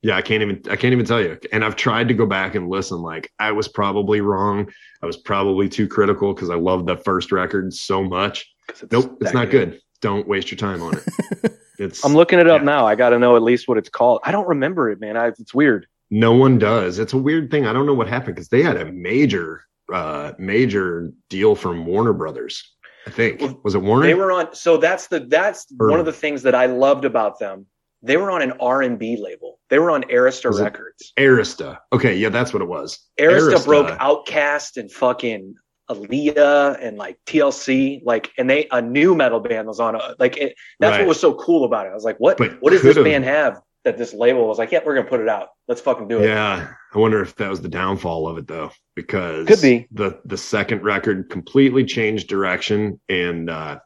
[0.00, 1.38] yeah, I can't even I can't even tell you.
[1.52, 3.02] And I've tried to go back and listen.
[3.02, 4.70] Like I was probably wrong.
[5.02, 8.50] I was probably too critical because I love the first record so much.
[8.66, 9.78] 'Cause Nope, it's that not good.
[10.00, 11.52] Don't waste your time on it.
[11.78, 12.64] It's I'm looking it up Yeah.
[12.66, 12.86] now.
[12.86, 14.20] I got to know at least what it's called.
[14.22, 15.16] I don't remember it, man.
[15.16, 15.86] I, it's weird.
[16.10, 16.98] no one does.
[16.98, 17.66] It's a weird thing.
[17.66, 22.12] I don't know what happened because they had a major, uh, major deal from Warner
[22.12, 22.70] Brothers.
[23.06, 24.06] I think was it Warner?
[24.06, 24.54] They were on.
[24.54, 27.66] So that's the that's one of the things that I loved about them.
[28.02, 29.58] They were on an R and B label.
[29.68, 31.12] They were on Arista Records.
[31.18, 31.78] Arista.
[31.92, 32.98] Okay, yeah, that's what it was.
[33.18, 33.64] Arista, Arista.
[33.64, 35.54] broke OutKast and fucking
[35.90, 40.00] Aaliyah and like TLC, like, and they a new metal band was on.
[40.18, 41.00] Like, it, that's Right.
[41.00, 41.90] what was so cool about it.
[41.90, 42.38] I was like, what?
[42.38, 44.72] But what does this band have that this label was like?
[44.72, 45.48] Yeah, we're gonna put it out.
[45.68, 46.26] Let's fucking do it.
[46.28, 49.86] Yeah, I wonder if that was the downfall of it though, because Could be.
[49.92, 53.78] the the second record completely changed direction and uh,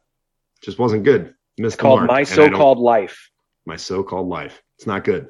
[0.63, 1.33] just wasn't good.
[1.57, 2.09] Missed It's called mark.
[2.11, 3.29] My And I don't- So-Called Life.
[3.65, 4.61] my so-called life.
[4.77, 5.27] It's not good.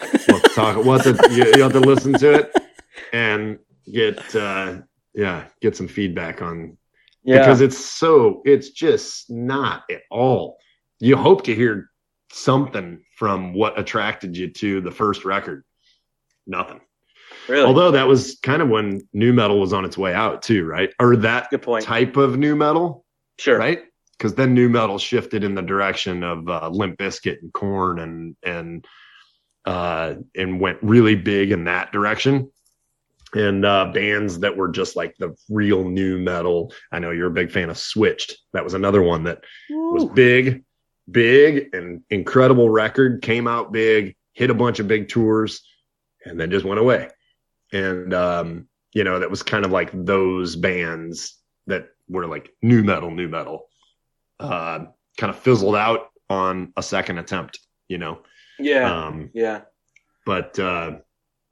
[0.28, 0.76] We'll talk.
[0.76, 2.52] We'll have to, you, you have to listen to it
[3.12, 3.58] and
[3.90, 4.78] get uh,
[5.14, 6.76] yeah get some feedback on
[7.24, 10.58] Yeah, because it's so it's just not at all.
[10.98, 11.90] You hope to hear
[12.36, 15.64] something from what attracted you to the first record.
[16.46, 16.80] Nothing.
[17.48, 20.64] really Although that was kind of when new metal was on its way out too,
[20.64, 20.92] right?
[21.00, 21.84] Or that good point.
[21.84, 23.04] type of new metal,
[23.38, 23.58] Sure.
[23.58, 23.80] right?
[24.16, 28.36] Because then new metal shifted in the direction of uh, Limp Bizkit and Korn and
[28.42, 28.86] and
[29.64, 32.50] uh, and went really big in that direction.
[33.34, 36.72] And uh, bands that were just like the real new metal.
[36.92, 38.36] I know you're a big fan of Switched.
[38.52, 40.64] That was another one that was big,
[41.10, 43.22] big and incredible record.
[43.22, 45.62] Came out big, hit a bunch of big tours,
[46.24, 47.10] and then just went away.
[47.72, 52.82] And um, you know that was kind of like those bands that were like new
[52.82, 53.66] metal, new metal
[54.40, 57.58] uh, kind of fizzled out on a second attempt,
[57.88, 58.20] you know.
[58.58, 59.06] Yeah.
[59.06, 59.62] Um, yeah.
[60.24, 60.98] but uh,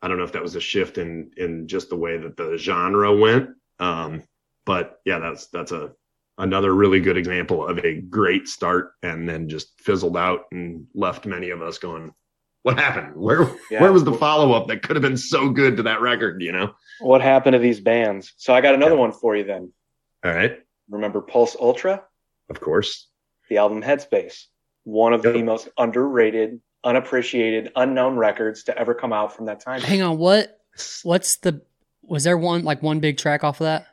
[0.02, 2.56] I don't know if that was a shift in in just the way that the
[2.58, 3.50] genre went.
[3.78, 4.24] Um,
[4.66, 5.92] but yeah, that's that's a
[6.38, 11.26] another really good example of a great start and then just fizzled out and left
[11.26, 12.12] many of us going,
[12.62, 13.14] "What happened?
[13.16, 13.80] Where Yeah.
[13.80, 16.52] where was the follow up that could have been so good to that record?" You
[16.52, 16.74] know.
[17.00, 18.32] What happened to these bands?
[18.36, 19.72] So I got another one for you then.
[20.24, 20.58] All right,
[20.88, 22.02] Remember Pulse Ultra?
[22.50, 23.08] of course.
[23.48, 24.44] The album Headspace.
[24.84, 29.80] One of the most underrated, unappreciated, unknown records to ever come out from that time.
[29.80, 30.60] Hang on, what?
[31.02, 31.62] What's the?
[32.02, 33.86] Was there one like one big track off of that?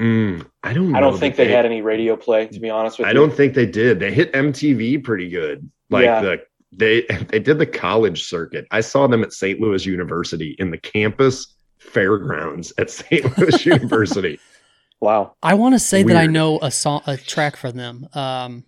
[0.00, 0.94] Mm, I don't.
[0.94, 3.10] I don't think that they had any radio play, to be honest with I you.
[3.10, 4.00] I don't think they did.
[4.00, 5.70] They hit MTV pretty good.
[5.90, 6.20] Like Yeah.
[6.22, 6.42] the
[6.72, 8.66] they they did the college circuit.
[8.70, 9.60] I saw them at St.
[9.60, 13.36] Louis University in the campus fairgrounds at St.
[13.38, 14.40] Louis University.
[15.00, 15.34] Wow.
[15.42, 18.08] I want to say that I know a song, a track from them.
[18.14, 18.64] Um,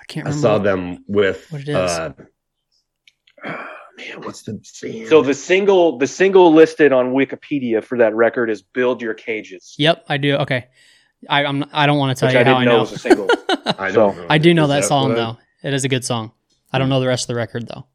[0.00, 1.76] I can't I saw them with What it is.
[1.76, 2.12] uh
[3.98, 4.52] man, what's the
[4.82, 5.08] band?
[5.08, 9.74] So the single, the single listed on Wikipedia for that record is "Build Your Cages,"
[9.78, 10.36] Yep, I do.
[10.36, 10.66] Okay,
[11.28, 11.64] I, I'm.
[11.72, 12.80] I don't want to tell which you I how didn't I know know.
[12.82, 13.28] was a single.
[13.78, 14.26] I don't know.
[14.30, 15.36] I do know Is that, song though.
[15.62, 16.32] It is a good song.
[16.72, 17.86] I don't know the rest of the record though.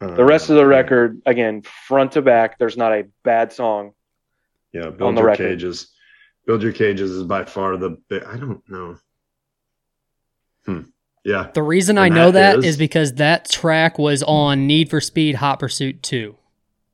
[0.00, 3.92] The rest of the record, again, front to back, there's not a bad song.
[4.72, 5.48] Yeah, build on the your record.
[5.50, 5.88] cages.
[6.46, 8.96] Build your cages is by far the bi- I don't know.
[10.64, 10.80] Hmm.
[11.24, 11.50] Yeah.
[11.52, 14.88] The reason And I know that that is- is because that track was on Need
[14.90, 16.34] for Speed Hot Pursuit 2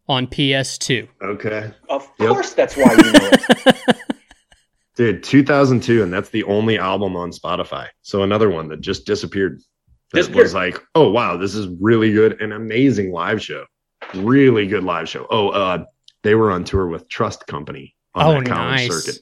[0.08, 1.08] on PS2.
[1.22, 1.70] Okay.
[1.88, 2.28] Of Yep.
[2.30, 3.96] course, that's why you know it.
[4.96, 7.88] Dude, 2002, and that's the only album on Spotify.
[8.00, 9.60] So another one that just disappeared.
[10.12, 10.42] That Disappeared.
[10.44, 13.64] was like, oh wow, this is really good, and amazing live show,
[14.14, 15.26] really good live show.
[15.30, 15.84] Oh, uh,
[16.22, 19.04] they were on tour with Trust Company on Oh, that college nice.
[19.04, 19.20] circuit.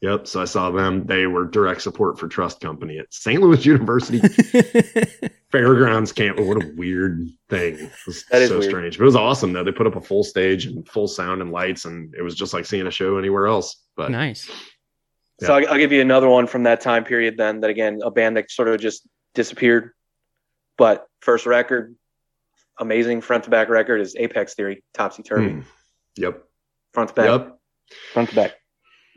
[0.00, 0.26] Yep.
[0.28, 1.06] So I saw them.
[1.06, 3.40] They were direct support for Trust Company at St.
[3.40, 4.20] Louis University
[5.50, 6.38] Fairgrounds Camp.
[6.38, 7.74] What a weird thing.
[7.74, 8.70] It was That is so weird.
[8.70, 8.98] strange.
[8.98, 9.64] But it was awesome though.
[9.64, 12.52] They put up a full stage and full sound and lights, and it was just
[12.54, 13.82] like seeing a show anywhere else.
[13.96, 14.48] But nice.
[15.40, 17.36] So I'll, I'll give you another one from that time period.
[17.36, 19.90] Then that again, a band that sort of just disappeared.
[20.76, 21.94] But first record,
[22.78, 25.60] amazing front to back record is Apex Theory, Topsy Turvy, Hmm.
[26.16, 26.44] Yep.
[26.92, 27.58] front to back, Yep.
[28.12, 28.54] front to back.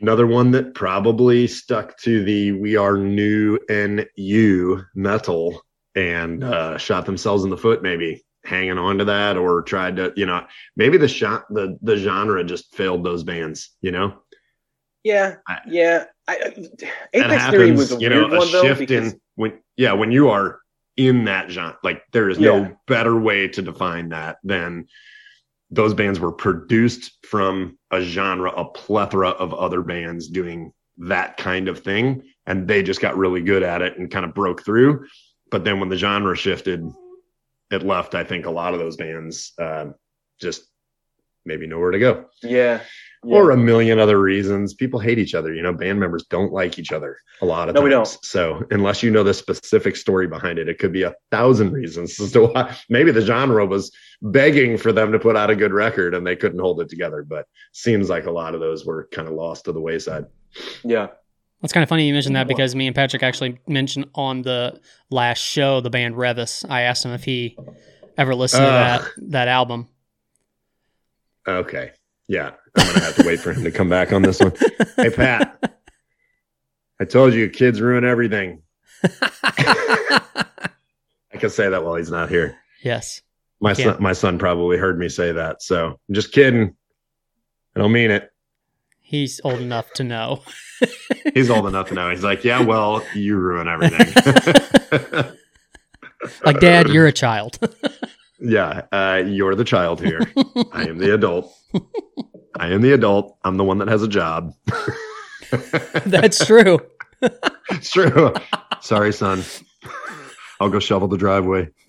[0.02, 5.62] Another one that probably stuck to the we are new NU metal
[5.94, 10.12] and uh, shot themselves in the foot, maybe hanging on to that or tried to,
[10.16, 14.14] you know, maybe the shot the the genre just failed those bands, you know?
[15.04, 16.04] Yeah, I- yeah.
[16.26, 16.52] I,
[17.12, 19.92] Apex Theory was a you weird know, a one though shift because in when yeah,
[19.92, 20.58] when you are
[20.96, 22.46] in that genre, like there is Yeah.
[22.58, 24.86] no better way to define that than
[25.72, 31.66] those bands were produced from a genre, a plethora of other bands doing that kind
[31.66, 32.22] of thing.
[32.46, 35.06] And they just got really good at it and kind of broke through.
[35.50, 36.86] But then when the genre shifted,
[37.70, 39.86] it left, I think, a lot of those bands uh,
[40.38, 40.64] just
[41.46, 42.26] maybe nowhere to go.
[42.42, 42.82] yeah,
[43.24, 43.36] yeah.
[43.36, 44.74] Or a million other reasons.
[44.74, 45.54] People hate each other.
[45.54, 48.12] You know, band members don't like each other a lot of No, we times.
[48.16, 48.24] don't.
[48.24, 52.18] So unless you know the specific story behind it, it could be a thousand reasons
[52.18, 53.92] as to why maybe the genre was
[54.22, 57.22] begging for them to put out a good record and they couldn't hold it together.
[57.22, 60.26] But seems like a lot of those were kind of lost to the wayside.
[60.84, 61.08] yeah.
[61.62, 64.80] It's kind of funny you mentioned that because me and Patrick actually mentioned on the
[65.10, 66.68] last show the band Revis.
[66.68, 67.56] I asked him if he
[68.18, 69.86] ever listened to that that album.
[71.46, 71.92] Okay.
[72.28, 72.52] Yeah.
[72.76, 74.52] I'm gonna have to wait for him to come back on this one.
[74.96, 75.74] Hey Pat.
[77.00, 78.62] I told you kids ruin everything.
[79.02, 80.20] I
[81.32, 82.56] can say that while he's not here.
[82.82, 83.20] yes.
[83.60, 85.62] My son, my son probably heard me say that.
[85.62, 86.74] So I'm just kidding.
[87.76, 88.32] I don't mean it.
[89.00, 90.42] He's old enough to know.
[91.34, 92.10] He's old enough to know.
[92.10, 95.32] He's like, yeah, well, you ruin everything.
[96.44, 97.58] Like, Dad, you're a child.
[98.40, 100.20] yeah, uh, you're the child here.
[100.72, 101.52] I am the adult.
[102.58, 103.36] I am the adult.
[103.44, 104.54] I'm the one that has a job.
[106.06, 106.78] That's true.
[107.70, 108.32] it's true.
[108.80, 109.42] Sorry, son.
[110.60, 111.68] I'll go shovel the driveway.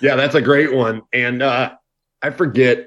[0.00, 1.02] yeah, that's a great one.
[1.12, 1.74] And uh,
[2.22, 2.78] I forget.
[2.78, 2.86] I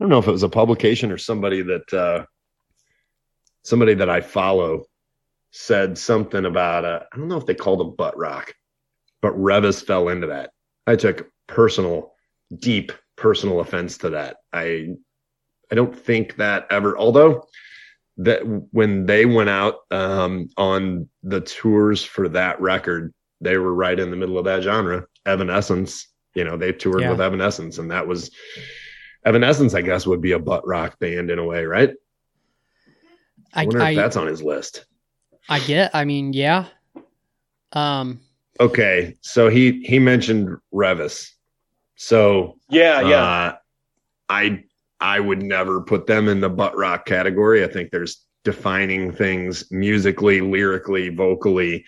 [0.00, 2.24] don't know if it was a publication or somebody that uh,
[3.62, 4.84] somebody that I follow
[5.50, 6.84] said something about.
[6.84, 8.54] Uh, I don't know if they called them butt rock,
[9.22, 10.50] but Revis fell into that.
[10.86, 12.12] I took personal,
[12.58, 14.36] deep personal offense to that.
[14.52, 14.94] I
[15.70, 16.96] I don't think that ever.
[16.96, 17.46] Although
[18.18, 18.40] that
[18.72, 24.10] when they went out um, on the tours for that record, they were right in
[24.10, 25.06] the middle of that genre.
[25.26, 27.10] Evanescence, you know, they toured Yeah.
[27.10, 28.30] with Evanescence, and that was
[29.24, 29.74] Evanescence.
[29.74, 31.92] I guess would be a butt rock band in a way, right?
[33.54, 34.86] I I, wonder I, if that's on his list.
[35.48, 35.94] I get.
[35.94, 36.66] I mean, yeah.
[37.72, 38.20] Um,
[38.60, 41.30] Okay, so he he mentioned Revis,
[41.98, 43.22] so Yeah, yeah.
[43.22, 43.56] Uh,
[44.28, 44.64] I
[45.00, 47.64] I would never put them in the butt rock category.
[47.64, 51.84] I think there's defining things musically, lyrically, vocally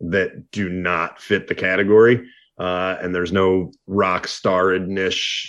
[0.00, 2.28] that do not fit the category.
[2.58, 5.48] Uh, and there's no rock staridness,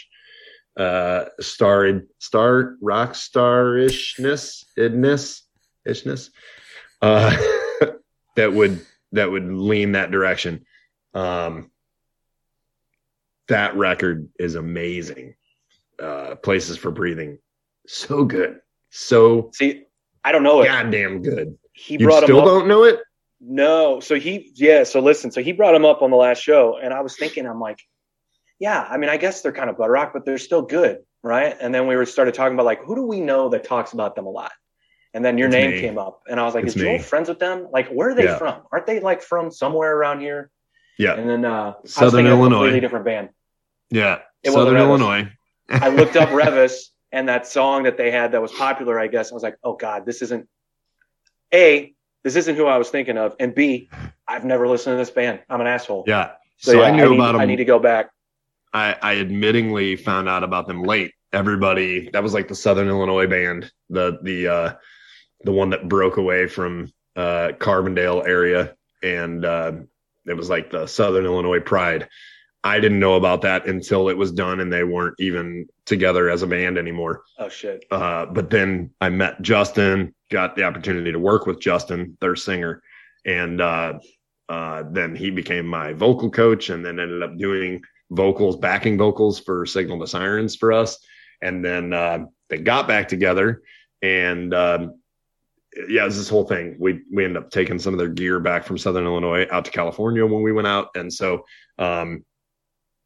[0.78, 5.42] uh, starred star rock starishness, idness,
[5.88, 6.30] ishness,
[7.02, 7.36] uh,
[8.36, 10.66] that would that would lean that direction.
[11.14, 11.72] Um,
[13.48, 15.36] that record is amazing.
[16.00, 17.38] Uh, Places for Breathing,
[17.88, 18.60] so good,
[18.90, 19.84] so See,
[20.24, 20.66] I don't know it.
[20.66, 21.58] goddamn good.
[21.74, 22.46] He You brought him still up.
[22.46, 23.00] don't know it?
[23.40, 24.00] No.
[24.00, 24.84] So he, yeah.
[24.84, 25.32] So listen.
[25.32, 27.80] So he brought him up on the last show, and I was thinking, I'm like,
[28.60, 28.86] yeah.
[28.90, 31.56] I mean, I guess they're kind of butt rock, but they're still good, right?
[31.60, 34.16] And then we were started talking about like, who do we know that talks about
[34.16, 34.52] them a lot?
[35.14, 35.80] And then your It's name me.
[35.80, 37.68] came up, and I was like, It's is Joel friends with them?
[37.72, 38.38] Like, where are they Yeah.
[38.40, 38.64] from?
[38.72, 40.50] Aren't they like from somewhere around here?
[40.98, 42.58] Yeah, And then uh, I was Southern a Illinois.
[42.58, 43.30] completely different band.
[43.90, 44.20] yeah.
[44.44, 45.30] It Southern Illinois.
[45.70, 49.32] I looked up Revis and that song that they had that was popular, I guess.
[49.32, 50.48] I was like, oh God, this isn't
[51.54, 51.94] A,
[52.24, 53.36] this isn't who I was thinking of.
[53.40, 53.90] And B,
[54.28, 55.40] I've never listened to this band.
[55.50, 56.04] I'm an asshole.
[56.08, 56.32] Yeah.
[56.58, 57.42] So, So, yeah, I knew need, about them.
[57.42, 58.10] I need to go back.
[58.74, 61.12] I, I admittingly found out about them late.
[61.32, 64.74] Everybody that was like the Southern Illinois band, the the uh
[65.44, 69.72] the one that broke away from uh Carbondale area and uh
[70.26, 72.08] it was like the Southern Illinois Pride.
[72.64, 76.44] I didn't know about that until it was done and they weren't even together as
[76.44, 77.24] a band anymore.
[77.38, 77.84] Oh shit.
[77.92, 82.82] Uh, but then I met Justin, got the opportunity to work with Justin, their singer,
[83.26, 84.00] and uh,
[84.48, 87.82] uh, then he became my vocal coach, and then ended up doing
[88.12, 91.00] vocals, backing vocals for Signal to Sirens for us.
[91.42, 93.62] And then uh, they got back together,
[94.02, 95.00] and um,
[95.88, 96.76] yeah, this whole thing.
[96.80, 99.72] We we ended up taking some of their gear back from Southern Illinois out to
[99.72, 101.46] California when we went out, and so
[101.78, 102.24] um,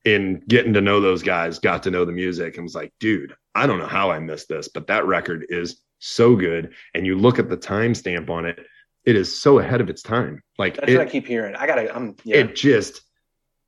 [0.06, 3.35] in getting to know those guys, got to know the music, and was like, dude,
[3.56, 6.73] I don't know how I missed this, but that record is so good.
[6.94, 8.60] And you look at the timestamp on it,
[9.06, 10.41] it is so ahead of its time.
[10.57, 11.56] Like That's it, what I keep hearing.
[11.56, 11.94] I gotta.
[11.95, 12.15] I'm.
[12.23, 12.38] Yeah.
[12.38, 13.02] it just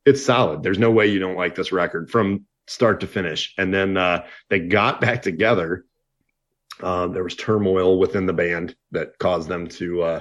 [0.04, 0.62] it's solid.
[0.62, 3.54] There's no way you don't like this record from start to finish.
[3.58, 5.84] And then uh, they got back together.
[6.82, 10.20] Uh, there was turmoil within the band that caused them to uh,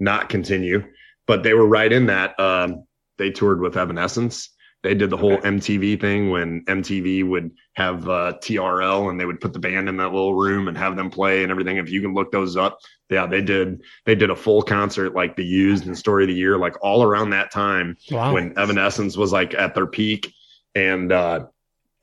[0.00, 0.84] not continue,
[1.26, 2.38] but they were right in that.
[2.38, 2.84] Um,
[3.18, 4.50] they toured with Evanescence.
[4.84, 5.48] They did the whole Okay.
[5.48, 9.96] MTV thing when MTV would have uh, TRL and they would put the band in
[9.96, 11.78] that little room and have them play and everything.
[11.78, 12.78] If you can look those up,
[13.10, 13.82] yeah, they did.
[14.06, 17.02] They did a full concert like the Used and Story of the Year, like all
[17.02, 18.34] around that time Wow.
[18.34, 20.32] when Evanescence was like at their peak
[20.76, 21.46] and uh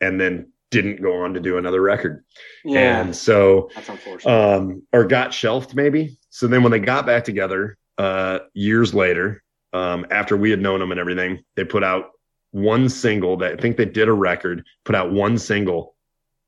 [0.01, 2.23] and then didn't go on to do another record.
[2.63, 2.99] yeah.
[3.01, 4.31] And so that's unfortunate.
[4.31, 6.17] um or got shelved maybe.
[6.29, 9.43] So then when they got back together uh years later,
[9.73, 12.11] um after we had known them and everything, they put out
[12.51, 15.95] one single that I think they did a record, put out one single,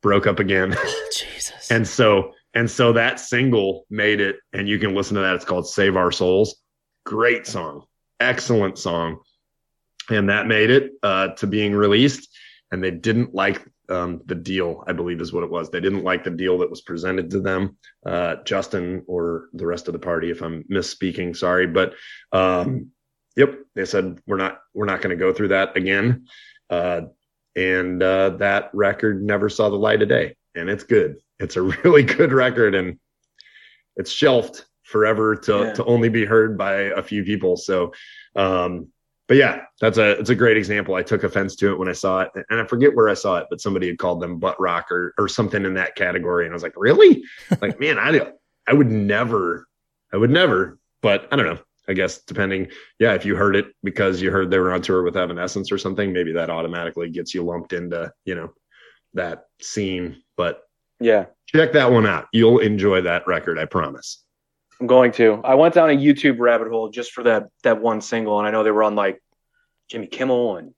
[0.01, 0.75] broke up again.
[1.15, 1.69] Jesus.
[1.69, 5.35] And so and so that single made it, and you can listen to that.
[5.35, 6.59] It's called Save Our Souls.
[7.05, 7.83] Great song.
[8.19, 9.19] Excellent song.
[10.09, 12.29] And that made it uh, to being released.
[12.71, 15.69] And they didn't like um, the deal, I believe is what it was.
[15.69, 17.77] They didn't like the deal that was presented to them.
[18.05, 21.67] Uh, Justin or the rest of the party, if I'm misspeaking, sorry.
[21.67, 21.93] But
[22.31, 22.91] um,
[23.35, 26.27] yep, they said we're not we're not going to go through that again.
[26.69, 27.01] Uh,
[27.55, 30.35] and uh, that record never saw the light of day.
[30.55, 32.99] And it's good it's a really good record and
[33.95, 35.73] it's shelved forever to Yeah.
[35.73, 37.93] to only be heard by a few people so
[38.35, 38.87] um
[39.27, 41.93] but yeah that's a it's a great example i took offense to it when i
[41.93, 44.59] saw it and i forget where i saw it but somebody had called them butt
[44.59, 47.23] rock or or something in that category and i was like really
[47.61, 48.31] like man i
[48.67, 49.67] i would never
[50.13, 52.67] i would never but i don't know i guess depending
[52.99, 55.77] yeah if you heard it because you heard they were on tour with evanescence or
[55.77, 58.53] something maybe that automatically gets you lumped into you know
[59.13, 60.63] that scene but
[60.99, 61.25] yeah.
[61.47, 62.27] check that one out.
[62.31, 64.23] You'll enjoy that record, I promise.
[64.79, 65.41] I'm going to.
[65.43, 68.51] I went down a YouTube rabbit hole just for that that one single, and I
[68.51, 69.21] know they were on like
[69.89, 70.73] Jimmy Kimmel and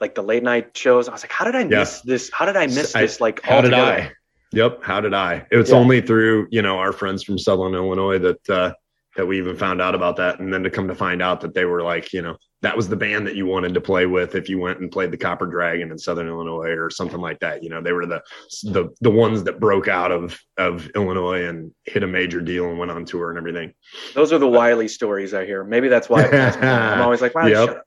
[0.00, 1.08] like the late night shows.
[1.08, 1.80] I was like, how did I Yeah.
[1.80, 2.30] miss this?
[2.32, 3.20] How did I miss I- this?
[3.20, 3.72] Like, How did?
[3.74, 4.12] I?
[4.52, 4.82] Yep.
[4.82, 5.46] How did I?
[5.50, 5.76] It was Yeah.
[5.76, 8.74] only through, you know, our friends from Southern Illinois that, uh,
[9.16, 10.40] that we even found out about that.
[10.40, 12.88] And then to come to find out that they were like, you know, that was
[12.88, 15.46] the band that you wanted to play with if you went and played the Copper
[15.46, 17.62] Dragon in Southern Illinois or something like that.
[17.62, 18.22] You know, they were the,
[18.62, 22.78] the, the ones that broke out of, of Illinois and hit a major deal and
[22.78, 23.74] went on tour and everything.
[24.14, 25.64] Those are the Wiley stories I hear.
[25.64, 27.68] Maybe that's why I'm always like, wow, Yep.
[27.68, 27.84] shut up.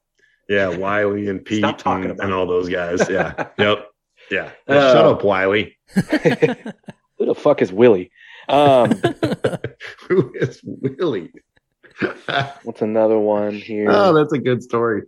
[0.50, 0.68] Yeah.
[0.76, 3.02] Wiley and Pete talking and, and all those guys.
[3.10, 3.48] Yeah.
[3.58, 3.88] yep.
[4.30, 4.52] Yeah.
[4.68, 5.78] Uh, Shut up, Wiley.
[5.96, 8.12] Who the fuck is Willie?
[8.50, 8.92] Um,
[10.08, 11.32] Who is Willie?
[12.64, 13.88] what's another one here?
[13.90, 15.04] oh, that's a good story.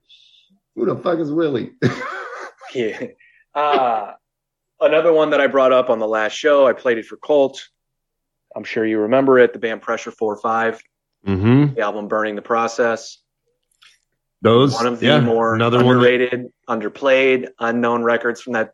[0.75, 1.71] Who the fuck is Willie?
[2.75, 3.07] Yeah.
[3.55, 4.11] Uh,
[4.81, 7.65] another one that I brought up on the last show, I played it for Colt.
[8.55, 9.53] I'm sure you remember it.
[9.53, 10.81] The band Pressure 4 5,
[11.25, 11.75] mm-hmm.
[11.75, 13.19] the album Burning the Process.
[14.41, 15.95] Those One of the yeah, more another one.
[15.95, 18.73] underrated, underplayed, unknown records from that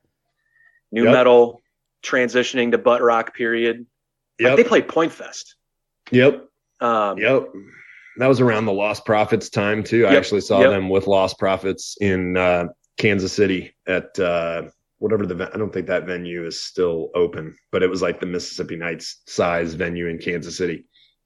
[0.91, 1.13] new Yep.
[1.13, 1.61] metal
[2.01, 3.85] transitioning to butt rock period.
[4.41, 5.55] Like they played Point Fest.
[6.11, 6.49] yep.
[6.81, 7.49] Um, Yep.
[8.17, 10.05] That was around the Lost Prophets time too.
[10.05, 10.69] I actually saw Yep.
[10.69, 12.65] them with Lost Prophets in uh,
[12.97, 14.63] Kansas City at uh,
[14.99, 15.49] whatever the.
[15.53, 19.21] I don't think that venue is still open, but it was like the Mississippi Nights
[19.27, 20.85] size venue in Kansas City.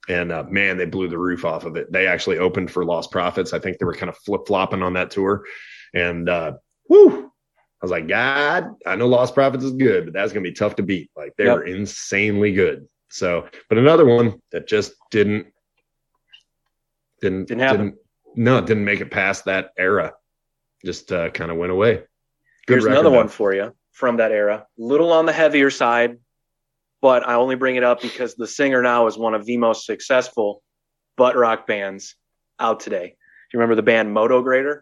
[0.09, 1.91] And uh, man, they blew the roof off of it.
[1.91, 3.51] They actually opened for Lost Prophets.
[3.51, 5.43] I think they were kind of flip flopping on that tour,
[5.93, 6.53] and uh,
[6.89, 10.53] whoo, I was like, God, I know Lost Prophets is good, but that's gonna be
[10.53, 11.11] tough to beat.
[11.18, 11.55] Like they Yep.
[11.57, 12.88] were insanely good.
[13.09, 15.47] So, but another one that just didn't
[17.22, 17.98] didn't Didn't happen.
[18.35, 20.14] no, didn't make it past that era.
[20.85, 22.03] Just uh, kind of went away.
[22.68, 23.18] Good Here's record, another though.
[23.18, 24.68] one for you from that era.
[24.77, 26.18] Little on the heavier side,
[27.02, 29.85] but I only bring it up because the singer now is one of the most
[29.85, 30.61] successful
[31.15, 32.15] butt rock bands
[32.60, 33.07] out today.
[33.07, 33.14] Do
[33.53, 34.81] you remember the band Motograter?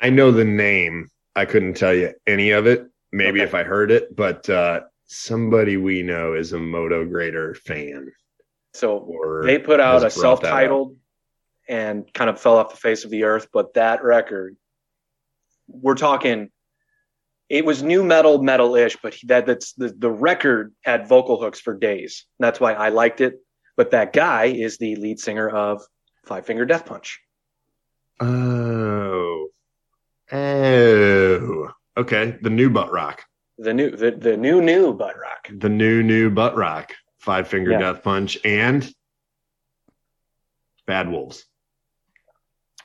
[0.00, 1.08] I know the name.
[1.36, 2.86] I couldn't tell you any of it.
[3.12, 3.48] Maybe Okay.
[3.48, 8.10] if I heard it, but uh, somebody we know is a Motograter fan.
[8.74, 10.96] So Or they put out a has brought that self-titled
[11.68, 14.56] and kind of fell off the face of the earth, but that record,
[15.68, 16.50] we're talking.
[17.48, 21.76] It was new metal, metal-ish, but that that's the, the record had vocal hooks for
[21.76, 22.24] days.
[22.38, 23.34] That's why I liked it.
[23.76, 25.82] But that guy is the lead singer of
[26.24, 27.20] Five Finger Death Punch.
[28.20, 29.48] Oh,
[30.30, 32.38] oh, okay.
[32.40, 33.24] The new butt rock,
[33.58, 37.70] the new the, the new new butt rock the new new butt rock, Five Finger
[37.72, 37.78] Yeah.
[37.78, 38.88] Death Punch, and
[40.86, 41.44] Bad Wolves.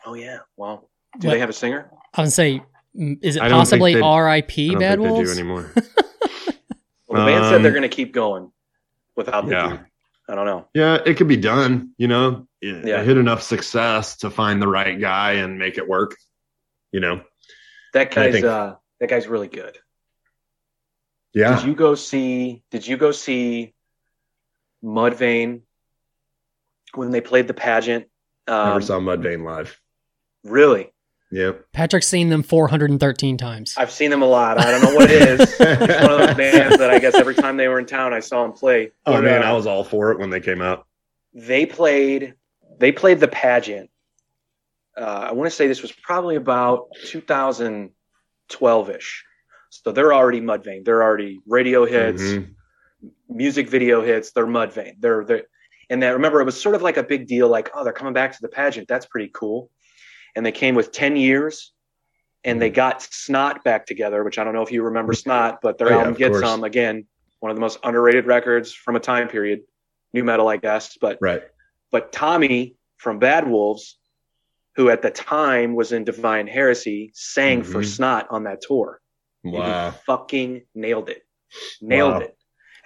[0.05, 0.89] oh yeah well
[1.19, 2.61] do What- they have a singer I would say,
[2.95, 4.75] mm, is it I don't think possibly they- R.I.P.
[4.75, 5.29] Bad think they Wolves?
[5.33, 5.71] do anymore.
[7.07, 8.51] well the band said they're Um, going to keep going
[9.15, 9.69] without the Yeah.
[9.71, 9.85] dude.
[10.29, 10.67] I don't know.
[10.73, 11.93] Yeah, it could be done.
[11.97, 12.81] You know, yeah.
[12.83, 13.03] Yeah.
[13.03, 16.15] hit enough success to find the right guy and make it work.
[16.91, 17.21] You know,
[17.93, 19.77] That guy's think- uh that guy's really good.
[21.33, 21.57] yeah.
[21.57, 23.73] Did you go see did you go see
[24.83, 25.61] Mudvayne
[26.93, 28.05] when they played the pageant?
[28.47, 29.79] Um, Never saw Mudvayne live.
[30.43, 30.91] Really?
[31.31, 31.65] Yep.
[31.73, 33.75] Patrick's seen them 413 times.
[33.77, 34.57] I've seen them a lot.
[34.59, 35.39] I don't know what it is.
[35.59, 38.21] it's one of those bands that I guess every time they were in town I
[38.21, 38.91] saw them play.
[39.05, 40.85] Oh But, man, uh, I was all for it when they came out.
[41.33, 42.35] they played
[42.79, 43.89] they played the pageant
[44.97, 47.89] uh, i want to say this was probably about 2012ish
[49.69, 52.53] so they're already mudvayne they're already radio hits Mhm.
[53.29, 55.43] Music video hits they're mudvayne they're they
[55.89, 58.13] and that remember it was sort of like a big deal like oh they're coming
[58.13, 59.69] back to the pageant that's pretty cool
[60.35, 61.73] and they came with 10 years
[62.43, 65.77] and they got snot back together which i don't know if you remember snot but
[65.77, 67.05] their Oh, yeah, album of get some again
[67.39, 69.61] one of the most underrated records from a time period
[70.13, 71.43] new metal i guess but Right.
[71.91, 73.99] but Tommy from Bad Wolves,
[74.75, 77.85] who at the time was in Divine Heresy, sang for Mhm.
[77.85, 78.99] Snot on that tour.
[79.43, 79.91] And he Wow.
[80.05, 81.21] fucking nailed it.
[81.79, 82.21] Nailed Wow.
[82.21, 82.36] it.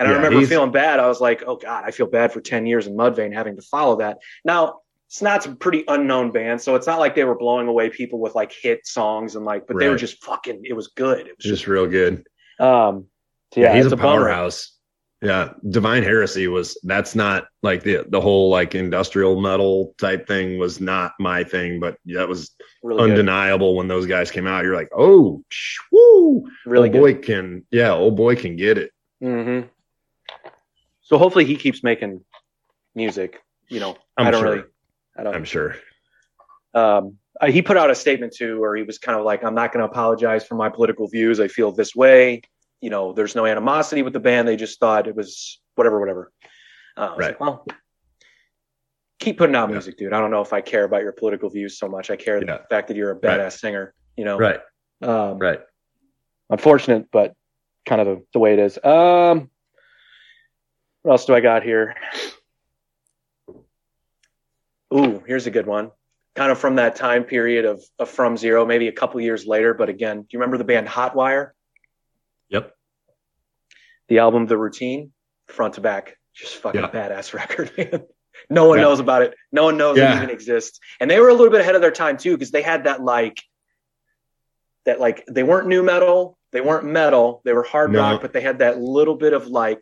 [0.01, 0.99] And I remember he's- feeling bad.
[0.99, 3.61] I was like, oh God, I feel bad for 10 years in Mudvayne having to
[3.61, 4.17] follow that.
[4.43, 4.79] Now,
[5.09, 8.33] Snot's a pretty unknown band, so it's not like they were blowing away people with
[8.33, 11.27] like hit songs and like, but they were just fucking, it was good.
[11.27, 12.25] It was Just real good.
[12.59, 13.07] um,
[13.53, 14.77] so Yeah, yeah, he's it's a a powerhouse.
[15.21, 20.57] Yeah, Divine Heresy was that's not like the the whole like industrial metal type thing
[20.57, 23.11] was not my thing, but that was Really good.
[23.11, 24.63] undeniable when those guys came out.
[24.63, 25.43] You're like, oh,
[25.91, 26.99] woo, Really old good.
[26.99, 28.91] boy can, yeah, old boy can get it.
[29.21, 29.61] hmm
[31.11, 32.23] So hopefully he keeps making
[32.95, 33.41] music.
[33.67, 34.51] You know, I'm I don't sure.
[34.51, 34.63] really.
[35.17, 35.35] I don't.
[35.35, 35.75] I'm sure.
[36.73, 39.73] Um, he put out a statement too, where he was kind of like, "I'm not
[39.73, 41.41] going to apologize for my political views.
[41.41, 42.43] I feel this way.
[42.79, 44.47] You know, there's no animosity with the band.
[44.47, 46.31] They just thought it was whatever, whatever."
[46.95, 47.27] Uh, Right.
[47.31, 47.65] like, well,
[49.19, 49.73] keep putting out Yeah.
[49.73, 50.13] music, dude.
[50.13, 52.09] I don't know if I care about your political views so much.
[52.09, 52.59] I care Yeah.
[52.59, 53.21] the fact that you're a Right.
[53.37, 53.93] badass singer.
[54.15, 54.61] You know, Right,
[55.01, 55.59] Um, right.
[56.49, 57.33] unfortunate, but
[57.85, 58.79] kind of the, the way it is.
[58.83, 59.50] Um,
[61.03, 61.95] what else do I got here?
[64.93, 65.91] Ooh, here's a good one.
[66.35, 69.73] Kind of from that time period of, of From Zero, maybe a couple years later.
[69.73, 71.51] But again, do you remember the band Hotwire?
[72.49, 72.73] Yep.
[74.09, 75.11] The album The Routine,
[75.47, 76.89] front to back, just fucking Yeah.
[76.91, 78.03] badass record, man.
[78.49, 78.83] No one Yeah.
[78.85, 79.35] knows about it.
[79.51, 80.13] No one knows Yeah.
[80.13, 80.79] it even exists.
[80.99, 83.01] And they were a little bit ahead of their time too, because they had that
[83.01, 83.41] like
[84.85, 87.99] that like they weren't new metal, they weren't metal, they were hard No.
[87.99, 89.81] rock, but they had that little bit of like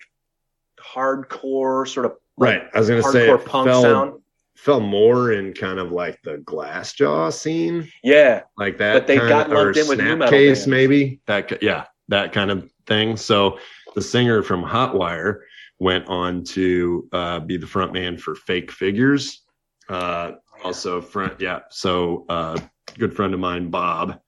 [0.83, 2.69] hardcore sort of like, Right.
[2.73, 4.21] I was gonna say hardcore punk fell, sound.
[4.55, 8.93] fell more in kind of like the Glassjaw scene, Yeah, like that.
[8.93, 10.67] But they kind got of- lumped in with new metal Snapcase, bands.
[10.67, 11.61] maybe that.
[11.61, 13.17] Yeah, that kind of thing.
[13.17, 13.59] So
[13.95, 15.39] the singer from Hotwire
[15.79, 19.41] went on to uh, be the front man for Fake Figures.
[19.87, 20.33] Uh,
[20.63, 21.59] also, front yeah.
[21.69, 22.57] So uh,
[22.97, 24.19] good friend of mine, Bob.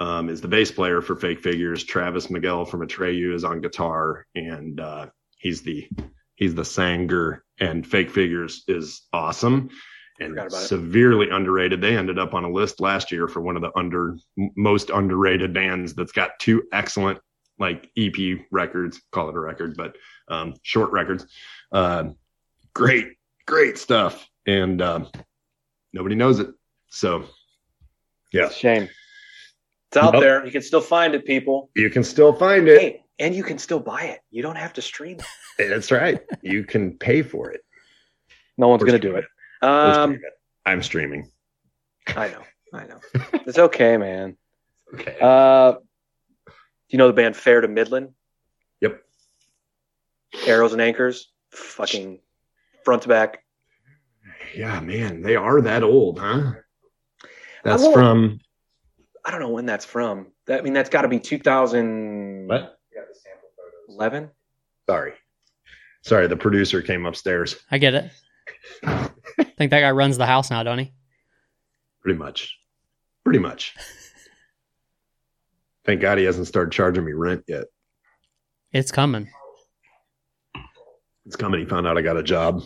[0.00, 1.84] Um, is the bass player for Fake Figures.
[1.84, 5.06] Travis Miguel from Atreyu is on guitar, and uh,
[5.44, 5.88] he's the
[6.34, 7.44] he's the sanger.
[7.60, 9.68] And Fake Figures is awesome
[10.18, 10.50] and about it.
[10.50, 11.80] severely underrated.
[11.80, 14.16] They ended up on a list last year for one of the under
[14.56, 17.20] most underrated bands that's got two excellent
[17.60, 19.94] like EP records, call it a record, but
[20.28, 21.26] um, short records.
[21.70, 22.10] Uh,
[22.74, 23.12] great,
[23.46, 25.08] great stuff, and um,
[25.92, 26.48] nobody knows it.
[26.88, 27.26] So,
[28.32, 28.88] yeah, it's a shame.
[29.90, 30.22] It's out Nope.
[30.22, 30.44] there.
[30.44, 31.70] You can still find it, people.
[31.76, 32.80] you can still find it.
[32.80, 34.20] Hey, and you can still buy it.
[34.30, 35.18] You don't have to stream
[35.58, 35.68] it.
[35.68, 36.20] That's right.
[36.42, 37.60] You can pay for it.
[38.58, 39.24] No one's going to do streaming it.
[39.62, 40.18] Um.
[40.66, 41.30] I'm streaming.
[42.08, 42.42] I know.
[42.72, 43.00] I know.
[43.46, 44.36] It's okay, man.
[44.94, 45.16] Okay.
[45.20, 46.52] Uh, do
[46.88, 48.10] you know the band Fair to Midland?
[48.80, 49.02] Yep.
[50.46, 51.30] Arrows and Anchors.
[51.50, 52.20] Fucking
[52.84, 53.42] front to back.
[54.56, 56.52] yeah, man, they are that old, huh?
[57.64, 58.40] That's won't- from
[59.24, 60.26] I don't know when that's from.
[60.46, 62.46] That, I mean, that's got to be 2000.
[62.48, 62.78] what?
[63.88, 65.12] Sorry.
[66.02, 67.56] Sorry, the producer came upstairs.
[67.70, 68.10] I get it.
[68.84, 69.10] I
[69.56, 70.92] think that guy runs the house now, don't he?
[72.02, 72.58] Pretty much.
[73.24, 73.74] Pretty much.
[75.86, 77.64] Thank God he hasn't started charging me rent yet.
[78.72, 79.28] It's coming.
[81.26, 81.60] It's coming.
[81.60, 82.62] He found out I got a job.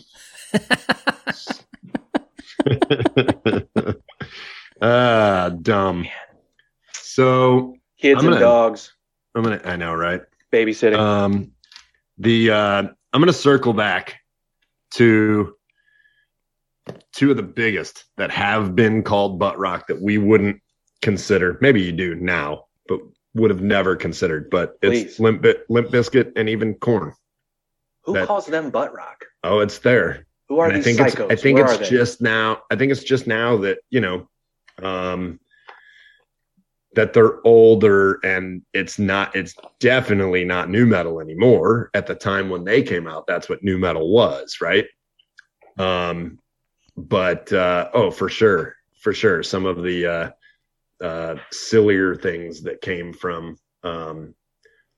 [4.81, 6.05] ah, dumb.
[6.93, 8.93] So Kids I'm and gonna- dogs
[9.35, 9.61] I'm gonna.
[9.63, 10.21] I know, right?
[10.51, 10.97] Babysitting.
[10.97, 11.51] Um,
[12.17, 14.17] the uh, I'm gonna circle back
[14.91, 15.55] to
[17.13, 20.61] two of the biggest that have been called butt rock that we wouldn't
[21.01, 21.57] consider.
[21.61, 22.99] Maybe you do now, but
[23.35, 24.49] would have never considered.
[24.49, 25.19] But it's Please.
[25.19, 27.13] limp Limp Bizkit and even Korn.
[28.03, 29.23] Who That- calls them butt rock?
[29.43, 30.25] Oh, it's there.
[30.47, 31.31] Who are And I these think psychos?
[31.31, 34.27] it's I think Where it's just now I think it's just now that, you know,
[34.81, 35.39] um
[36.93, 41.89] that they're older and it's not it's definitely not new metal anymore.
[41.93, 44.85] At the time when they came out, that's what new metal was, right?
[45.77, 46.39] Um
[46.97, 49.43] but uh oh for sure, for sure.
[49.43, 54.33] Some of the uh uh sillier things that came from um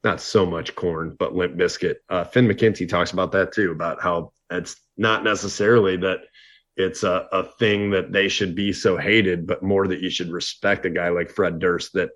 [0.04, 1.98] not so much Korn, but Limp Bizkit.
[2.10, 6.22] Uh, Finn McKenty talks about that too, about how it's not necessarily that
[6.78, 10.32] it's a, a thing that they should be so hated, but more that you should
[10.32, 12.12] respect a guy like Fred Durst that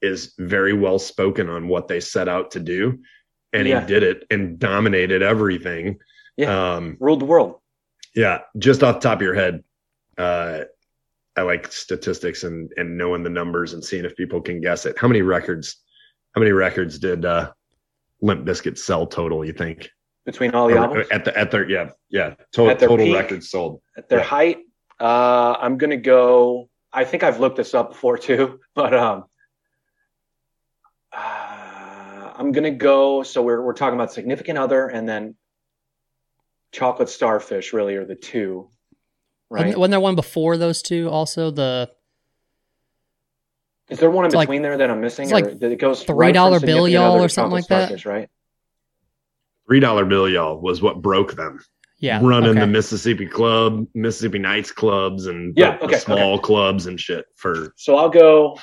[0.00, 3.00] is very well spoken on what they set out to do.
[3.52, 3.80] And Yeah.
[3.80, 5.98] he did it and dominated everything.
[6.36, 6.74] Yeah.
[6.74, 7.60] Um, Ruled the world.
[8.14, 9.62] yeah, just off the top of your head,
[10.18, 10.64] uh,
[11.36, 14.96] I like statistics and and knowing the numbers and seeing if people can guess it.
[14.98, 15.76] How many records?
[16.34, 17.52] How many records did uh,
[18.20, 19.44] Limp Bizkit sell total?
[19.44, 19.88] You think
[20.24, 21.06] Between all the Or- albums.
[21.10, 23.14] at the at their yeah yeah total At their total peak?
[23.14, 23.82] records sold?
[23.96, 24.24] At their Yeah.
[24.24, 24.58] height,
[25.00, 26.70] uh, I'm gonna go.
[26.92, 29.24] I think I've looked this up before too, but um,
[31.12, 33.22] uh, I'm gonna go.
[33.22, 35.34] So we're we're talking about significant other, and then
[36.72, 37.72] chocolate starfish.
[37.72, 38.70] Really, are the two,
[39.50, 39.66] right?
[39.66, 41.08] Wasn't, wasn't there one before those two?
[41.10, 41.90] Also, the
[43.90, 45.24] Is there one in It's like- between there that I'm missing?
[45.24, 46.16] it's like or that it goes $3
[46.52, 47.86] right bill y'all or something like that?
[47.88, 48.30] starfish, right?
[49.66, 51.60] Three dollar bill, y'all, was what broke them.
[51.98, 52.60] yeah running okay.
[52.60, 57.24] the Mississippi Club, Mississippi Nights clubs, and Yeah, the okay, small clubs and shit.
[57.36, 58.58] For So I'll go.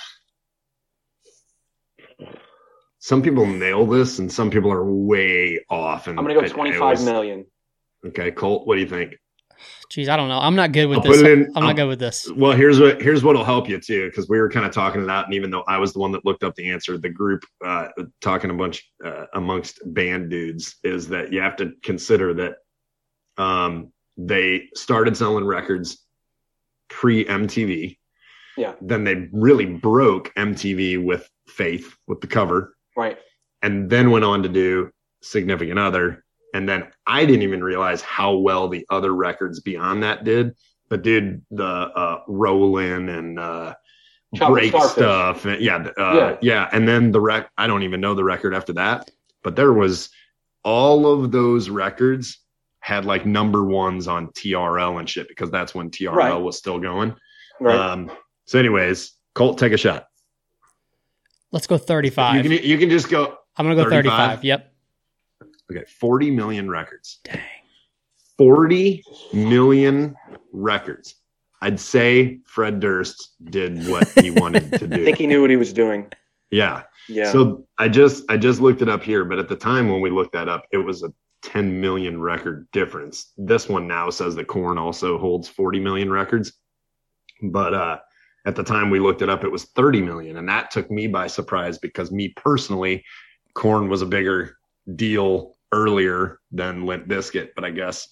[3.00, 6.08] some people nail this, and some people are way off.
[6.08, 7.46] And I'm gonna go it- it 25 was- million.
[8.06, 9.16] Okay, Colt, what do you think?
[9.92, 10.40] Jeez, I don't know.
[10.40, 11.22] I'm not good with I'll this.
[11.22, 12.32] in- I'm I'll- not good with this.
[12.32, 15.10] Well, here's what here's what'll help you too, because we were kind of talking it
[15.10, 17.44] out, and even though I was the one that looked up the answer, the group
[17.66, 17.90] uh,
[18.22, 22.56] talking a bunch uh, amongst band dudes is that you have to consider that
[23.38, 26.06] um, they started selling records
[26.90, 27.98] pre MTV.
[28.58, 28.74] Yeah.
[28.82, 33.18] Then they really broke MTV with Faith with the cover, Right.
[33.62, 34.90] and then went on to do
[35.22, 36.24] Significant Other.
[36.54, 40.56] And then I didn't even realize how well the other records beyond that did.
[40.90, 43.74] But dude, the uh, Rollin' and uh,
[44.48, 44.92] break Starfish.
[44.92, 46.38] stuff, and, yeah, uh, Yeah.
[46.42, 47.50] yeah, and then the rec.
[47.58, 49.10] I don't even know the record after that,
[49.44, 50.10] but there was
[50.64, 52.40] all of those records
[52.82, 56.34] had like number ones on TRL and shit because that's when TRL Right.
[56.36, 57.16] was still going.
[57.60, 57.76] Right.
[57.78, 58.12] Um,
[58.46, 60.08] so, anyways, Colt, take a shot.
[61.52, 62.36] Let's go 35.
[62.36, 63.38] You can you can just go.
[63.58, 64.40] I'm gonna go 35?
[64.40, 64.44] 35.
[64.44, 64.71] Yep.
[65.72, 67.20] Okay, 40 million records.
[67.24, 67.40] Dang.
[68.38, 69.04] 40
[69.34, 70.16] million
[70.52, 71.16] records.
[71.62, 74.96] I'd say Fred Durst did what he wanted to do.
[74.96, 75.06] I do.
[75.06, 76.12] think he knew what he was doing.
[76.50, 76.84] Yeah.
[77.08, 77.32] Yeah.
[77.32, 80.10] So I just I just looked it up here, but at the time when we
[80.10, 83.32] looked that up, it was a 10 million record difference.
[83.38, 86.54] This one now says that Korn also holds 40 million records.
[87.42, 88.00] But uh
[88.46, 90.38] at the time we looked it up, it was 30 million.
[90.38, 93.06] And that took me by surprise because me personally,
[93.54, 94.58] Korn was a bigger
[94.96, 97.50] deal earlier than Limp Bizkit.
[97.56, 98.08] But I guess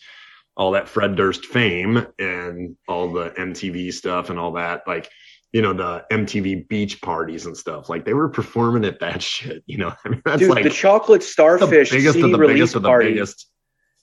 [0.58, 5.10] all that Fred Durst fame and all the MTV stuff and all that, like,
[5.54, 9.64] you know, the MTV beach parties and stuff, like they were performing at that shit,
[9.66, 9.94] you know.
[10.06, 12.82] I mean, that's Dude, like the chocolate starfish the biggest CD of the biggest of
[12.84, 13.14] the party.
[13.14, 13.48] biggest.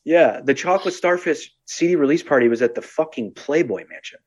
[0.04, 4.20] Yeah, the chocolate starfish CD release party was at the fucking Playboy Mansion.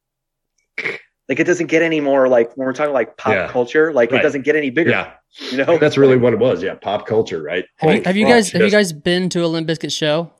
[1.29, 3.47] Like it doesn't get any more like when we're talking like pop Yeah.
[3.49, 4.19] culture, like Right.
[4.19, 4.89] it doesn't get any bigger.
[4.91, 5.13] Yeah,
[5.51, 6.61] You know, that's really what it was.
[6.63, 7.65] Yeah, pop culture, right?
[7.77, 10.31] Have, you, have you guys have you guys been to a Limp Bizkit show?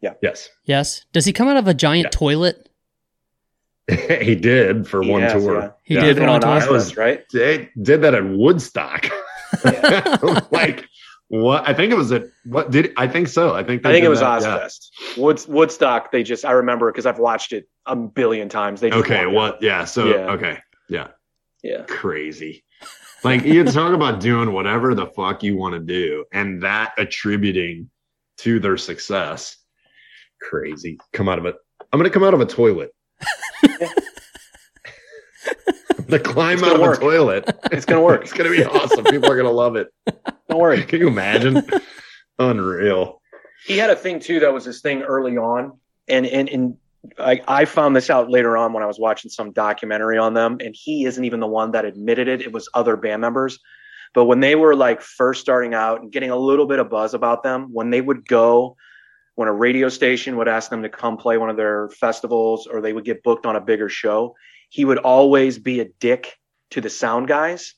[0.00, 0.14] Yeah.
[0.22, 1.04] Yes, Yes.
[1.12, 2.10] Does he come out of a giant Yeah.
[2.10, 2.68] toilet?
[4.20, 5.60] he did for He one has, tour.
[5.60, 5.70] yeah.
[5.82, 6.00] He Yeah.
[6.02, 6.60] did Even for one tour.
[6.60, 7.24] That was- right?
[7.32, 9.08] They did that at Woodstock.
[10.52, 10.84] like
[11.28, 11.66] what?
[11.68, 13.54] I think it was at what did I think so?
[13.54, 14.58] I think I think it was that, yeah.
[14.58, 15.18] Ozzfest.
[15.18, 16.12] Woods Woodstock.
[16.12, 18.80] They just I remember because I've watched it a billion times.
[18.80, 19.62] They just Okay, walked what?
[19.62, 19.84] Yeah.
[19.86, 20.32] So Yeah.
[20.32, 20.58] okay,
[20.88, 21.08] Yeah.
[21.64, 22.62] Yeah, crazy.
[23.24, 27.90] Like you talk about doing whatever the fuck you want to do, and that attributing
[28.38, 29.56] to their success.
[30.40, 30.98] Crazy.
[31.12, 31.56] Come out of it.
[31.92, 32.90] I'm gonna come out of a toilet.
[36.10, 36.98] I'm climb out of work.
[36.98, 37.58] a toilet.
[37.72, 38.22] It's gonna work.
[38.22, 39.04] it's gonna be awesome.
[39.04, 39.88] People are gonna love it.
[40.48, 40.82] don't worry.
[40.84, 41.62] Can you imagine?
[42.38, 43.20] Unreal.
[43.66, 45.78] he had a thing too that was his thing early on
[46.08, 46.76] and and and
[47.18, 50.58] I, I found this out later on when I was watching some documentary on them
[50.60, 52.40] and he isn't even the one that admitted it.
[52.40, 53.58] It was other band members.
[54.14, 57.14] But when they were like first starting out and getting a little bit of buzz
[57.14, 58.76] about them when they would go
[59.36, 62.80] when a radio station would ask them to come play one of their festivals or
[62.80, 64.34] they would get booked on a bigger show
[64.70, 66.36] he would always be a dick
[66.70, 67.74] to the sound guys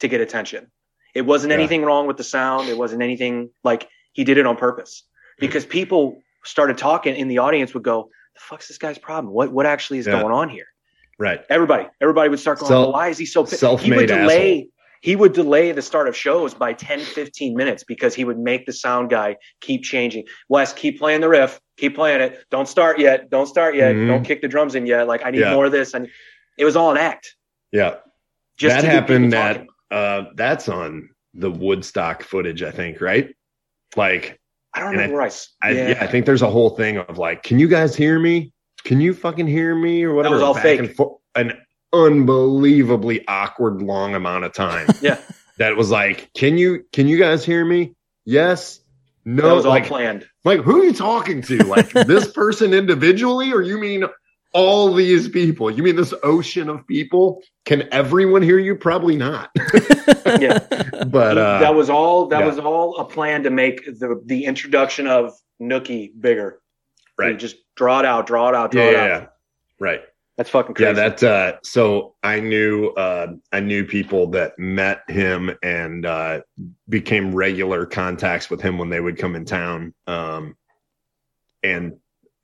[0.00, 0.70] to get attention.
[1.14, 1.58] It wasn't Yeah.
[1.58, 2.68] anything wrong with the sound.
[2.68, 5.04] It wasn't anything like he did it on purpose.
[5.38, 9.32] Because people started talking in the audience would go, "The fuck's this guy's problem?
[9.32, 10.20] What what actually is Yeah.
[10.20, 10.66] going on here?"
[11.18, 11.44] Right.
[11.50, 14.06] Everybody, everybody would start going, Self- well, "Why is he so?" pissed?" He self-made would
[14.06, 14.52] delay.
[14.52, 14.68] asshole.
[15.02, 18.66] He would delay the start of shows by 10, 15 minutes because he would make
[18.66, 20.24] the sound guy keep changing.
[20.48, 21.60] Wes, keep playing the riff.
[21.76, 22.44] Keep playing it.
[22.52, 23.28] Don't start yet.
[23.28, 23.96] Don't start yet.
[23.96, 24.06] Mhm.
[24.06, 25.08] Don't kick the drums in yet.
[25.08, 25.54] Like I need Yeah.
[25.54, 25.92] more of this.
[25.94, 26.08] And
[26.56, 27.34] it was all an act.
[27.72, 27.96] Yeah.
[28.56, 33.34] Just that happened that uh that's on the Woodstock footage, I think, right?
[33.96, 34.38] Like
[34.74, 35.30] I don't remember where I.
[35.62, 35.98] I yeah.
[36.00, 38.52] I think there's a whole thing of like, can you guys hear me?
[38.84, 40.34] Can you fucking hear me or whatever?
[40.36, 40.78] was all Back fake.
[40.80, 41.52] and fo- an
[41.92, 44.88] unbelievably awkward long amount of time.
[45.02, 45.18] Yeah.
[45.58, 47.94] that was like, can you can you guys hear me?
[48.24, 48.80] Yes.
[49.24, 49.46] No.
[49.48, 50.26] that was all like, planned.
[50.44, 51.58] like who are you talking to?
[51.64, 54.04] Like this person individually, or you mean
[54.52, 55.70] all these people?
[55.70, 57.42] You mean this ocean of people?
[57.64, 58.76] Can everyone hear you?
[58.76, 59.50] Probably not.
[60.40, 60.60] Yeah.
[61.06, 62.26] But uh, that was all.
[62.28, 62.46] That yeah.
[62.46, 66.60] was all a plan to make the the introduction of Nookie bigger.
[67.18, 67.32] Right.
[67.32, 68.26] You just draw it out.
[68.26, 68.70] Draw it out.
[68.70, 69.08] Draw yeah, it yeah, out.
[69.22, 69.26] yeah.
[69.78, 70.00] right.
[70.36, 70.88] That's fucking crazy.
[70.88, 76.40] Yeah, that uh so I knew uh I knew people that met him and uh
[76.88, 79.92] became regular contacts with him when they would come in town.
[80.06, 80.56] Um
[81.62, 81.98] and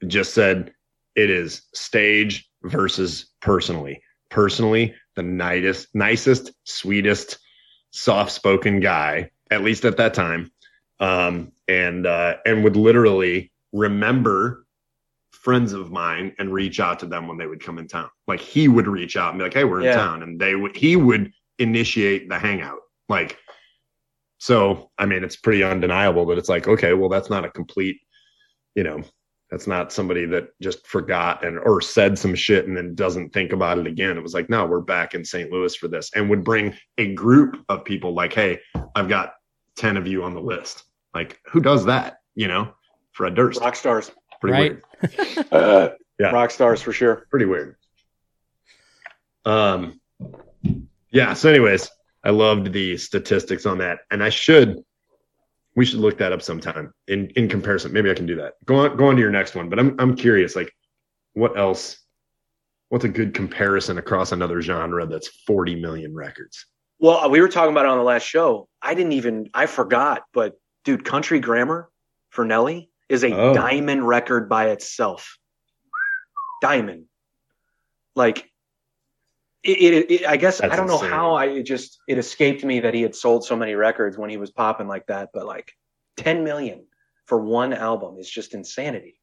[0.06, 0.72] just said
[1.18, 4.00] it is stage versus personally.
[4.30, 7.38] Personally, the nicest nicest, sweetest,
[7.90, 10.52] soft spoken guy, at least at that time.
[11.00, 14.64] Um and uh and would literally remember
[15.32, 18.10] friends of mine and reach out to them when they would come in town.
[18.28, 19.94] Like he would reach out and be like, "Hey, we're in Yeah.
[19.94, 22.80] town," and they would he would initiate the hangout.
[23.08, 23.38] Like,
[24.38, 27.98] so I mean, it's pretty undeniable that it's like, okay, well, that's not a complete,
[28.76, 29.02] you know,
[29.50, 33.52] that's not somebody that just forgot and or said some shit and then doesn't think
[33.52, 34.16] about it again.
[34.18, 35.50] It was like, no, we're back in St.
[35.50, 38.12] Louis for this, and would bring a group of people.
[38.14, 38.60] Like, hey,
[38.94, 39.34] I've got
[39.76, 40.84] ten of you on the list.
[41.14, 42.18] Like, who does that?
[42.34, 42.72] You know,
[43.12, 43.60] Fred Durst.
[43.60, 44.10] rock stars.
[44.40, 44.72] Pretty Right.
[45.16, 45.46] weird.
[45.52, 45.88] Uh,
[46.20, 46.30] Yeah.
[46.30, 47.26] Rock stars for sure.
[47.30, 47.76] pretty weird.
[49.44, 50.00] Um,
[51.10, 51.32] yeah.
[51.34, 51.90] So, anyways,
[52.24, 54.76] I loved the statistics on that, and I should,
[55.78, 57.92] we should look that up sometime in in comparison.
[57.92, 58.54] Maybe I can do that.
[58.64, 59.68] Go on, go on to your next one.
[59.68, 60.72] But I'm I'm curious, like,
[61.34, 61.98] what else?
[62.88, 66.66] What's a good comparison across another genre that's 40 million records?
[66.98, 68.66] Well, we were talking about it on the last show.
[68.82, 69.50] I didn't even.
[69.54, 70.24] I forgot.
[70.32, 71.88] But dude, Country Grammar
[72.30, 73.54] for Nelly is a Oh.
[73.54, 75.38] diamond record by itself.
[76.60, 77.04] Diamond.
[78.16, 78.47] Like.
[79.64, 82.64] It, it, it, I guess That's I don't know how I it just it escaped
[82.64, 85.46] me that he had sold so many records when he was popping like that, but
[85.46, 85.72] like
[86.16, 86.86] 10 million
[87.26, 89.14] for one album is just insanity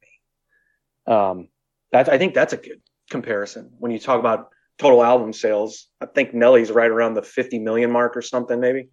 [1.07, 1.16] to me.
[1.18, 1.49] Um,
[1.91, 5.88] that's I think that's a good comparison when you talk about total album sales.
[6.02, 8.90] I think Nelly's right around the 50 million mark or something, maybe.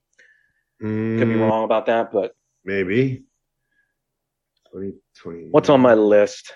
[0.80, 3.24] Could be Mm, wrong about that, but Maybe.
[4.70, 5.48] 20, 20.
[5.50, 6.52] what's on my list?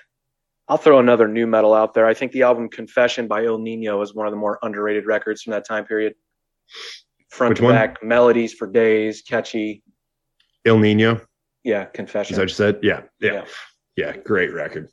[0.68, 2.06] I'll throw another new metal out there.
[2.06, 5.42] I think the album Confession by Ill Niño is one of the more underrated records
[5.42, 6.14] from that time period.
[7.30, 7.74] Front Which to one?
[7.74, 9.82] back, melodies for days, catchy.
[10.64, 11.20] El Nino?
[11.62, 12.34] Yeah, Confession.
[12.36, 12.78] that what you said?
[12.82, 13.02] Yeah.
[13.20, 13.32] Yeah.
[13.32, 13.44] Yeah.
[13.96, 14.16] Yeah.
[14.18, 14.88] Great record.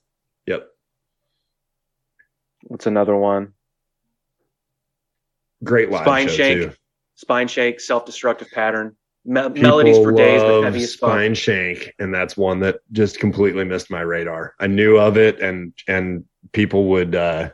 [0.46, 0.68] Yep.
[2.66, 3.54] What's another one?
[5.64, 6.62] Great live Spine Shank.
[6.62, 6.72] too.
[7.16, 8.96] Spine Shank, Self Destructive Pattern.
[9.26, 10.94] Me- melodies for days, but heavy as.
[10.94, 14.54] Spine Shank, and that's one that just completely missed my radar.
[14.60, 17.50] I knew of it, and and people would uh,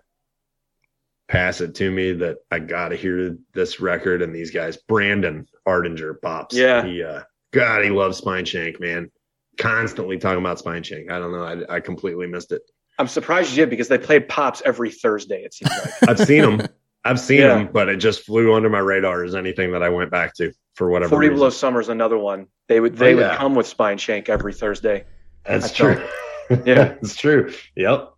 [1.27, 4.77] pass it to me that I got to hear this record and these guys.
[4.77, 6.55] Brandon Ardinger pops.
[6.55, 6.83] Yeah.
[6.85, 7.21] he uh,
[7.51, 9.11] God, he loves Spine Shank, man.
[9.57, 11.11] Constantly talking about Spine Shank.
[11.11, 11.43] I don't know.
[11.69, 12.61] I, I completely missed it.
[12.97, 16.09] I'm surprised you did because they played Pops every Thursday, it seems like.
[16.09, 16.67] I've seen them.
[17.05, 17.55] I've seen Yeah.
[17.59, 20.51] them, but it just flew under my radar as anything that I went back to
[20.79, 21.37] for whatever 40 reason.
[21.39, 22.47] Below Summer is another one.
[22.69, 25.03] They would they Oh, would come with Spine Shank every Thursday.
[25.45, 26.01] That's true.
[26.65, 26.95] Yeah.
[27.01, 27.53] it's true.
[27.75, 28.11] Yep.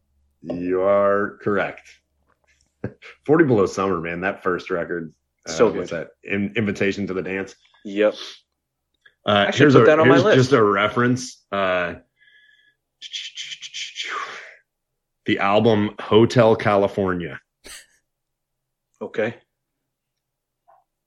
[0.43, 1.81] You are correct.
[3.25, 5.13] 40 Below Summer, man, that first record.
[5.45, 6.07] uh, So what's good.
[6.23, 6.31] that?
[6.33, 7.55] In, Invitation to the Dance.
[7.83, 8.13] Yep.
[9.25, 10.35] Uh, I should here's put a, that on my list.
[10.37, 11.43] just a reference.
[11.51, 11.95] Uh,
[15.25, 17.39] the album Hotel California,
[19.01, 19.35] Okay.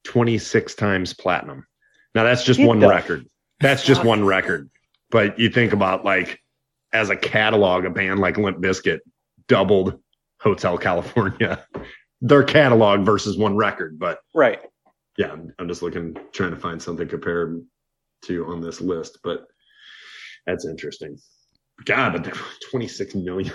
[0.05, 1.67] 26 times platinum.
[2.15, 3.27] Now that's just Get one the record.
[3.61, 4.71] That's just one record.
[5.11, 6.41] But you think about like
[6.93, 9.01] as a catalog, a band like Limp Bizkit
[9.49, 9.99] doubled
[10.41, 11.65] Hotel California.
[12.21, 13.99] Their catalog versus one record.
[13.99, 14.61] But Right.
[15.19, 17.61] yeah, I'm, I'm just looking, trying to find something compared
[18.23, 19.19] to on this list.
[19.23, 19.47] But
[20.47, 21.19] that's interesting.
[21.85, 22.33] God, but
[22.71, 23.53] 26 million,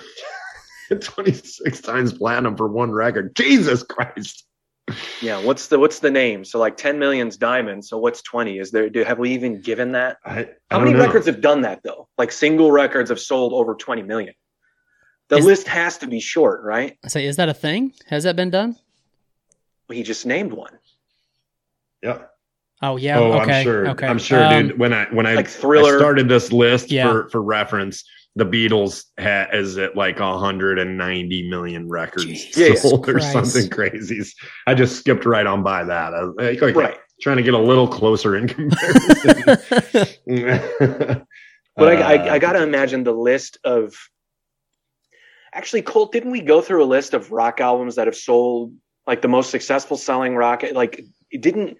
[0.99, 3.35] 26 times platinum for one record.
[3.35, 4.45] Jesus Christ.
[5.21, 6.43] Yeah, what's the what's the name?
[6.45, 7.85] So like 10 million's diamond.
[7.85, 8.59] So what's 20?
[8.59, 10.17] Is there do have we even given that?
[10.25, 10.99] I, I How many know.
[10.99, 12.07] records have done that though?
[12.17, 14.33] Like single records have sold over 20 million.
[15.29, 16.97] The Is- list has to be short, right?
[17.03, 17.93] I say, is that a thing?
[18.07, 18.75] Has that been done?
[19.91, 20.77] He just named one.
[22.01, 22.23] Yeah.
[22.81, 23.19] Oh yeah.
[23.19, 23.59] oh, okay.
[23.59, 23.89] I'm sure.
[23.89, 24.07] Okay.
[24.07, 24.79] I'm sure, Um, dude.
[24.79, 25.95] When I when I, Like Thriller.
[25.95, 27.11] I started this list Yeah.
[27.11, 28.05] for for reference,
[28.39, 34.21] the Beatles ha- is at like 190 million records Jesus sold or something crazy.
[34.65, 36.13] I just skipped right on by that.
[36.13, 36.97] I was like, okay, Right.
[37.21, 39.57] trying to get a little closer in comparison.
[41.75, 43.95] But I, I, Uh, I got to imagine the list of.
[45.53, 48.73] Actually, Colt, didn't we go through a list of rock albums that have sold
[49.07, 50.63] like the most successful selling rock?
[50.73, 51.77] Like, it didn't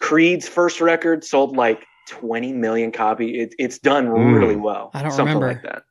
[0.00, 3.40] Creed's first record sold like 20 million copy.
[3.40, 4.34] It, it's done Mm.
[4.34, 4.90] really well.
[4.94, 5.46] I don't Something remember.
[5.48, 5.82] like that.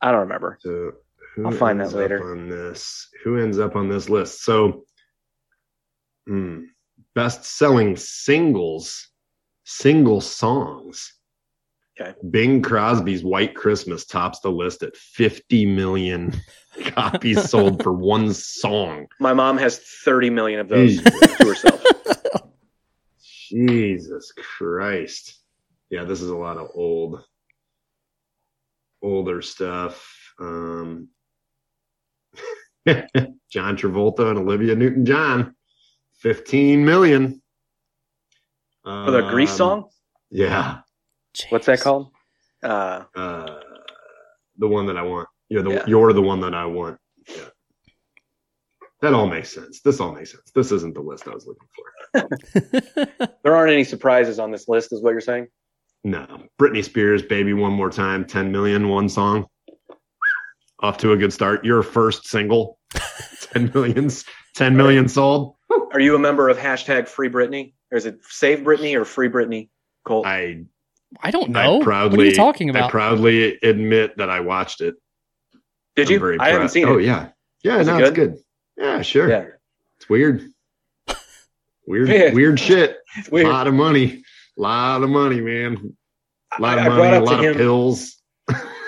[0.00, 0.58] I don't remember.
[0.60, 0.92] So
[1.34, 2.30] who I'll find that ends up later.
[2.30, 3.08] on this.
[3.24, 4.44] Who ends up on this list?
[4.44, 4.84] So,
[6.26, 6.64] hmm,
[7.14, 9.08] best selling singles,
[9.64, 11.12] single songs.
[12.00, 12.14] Okay.
[12.30, 16.32] Bing Crosby's White Christmas tops the list at 50 million
[16.86, 19.06] copies sold for one song.
[19.20, 21.36] My mom has 30 million of those Jesus.
[21.38, 21.80] to herself.
[23.48, 25.40] Jesus Christ.
[25.94, 27.22] Yeah, this is a lot of old,
[29.00, 30.04] older stuff.
[30.40, 31.08] Um,
[33.48, 35.54] John Travolta and Olivia Newton John,
[36.18, 37.40] 15 million.
[38.84, 39.88] Oh, the Grease Um, song?
[40.30, 40.80] Yeah.
[41.50, 42.10] What's that called?
[42.60, 43.60] Uh, Uh,
[44.58, 45.28] the one that I want.
[45.48, 45.84] You're the, Yeah.
[45.86, 46.98] you're the one that I want.
[47.28, 47.50] Yeah.
[49.00, 49.80] That all makes sense.
[49.80, 50.50] This all makes sense.
[50.56, 53.36] This isn't the list I was looking for.
[53.44, 55.46] there aren't any surprises on this list, is what you're saying?
[56.04, 56.26] No.
[56.60, 59.46] Britney Spears, Baby One More Time, 10 million, one song.
[60.80, 61.64] Off to a good start.
[61.64, 62.78] Your first single,
[63.52, 64.24] 10 millions,
[64.54, 65.56] 10 million sold.
[65.92, 67.72] Are you a member of hashtag Free Britney?
[67.90, 69.70] Or is it Save Britney or Free Britney?
[70.04, 70.26] Colt.
[70.26, 70.64] I,
[71.22, 71.80] I don't I know.
[71.80, 72.84] proudly, what are you talking about?
[72.84, 74.96] I proudly admit that I watched it.
[75.96, 76.18] Did I'm you?
[76.18, 77.04] very I haven't seen Oh, it.
[77.06, 77.28] yeah.
[77.62, 78.36] Yeah, Is it no, it's good.
[78.76, 79.30] Yeah, sure.
[79.30, 79.46] Yeah.
[79.96, 80.50] It's weird.
[81.86, 82.96] Weird, weird shit.
[83.18, 83.46] It's weird.
[83.46, 84.23] lot of money.
[84.56, 85.96] Lot of money, man.
[86.58, 88.20] A lot I- of I money, a lot of him- pills.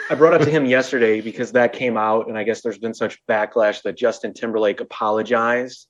[0.09, 2.95] I brought up to him yesterday because that came out, and I guess there's been
[2.95, 5.89] such backlash that Justin Timberlake apologized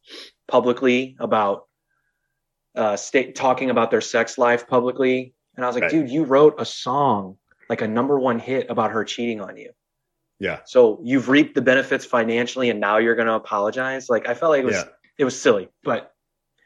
[0.49, 1.65] publicly about
[2.75, 5.91] uh, state talking about their sex life publicly, and I was like, Right.
[5.91, 7.37] dude, you wrote a song
[7.69, 9.71] like a number one hit about her cheating on you.
[10.39, 10.61] Yeah.
[10.67, 14.09] So you've reaped the benefits financially, and now you're going to apologize.
[14.09, 14.85] Like I felt like it was Yeah.
[15.19, 16.13] it was silly, but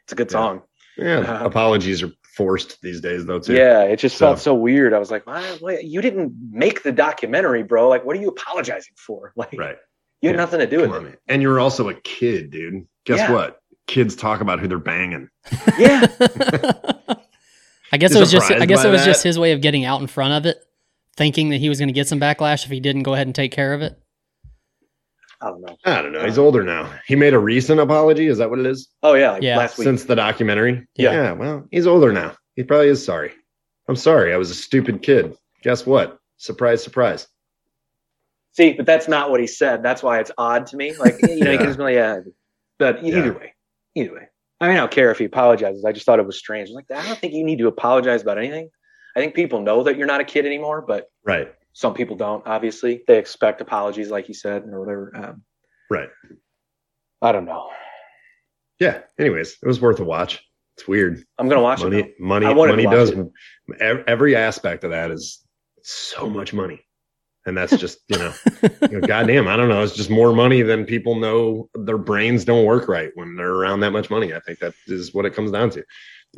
[0.05, 0.33] it's a good Yeah.
[0.39, 0.63] song.
[0.97, 1.19] Yeah.
[1.21, 3.55] Uh, Apologies are forced these days, though, too.
[3.55, 4.95] Yeah, it just So- felt so weird.
[4.95, 7.89] I was like, why, why, you didn't make the documentary, bro.
[7.89, 9.33] Like, what are you apologizing for?
[9.37, 9.77] Like, Right.
[10.23, 10.43] you had Yeah.
[10.43, 11.09] nothing to do Come with on, it.
[11.11, 11.17] man.
[11.29, 12.87] And you're also a kid, dude.
[13.05, 13.33] Guess Yeah.
[13.33, 13.59] what?
[13.87, 15.29] Kids talk about who they're banging.
[15.79, 16.07] Yeah.
[17.93, 18.51] I guess You it was just.
[18.51, 20.59] I guess it was just his way of getting out in front of it,
[21.17, 23.35] thinking that he was going to get some backlash if he didn't go ahead and
[23.35, 23.99] take care of it.
[25.43, 25.77] I don't know.
[25.87, 26.25] I don't know.
[26.25, 26.91] He's uh, older now.
[27.07, 28.27] He made a recent apology.
[28.27, 28.89] Is that what it is?
[29.03, 29.57] Oh yeah, like Yeah.
[29.57, 29.85] last week.
[29.85, 30.87] Since the documentary?
[30.97, 31.13] Yeah.
[31.13, 31.33] yeah.
[31.33, 32.35] Well, he's older now.
[32.57, 33.33] He probably is sorry.
[33.89, 34.35] I'm sorry.
[34.35, 35.37] I was a stupid kid.
[35.63, 36.19] Guess what?
[36.37, 37.27] Surprise, surprise.
[38.53, 39.83] See, but that's not what he said.
[39.83, 40.95] That's why it's odd to me.
[40.99, 41.57] Like, you know, he Yeah.
[41.59, 42.21] could just be like, yeah.
[42.79, 43.31] But either Yeah.
[43.33, 43.55] way,
[43.95, 44.29] either way.
[44.61, 45.85] I mean, I don't care if he apologizes.
[45.85, 46.69] I just thought it was strange.
[46.69, 48.69] I'm like, I don't think you need to apologize about anything.
[49.17, 51.53] I think people know that you're not a kid anymore, but Right.
[51.73, 52.47] Some people don't.
[52.47, 55.13] Obviously, they expect apologies, like you said, or whatever.
[55.15, 55.43] Um,
[55.91, 56.09] Right.
[57.21, 57.69] I don't know.
[58.79, 59.01] Yeah.
[59.19, 60.43] Anyways, it was worth a watch.
[60.77, 61.23] It's weird.
[61.39, 61.85] I'm gonna watch it.
[61.85, 62.25] money, though.
[62.25, 63.11] money, I wanted to money does.
[63.11, 64.05] it.
[64.07, 65.45] Every aspect of that is
[65.83, 66.81] so much money,
[67.45, 68.33] and that's just you know,
[68.91, 69.47] you know, goddamn.
[69.49, 69.83] I don't know.
[69.83, 71.69] It's just more money than people know.
[71.75, 74.33] Their brains don't work right when they're around that much money.
[74.33, 75.85] I think that is what it comes down to.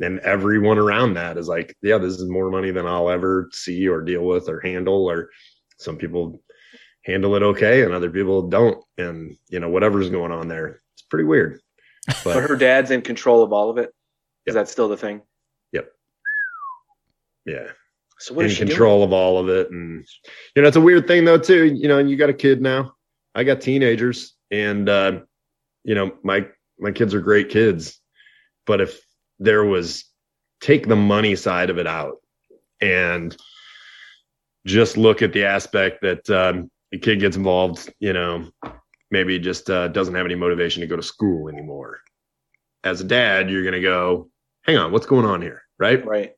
[0.01, 3.87] And everyone around that is like, yeah, this is more money than I'll ever see
[3.87, 5.05] or deal with or handle.
[5.09, 5.29] Or
[5.77, 6.41] some people
[7.05, 8.83] handle it okay, and other people don't.
[8.97, 11.59] And you know, whatever's going on there, it's pretty weird.
[12.07, 13.91] But But her dad's in control of all of it.
[14.45, 14.65] Is Yep.
[14.65, 15.21] that still the thing?
[15.71, 15.91] Yep.
[17.45, 17.67] Yeah,
[18.19, 19.69] So what in is she control of all of it.
[19.69, 20.05] And
[20.55, 21.65] you know, it's a weird thing though, too.
[21.65, 22.95] You know, you got a kid now.
[23.35, 25.19] I got teenagers, and uh,
[25.83, 26.47] you know, my
[26.79, 27.99] my kids are great kids.
[28.65, 29.01] But if
[29.43, 30.05] there was
[30.61, 32.17] take the money side of it out
[32.79, 33.35] and
[34.65, 38.49] just look at the aspect that um, a kid gets involved, you know,
[39.11, 41.99] maybe just uh, doesn't have any motivation to go to school anymore.
[42.85, 44.29] As a dad, you're going to go,
[44.61, 45.63] hang on, what's going on here?
[45.77, 46.05] Right.
[46.05, 46.31] Right.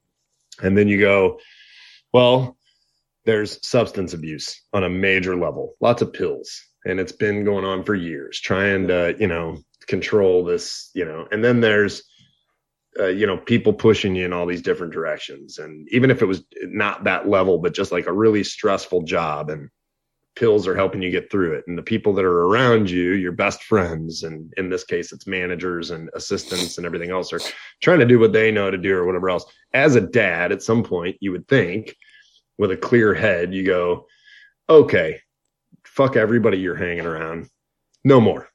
[0.64, 1.40] And then you go,
[2.14, 2.58] well,
[3.26, 6.62] there's substance abuse on a major level, lots of pills.
[6.86, 9.58] and it's been going on for years, trying to, you know,
[9.88, 12.04] control this, you know, and then there's,
[13.00, 15.58] uh, you know, people pushing you in all these different directions.
[15.58, 19.50] And even if it was not that level, but just like a really stressful job
[19.50, 19.70] and
[20.36, 21.64] pills are helping you get through it.
[21.68, 25.28] And the people that are around you, your best friends, and in this case, it's
[25.28, 27.40] managers and assistants and everything else are
[27.82, 29.46] trying to do what they know to do or whatever else.
[29.74, 31.96] As a dad, at some point, you would think
[32.58, 34.08] with a clear head, you go,
[34.70, 35.20] okay,
[35.86, 37.50] fuck everybody you're hanging around.
[38.04, 38.50] No more.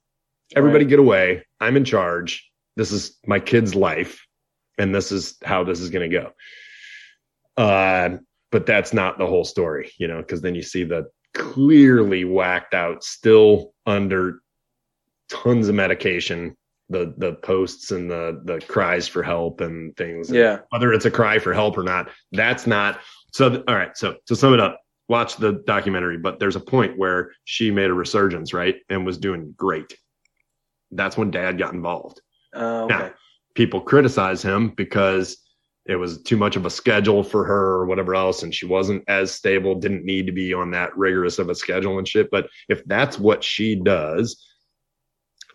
[0.54, 0.90] Everybody Right.
[0.90, 1.46] get away.
[1.60, 2.50] I'm in charge.
[2.76, 4.26] This is my kid's life,
[4.80, 6.32] and this is how this is going to go.
[7.62, 8.16] Uh,
[8.50, 12.74] but that's not the whole story, you know, because then you see the clearly whacked
[12.74, 14.40] out, still under
[15.28, 16.56] tons of medication,
[16.88, 20.30] the the posts and the the cries for help and things.
[20.30, 20.60] Yeah.
[20.70, 23.00] Whether it's a cry for help or not, that's not.
[23.32, 23.96] So th- all right.
[23.96, 26.18] So to sum it up, watch the documentary.
[26.18, 29.96] But there's a point where she made a resurgence, right, and was doing great.
[30.90, 32.20] That's when Dad got involved
[32.52, 32.98] Uh, okay.
[32.98, 33.12] Now,
[33.54, 35.38] people criticize him because
[35.86, 39.02] it was too much of a schedule for her or whatever else and she wasn't
[39.08, 42.30] as stable didn't need to be on that rigorous of a schedule and shit.
[42.30, 44.46] But if that's what she does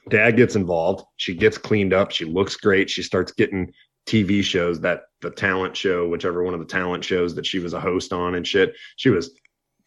[0.09, 3.73] dad gets involved she gets cleaned up she looks great she starts getting
[4.05, 7.73] tv shows that the talent show whichever one of the talent shows that she was
[7.73, 8.75] a host on and shit.
[8.95, 9.31] She was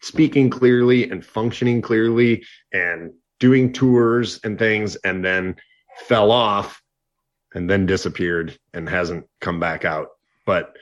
[0.01, 5.55] speaking clearly and functioning clearly and doing tours and things and then
[6.07, 6.78] fell off
[7.53, 10.07] and then disappeared and hasn't come back out.
[10.45, 10.75] But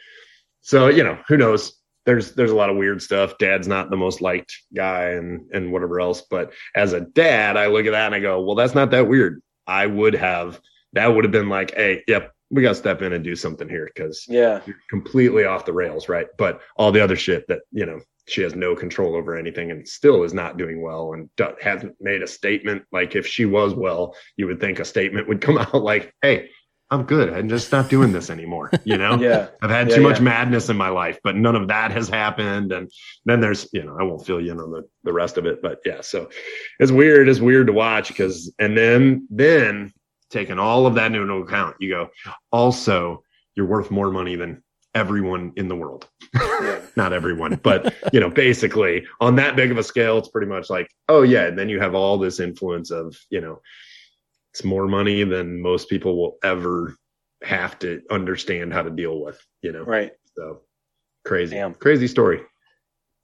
[0.62, 1.74] so you know, who knows?
[2.06, 3.38] There's there's a lot of weird stuff.
[3.38, 6.22] Dad's not the most liked guy and and whatever else.
[6.30, 9.08] But as a dad, I look at that and I go, well, that's not that
[9.08, 9.42] weird.
[9.66, 10.62] I would have
[10.94, 13.68] that would have been like, hey, yep, we got to step in and do something
[13.68, 14.62] here because Yeah.
[14.66, 16.28] you're completely off the rails, right?
[16.38, 18.00] But all the other shit that you know
[18.30, 21.30] she has no control over anything and still is not doing well and
[21.62, 22.84] hasn't made a statement.
[22.94, 26.50] Like if she was well, you would think a statement would come out like, "Hey,
[26.90, 27.34] I'm good.
[27.34, 29.50] I'm just not doing this anymore." You know, Yeah.
[29.62, 30.24] I've had Yeah, too much yeah.
[30.24, 32.72] madness in my life, but none of that has happened.
[32.72, 32.92] And
[33.26, 35.62] then there's, you know, I won't fill you in on the, the rest of it,
[35.62, 36.30] but yeah, so
[36.80, 37.28] it's weird.
[37.30, 39.92] It's weird to watch because, and then, then
[40.30, 42.10] taking all of that into account, you go,
[42.52, 43.24] also,
[43.56, 44.62] you're worth more money than
[44.96, 46.08] everyone in the world.
[46.96, 50.70] Not everyone, but you know, basically on that big of a scale, it's pretty much
[50.70, 51.46] like, oh yeah.
[51.46, 53.62] And then you have all this influence of, you know,
[54.58, 56.96] it's more money than most people will ever
[57.44, 59.84] have to understand how to deal with, you know?
[59.84, 60.14] Right.
[60.36, 60.62] So
[61.26, 61.76] crazy, Damn.
[61.76, 62.42] crazy story.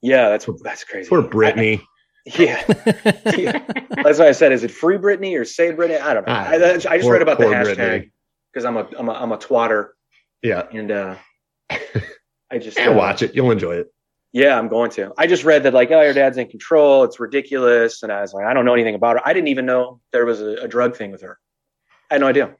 [0.00, 0.28] Yeah.
[0.28, 1.08] That's what that's crazy.
[1.08, 1.82] Poor Britney.
[2.38, 2.62] Yeah.
[3.36, 3.58] Yeah.
[4.02, 6.00] That's why I said, is it free Britney or say Britney?
[6.00, 6.32] I don't know.
[6.32, 6.54] I I.
[6.54, 8.10] I just Poor- read about the hashtag Britney.
[8.52, 9.88] because I'm a, I'm a I'm a twatter
[10.42, 10.62] yeah.
[10.72, 11.16] and uh
[11.70, 13.34] I just Yeah, uh, watch it.
[13.34, 13.88] You'll enjoy it.
[14.34, 15.12] Yeah, I'm going to.
[15.16, 17.04] I just read that like, oh, your dad's in control.
[17.04, 19.22] It's ridiculous, and I was like, I don't know anything about her.
[19.26, 21.38] I didn't even know there was a, a drug thing with her.
[22.10, 22.54] I had no idea.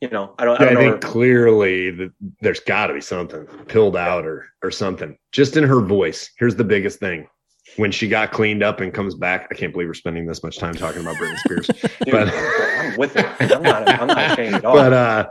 [0.00, 0.60] You know, I don't.
[0.60, 0.90] I Yeah, I, don't know.
[0.90, 5.16] think clearly that there's got to be something pilled out or or something.
[5.30, 6.30] Just in her voice.
[6.36, 7.28] Here's the biggest thing.
[7.76, 10.58] When she got cleaned up and comes back, I can't believe we're spending this much
[10.58, 11.66] time talking about Britney Spears.
[12.04, 13.26] Dude, but- I'm with it.
[13.40, 13.88] I'm not.
[13.88, 14.74] I'm not ashamed at all.
[14.74, 15.30] but uh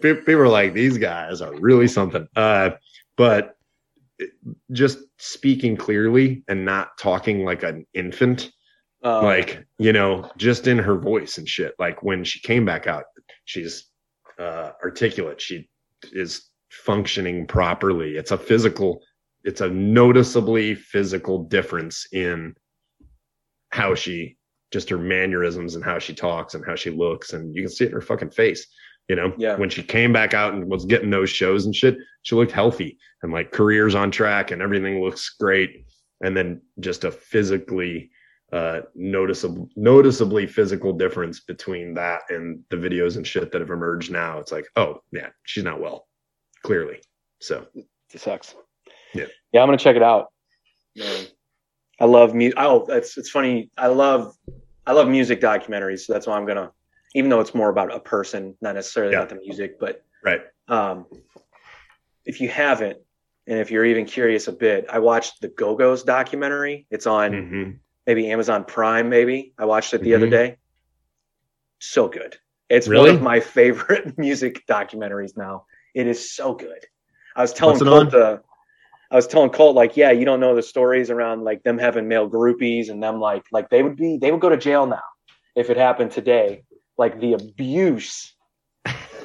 [0.00, 2.70] people are like these guys are really something uh
[3.16, 3.56] but
[4.72, 8.50] just speaking clearly and not talking like an infant
[9.02, 11.74] Um, like you know just in her voice and shit.
[11.78, 13.04] Like when she came back out
[13.44, 13.86] she's
[14.38, 15.40] uh articulate.
[15.40, 15.68] She
[16.12, 18.16] is functioning properly.
[18.16, 19.02] It's a physical
[19.44, 22.54] it's a noticeably physical difference in
[23.70, 24.36] how she
[24.70, 27.32] just her mannerisms and how she talks and how she looks.
[27.32, 28.66] And you can see it in her fucking face
[29.08, 29.56] you know Yeah.
[29.56, 32.98] when she came back out and was getting those shows and shit she looked healthy
[33.22, 35.84] and like careers on track and everything looks great
[36.22, 38.10] and then just a physically
[38.52, 44.10] uh noticeable noticeably physical difference between that and the videos and shit that have emerged
[44.10, 46.06] now it's like oh yeah she's not well
[46.62, 47.00] clearly
[47.40, 47.66] so
[48.12, 48.54] it sucks.
[49.14, 49.26] Yeah.
[49.52, 50.26] Yeah, I'm gonna check it out.
[50.96, 51.26] Man,
[52.00, 52.58] I love music.
[52.58, 53.70] Oh, it's it's funny.
[53.78, 54.34] I love
[54.86, 56.00] I love music documentaries.
[56.00, 56.70] So that's why I'm gonna,
[57.14, 59.20] even though it's more about a person, not necessarily Yeah.
[59.20, 61.06] about the music, but right um,
[62.24, 62.98] if you haven't,
[63.46, 66.86] and if you're even curious a bit, I watched the Go Go's documentary.
[66.90, 67.78] It's on Mhm.
[68.06, 69.08] maybe Amazon Prime.
[69.08, 70.30] Maybe I watched it the other Mhm.
[70.30, 70.56] day.
[71.80, 72.36] So good.
[72.68, 73.08] It's Really?
[73.08, 75.64] one of my favorite music documentaries now.
[75.94, 76.84] It is so good.
[77.34, 78.38] I was telling Colt, uh,
[79.10, 82.06] I was telling Colt like, yeah, you don't know the stories around like them having
[82.06, 85.02] male groupies and them like like they would be they would go to jail now
[85.56, 86.62] if it happened today.
[87.00, 88.34] Like the abuse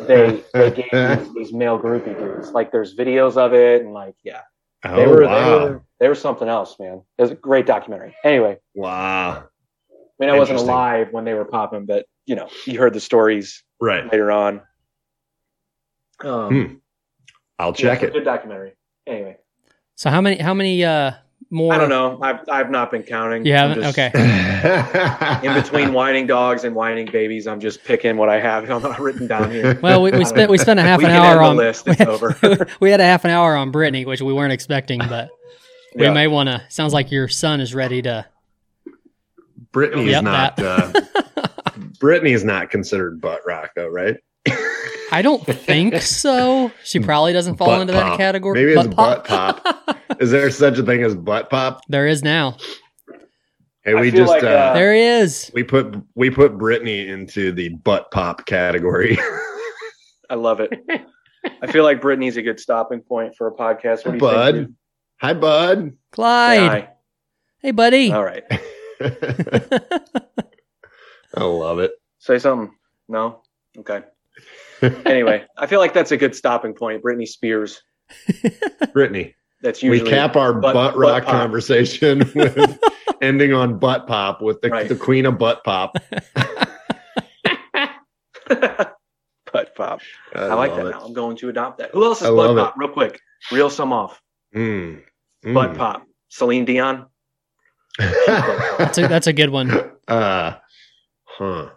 [0.08, 2.54] they they gave these, these male groupie dudes.
[2.54, 4.42] Like there's videos of it and like yeah,
[4.84, 7.02] they oh were wow they were they were something else, man.
[7.18, 8.16] It was a great documentary.
[8.24, 9.44] Anyway, wow
[9.92, 13.02] I mean, I wasn't alive when they were popping, but you know, you heard the
[13.02, 14.10] stories Right.
[14.10, 14.62] later on.
[16.24, 16.74] Um, Hmm.
[17.60, 18.14] I'll check yeah, it.
[18.14, 18.74] Good documentary.
[19.06, 19.38] Anyway,
[19.96, 21.12] So how many how many uh
[21.52, 22.20] more I don't know.
[22.22, 23.46] I've I've not been counting.
[23.46, 23.74] Yeah.
[23.76, 24.12] Just- Okay.
[25.44, 29.28] In between whining dogs and whining babies, I'm just picking what I have on- written
[29.28, 29.80] down here.
[29.82, 31.88] Well, we, we spent we spent a half an can hour end the on list.
[31.88, 32.02] It's
[32.42, 32.68] over.
[32.80, 35.30] we had a half an hour on Britney, which we weren't expecting, but
[35.96, 36.14] we Yeah.
[36.14, 36.62] may want to.
[36.70, 38.26] Sounds like your son is ready to.
[39.72, 40.56] Britney's Yep, not.
[40.58, 40.96] that.
[40.96, 41.48] Uh,
[42.00, 44.18] Britney's not considered butt rock though, right?
[45.16, 46.74] I don't think so.
[46.84, 48.60] She probably doesn't fall Butt into that category.
[48.66, 49.66] Maybe it's butt pop.
[50.20, 51.80] Is there such a thing as butt pop?
[51.88, 52.58] There is now.
[53.86, 55.52] Hey, we just like, uh, uh, There he is.
[55.54, 59.18] we put we put Britney into the butt pop category.
[60.30, 60.74] I love it.
[61.62, 64.04] I feel like Britney's a good stopping point for a podcast.
[64.06, 64.54] What do you Bud.
[64.56, 64.68] think?
[64.68, 64.76] dude?
[65.22, 65.94] Hi, bud.
[66.12, 66.60] Clyde.
[66.60, 66.90] Hi.
[67.60, 68.12] Hey, buddy.
[68.12, 68.44] All right.
[71.34, 71.92] I love it.
[72.20, 72.76] Say something.
[73.08, 73.44] No?
[73.78, 74.02] Okay.
[75.06, 77.04] Anyway, I feel like that's a good stopping point.
[77.04, 77.82] Britney Spears.
[78.94, 81.32] Britney, That's usually we cap our butt- butt, butt rock pop.
[81.34, 82.80] conversation with
[83.22, 84.88] ending on butt pop with the, Right.
[84.88, 85.96] the queen of butt pop.
[88.48, 90.02] butt pop.
[90.36, 90.92] I, like that it.
[90.92, 91.02] now.
[91.06, 91.92] I'm going to adopt that.
[91.92, 92.62] Who else is I butt love it.
[92.62, 92.76] pop?
[92.78, 93.20] Real quick.
[93.52, 94.22] Reel some off.
[94.56, 95.02] Mm.
[95.46, 95.54] Mm.
[95.54, 96.06] Butt pop.
[96.30, 97.06] Celine Dion.
[97.98, 99.72] That's a, that's a good one.
[100.08, 100.56] uh,
[101.26, 101.70] huh.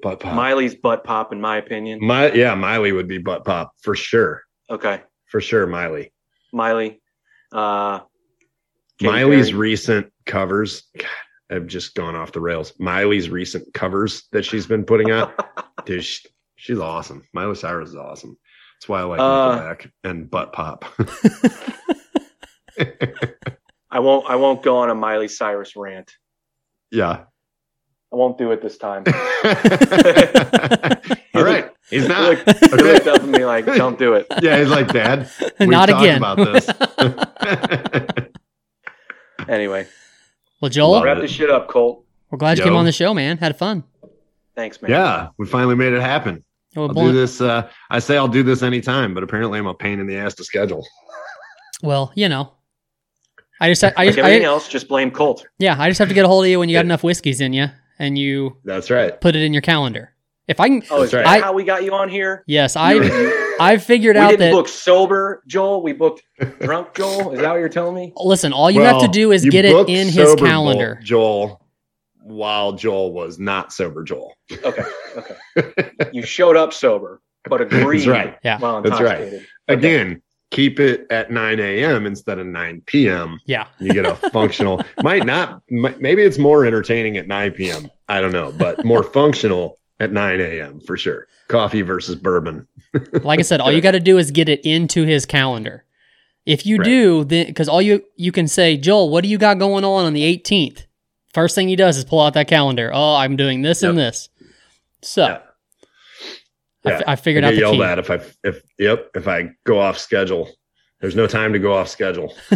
[0.00, 0.34] Butt pop.
[0.34, 1.98] Miley's butt pop, in my opinion.
[2.04, 4.42] My yeah, Miley would be butt pop for sure.
[4.70, 5.02] Okay.
[5.26, 6.12] For sure, Miley.
[6.52, 7.00] Miley.
[7.52, 8.00] Uh,
[8.98, 9.58] Katy Miley's Perry.
[9.60, 11.06] recent covers God,
[11.50, 12.72] have just gone off the rails.
[12.78, 15.32] Miley's recent covers that she's been putting out,
[15.86, 17.22] dude, she, she's awesome.
[17.32, 18.36] Miley Cyrus is awesome.
[18.80, 20.84] That's why I like Uh, Nickelback and butt pop.
[23.90, 24.28] I won't.
[24.28, 26.12] I won't go on a Miley Cyrus rant.
[26.90, 27.24] yeah.
[28.12, 29.04] I won't do it this time.
[31.34, 32.22] All right, he's He not.
[32.22, 35.28] looked, he looked up at me like, "Don't do it." Yeah, he's like, Dad.
[35.60, 36.16] we Not again.
[36.18, 36.68] About this.
[39.48, 39.86] Anyway,
[40.60, 41.20] well, Joel, Love wrap it.
[41.22, 42.04] this shit up, Colt.
[42.30, 42.68] we're glad you Yo.
[42.70, 43.38] came on the show, man.
[43.38, 43.82] Had fun.
[44.56, 44.90] Thanks, man.
[44.90, 46.44] yeah, we finally made it happen.
[46.76, 47.40] Well, I'll blunt- do this.
[47.40, 50.34] Uh, I say I'll do this anytime, but apparently I'm a pain in the ass
[50.34, 50.86] to schedule.
[51.82, 52.52] well, you know,
[53.60, 55.46] I just, I, Like just, everything I, else, just blame Colt.
[55.58, 57.40] yeah, I just have to get a hold of you when you got enough whiskeys
[57.40, 57.68] in you
[57.98, 59.18] and you That's right.
[59.20, 60.14] put it in your calendar.
[60.46, 61.42] If I can, Oh, is That's that right.
[61.42, 62.42] how we got you on here?
[62.46, 64.52] yes, You- I, you- I figured we out didn't that.
[64.52, 65.82] book sober Joel.
[65.82, 66.22] We booked
[66.60, 67.32] drunk Joel.
[67.32, 68.12] Is that what you're telling me?
[68.16, 71.00] Listen, all you have to do is you get it booked in his sober calendar.
[71.02, 71.60] Joel,
[72.22, 74.04] while Joel was not sober.
[74.04, 74.32] Joel.
[74.64, 74.84] Okay,
[75.16, 75.90] okay.
[76.12, 77.20] You showed up sober,
[77.50, 77.98] but agreed.
[77.98, 78.38] That's right.
[78.44, 78.58] Yeah.
[78.58, 79.18] While That's right.
[79.20, 79.46] intoxicated.
[79.68, 82.06] Again, keep it at 9 a.m.
[82.06, 83.40] instead of 9 p.m.
[83.46, 83.66] Yeah.
[83.78, 84.82] You get a functional.
[85.02, 85.62] might not.
[85.70, 87.90] might- Maybe it's more entertaining at 9 p.m.
[88.08, 90.80] I don't know, but more functional at 9 a.m.
[90.80, 91.26] for sure.
[91.48, 92.66] Coffee versus bourbon.
[93.22, 95.84] Like I said, all you got to do is get it into his calendar.
[96.46, 96.84] If you Right.
[96.86, 100.06] do, then because all you you can say, Joel, what do you got going on
[100.06, 100.86] on the 18th?
[101.34, 102.90] First thing he does is pull out that calendar.
[102.92, 104.30] Oh, I'm doing this and this.
[105.02, 105.42] So
[106.88, 106.94] Yeah.
[106.94, 106.96] I, Yeah.
[106.98, 107.82] f- I figured I out get the yelled key.
[107.84, 110.50] at if I if yep if I go off schedule.
[111.00, 112.34] There's no time to go off schedule.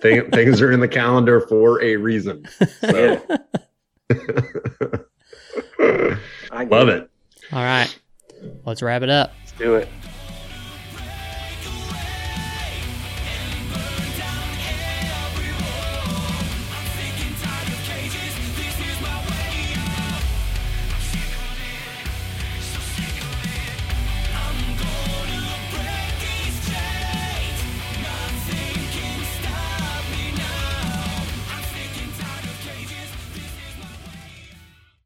[0.00, 2.44] Thing, things are in the calendar for a reason.
[2.80, 3.20] So.
[6.52, 7.10] I get Love it.
[7.52, 7.98] All right,
[8.64, 9.32] let's wrap it up.
[9.40, 9.88] Let's do it.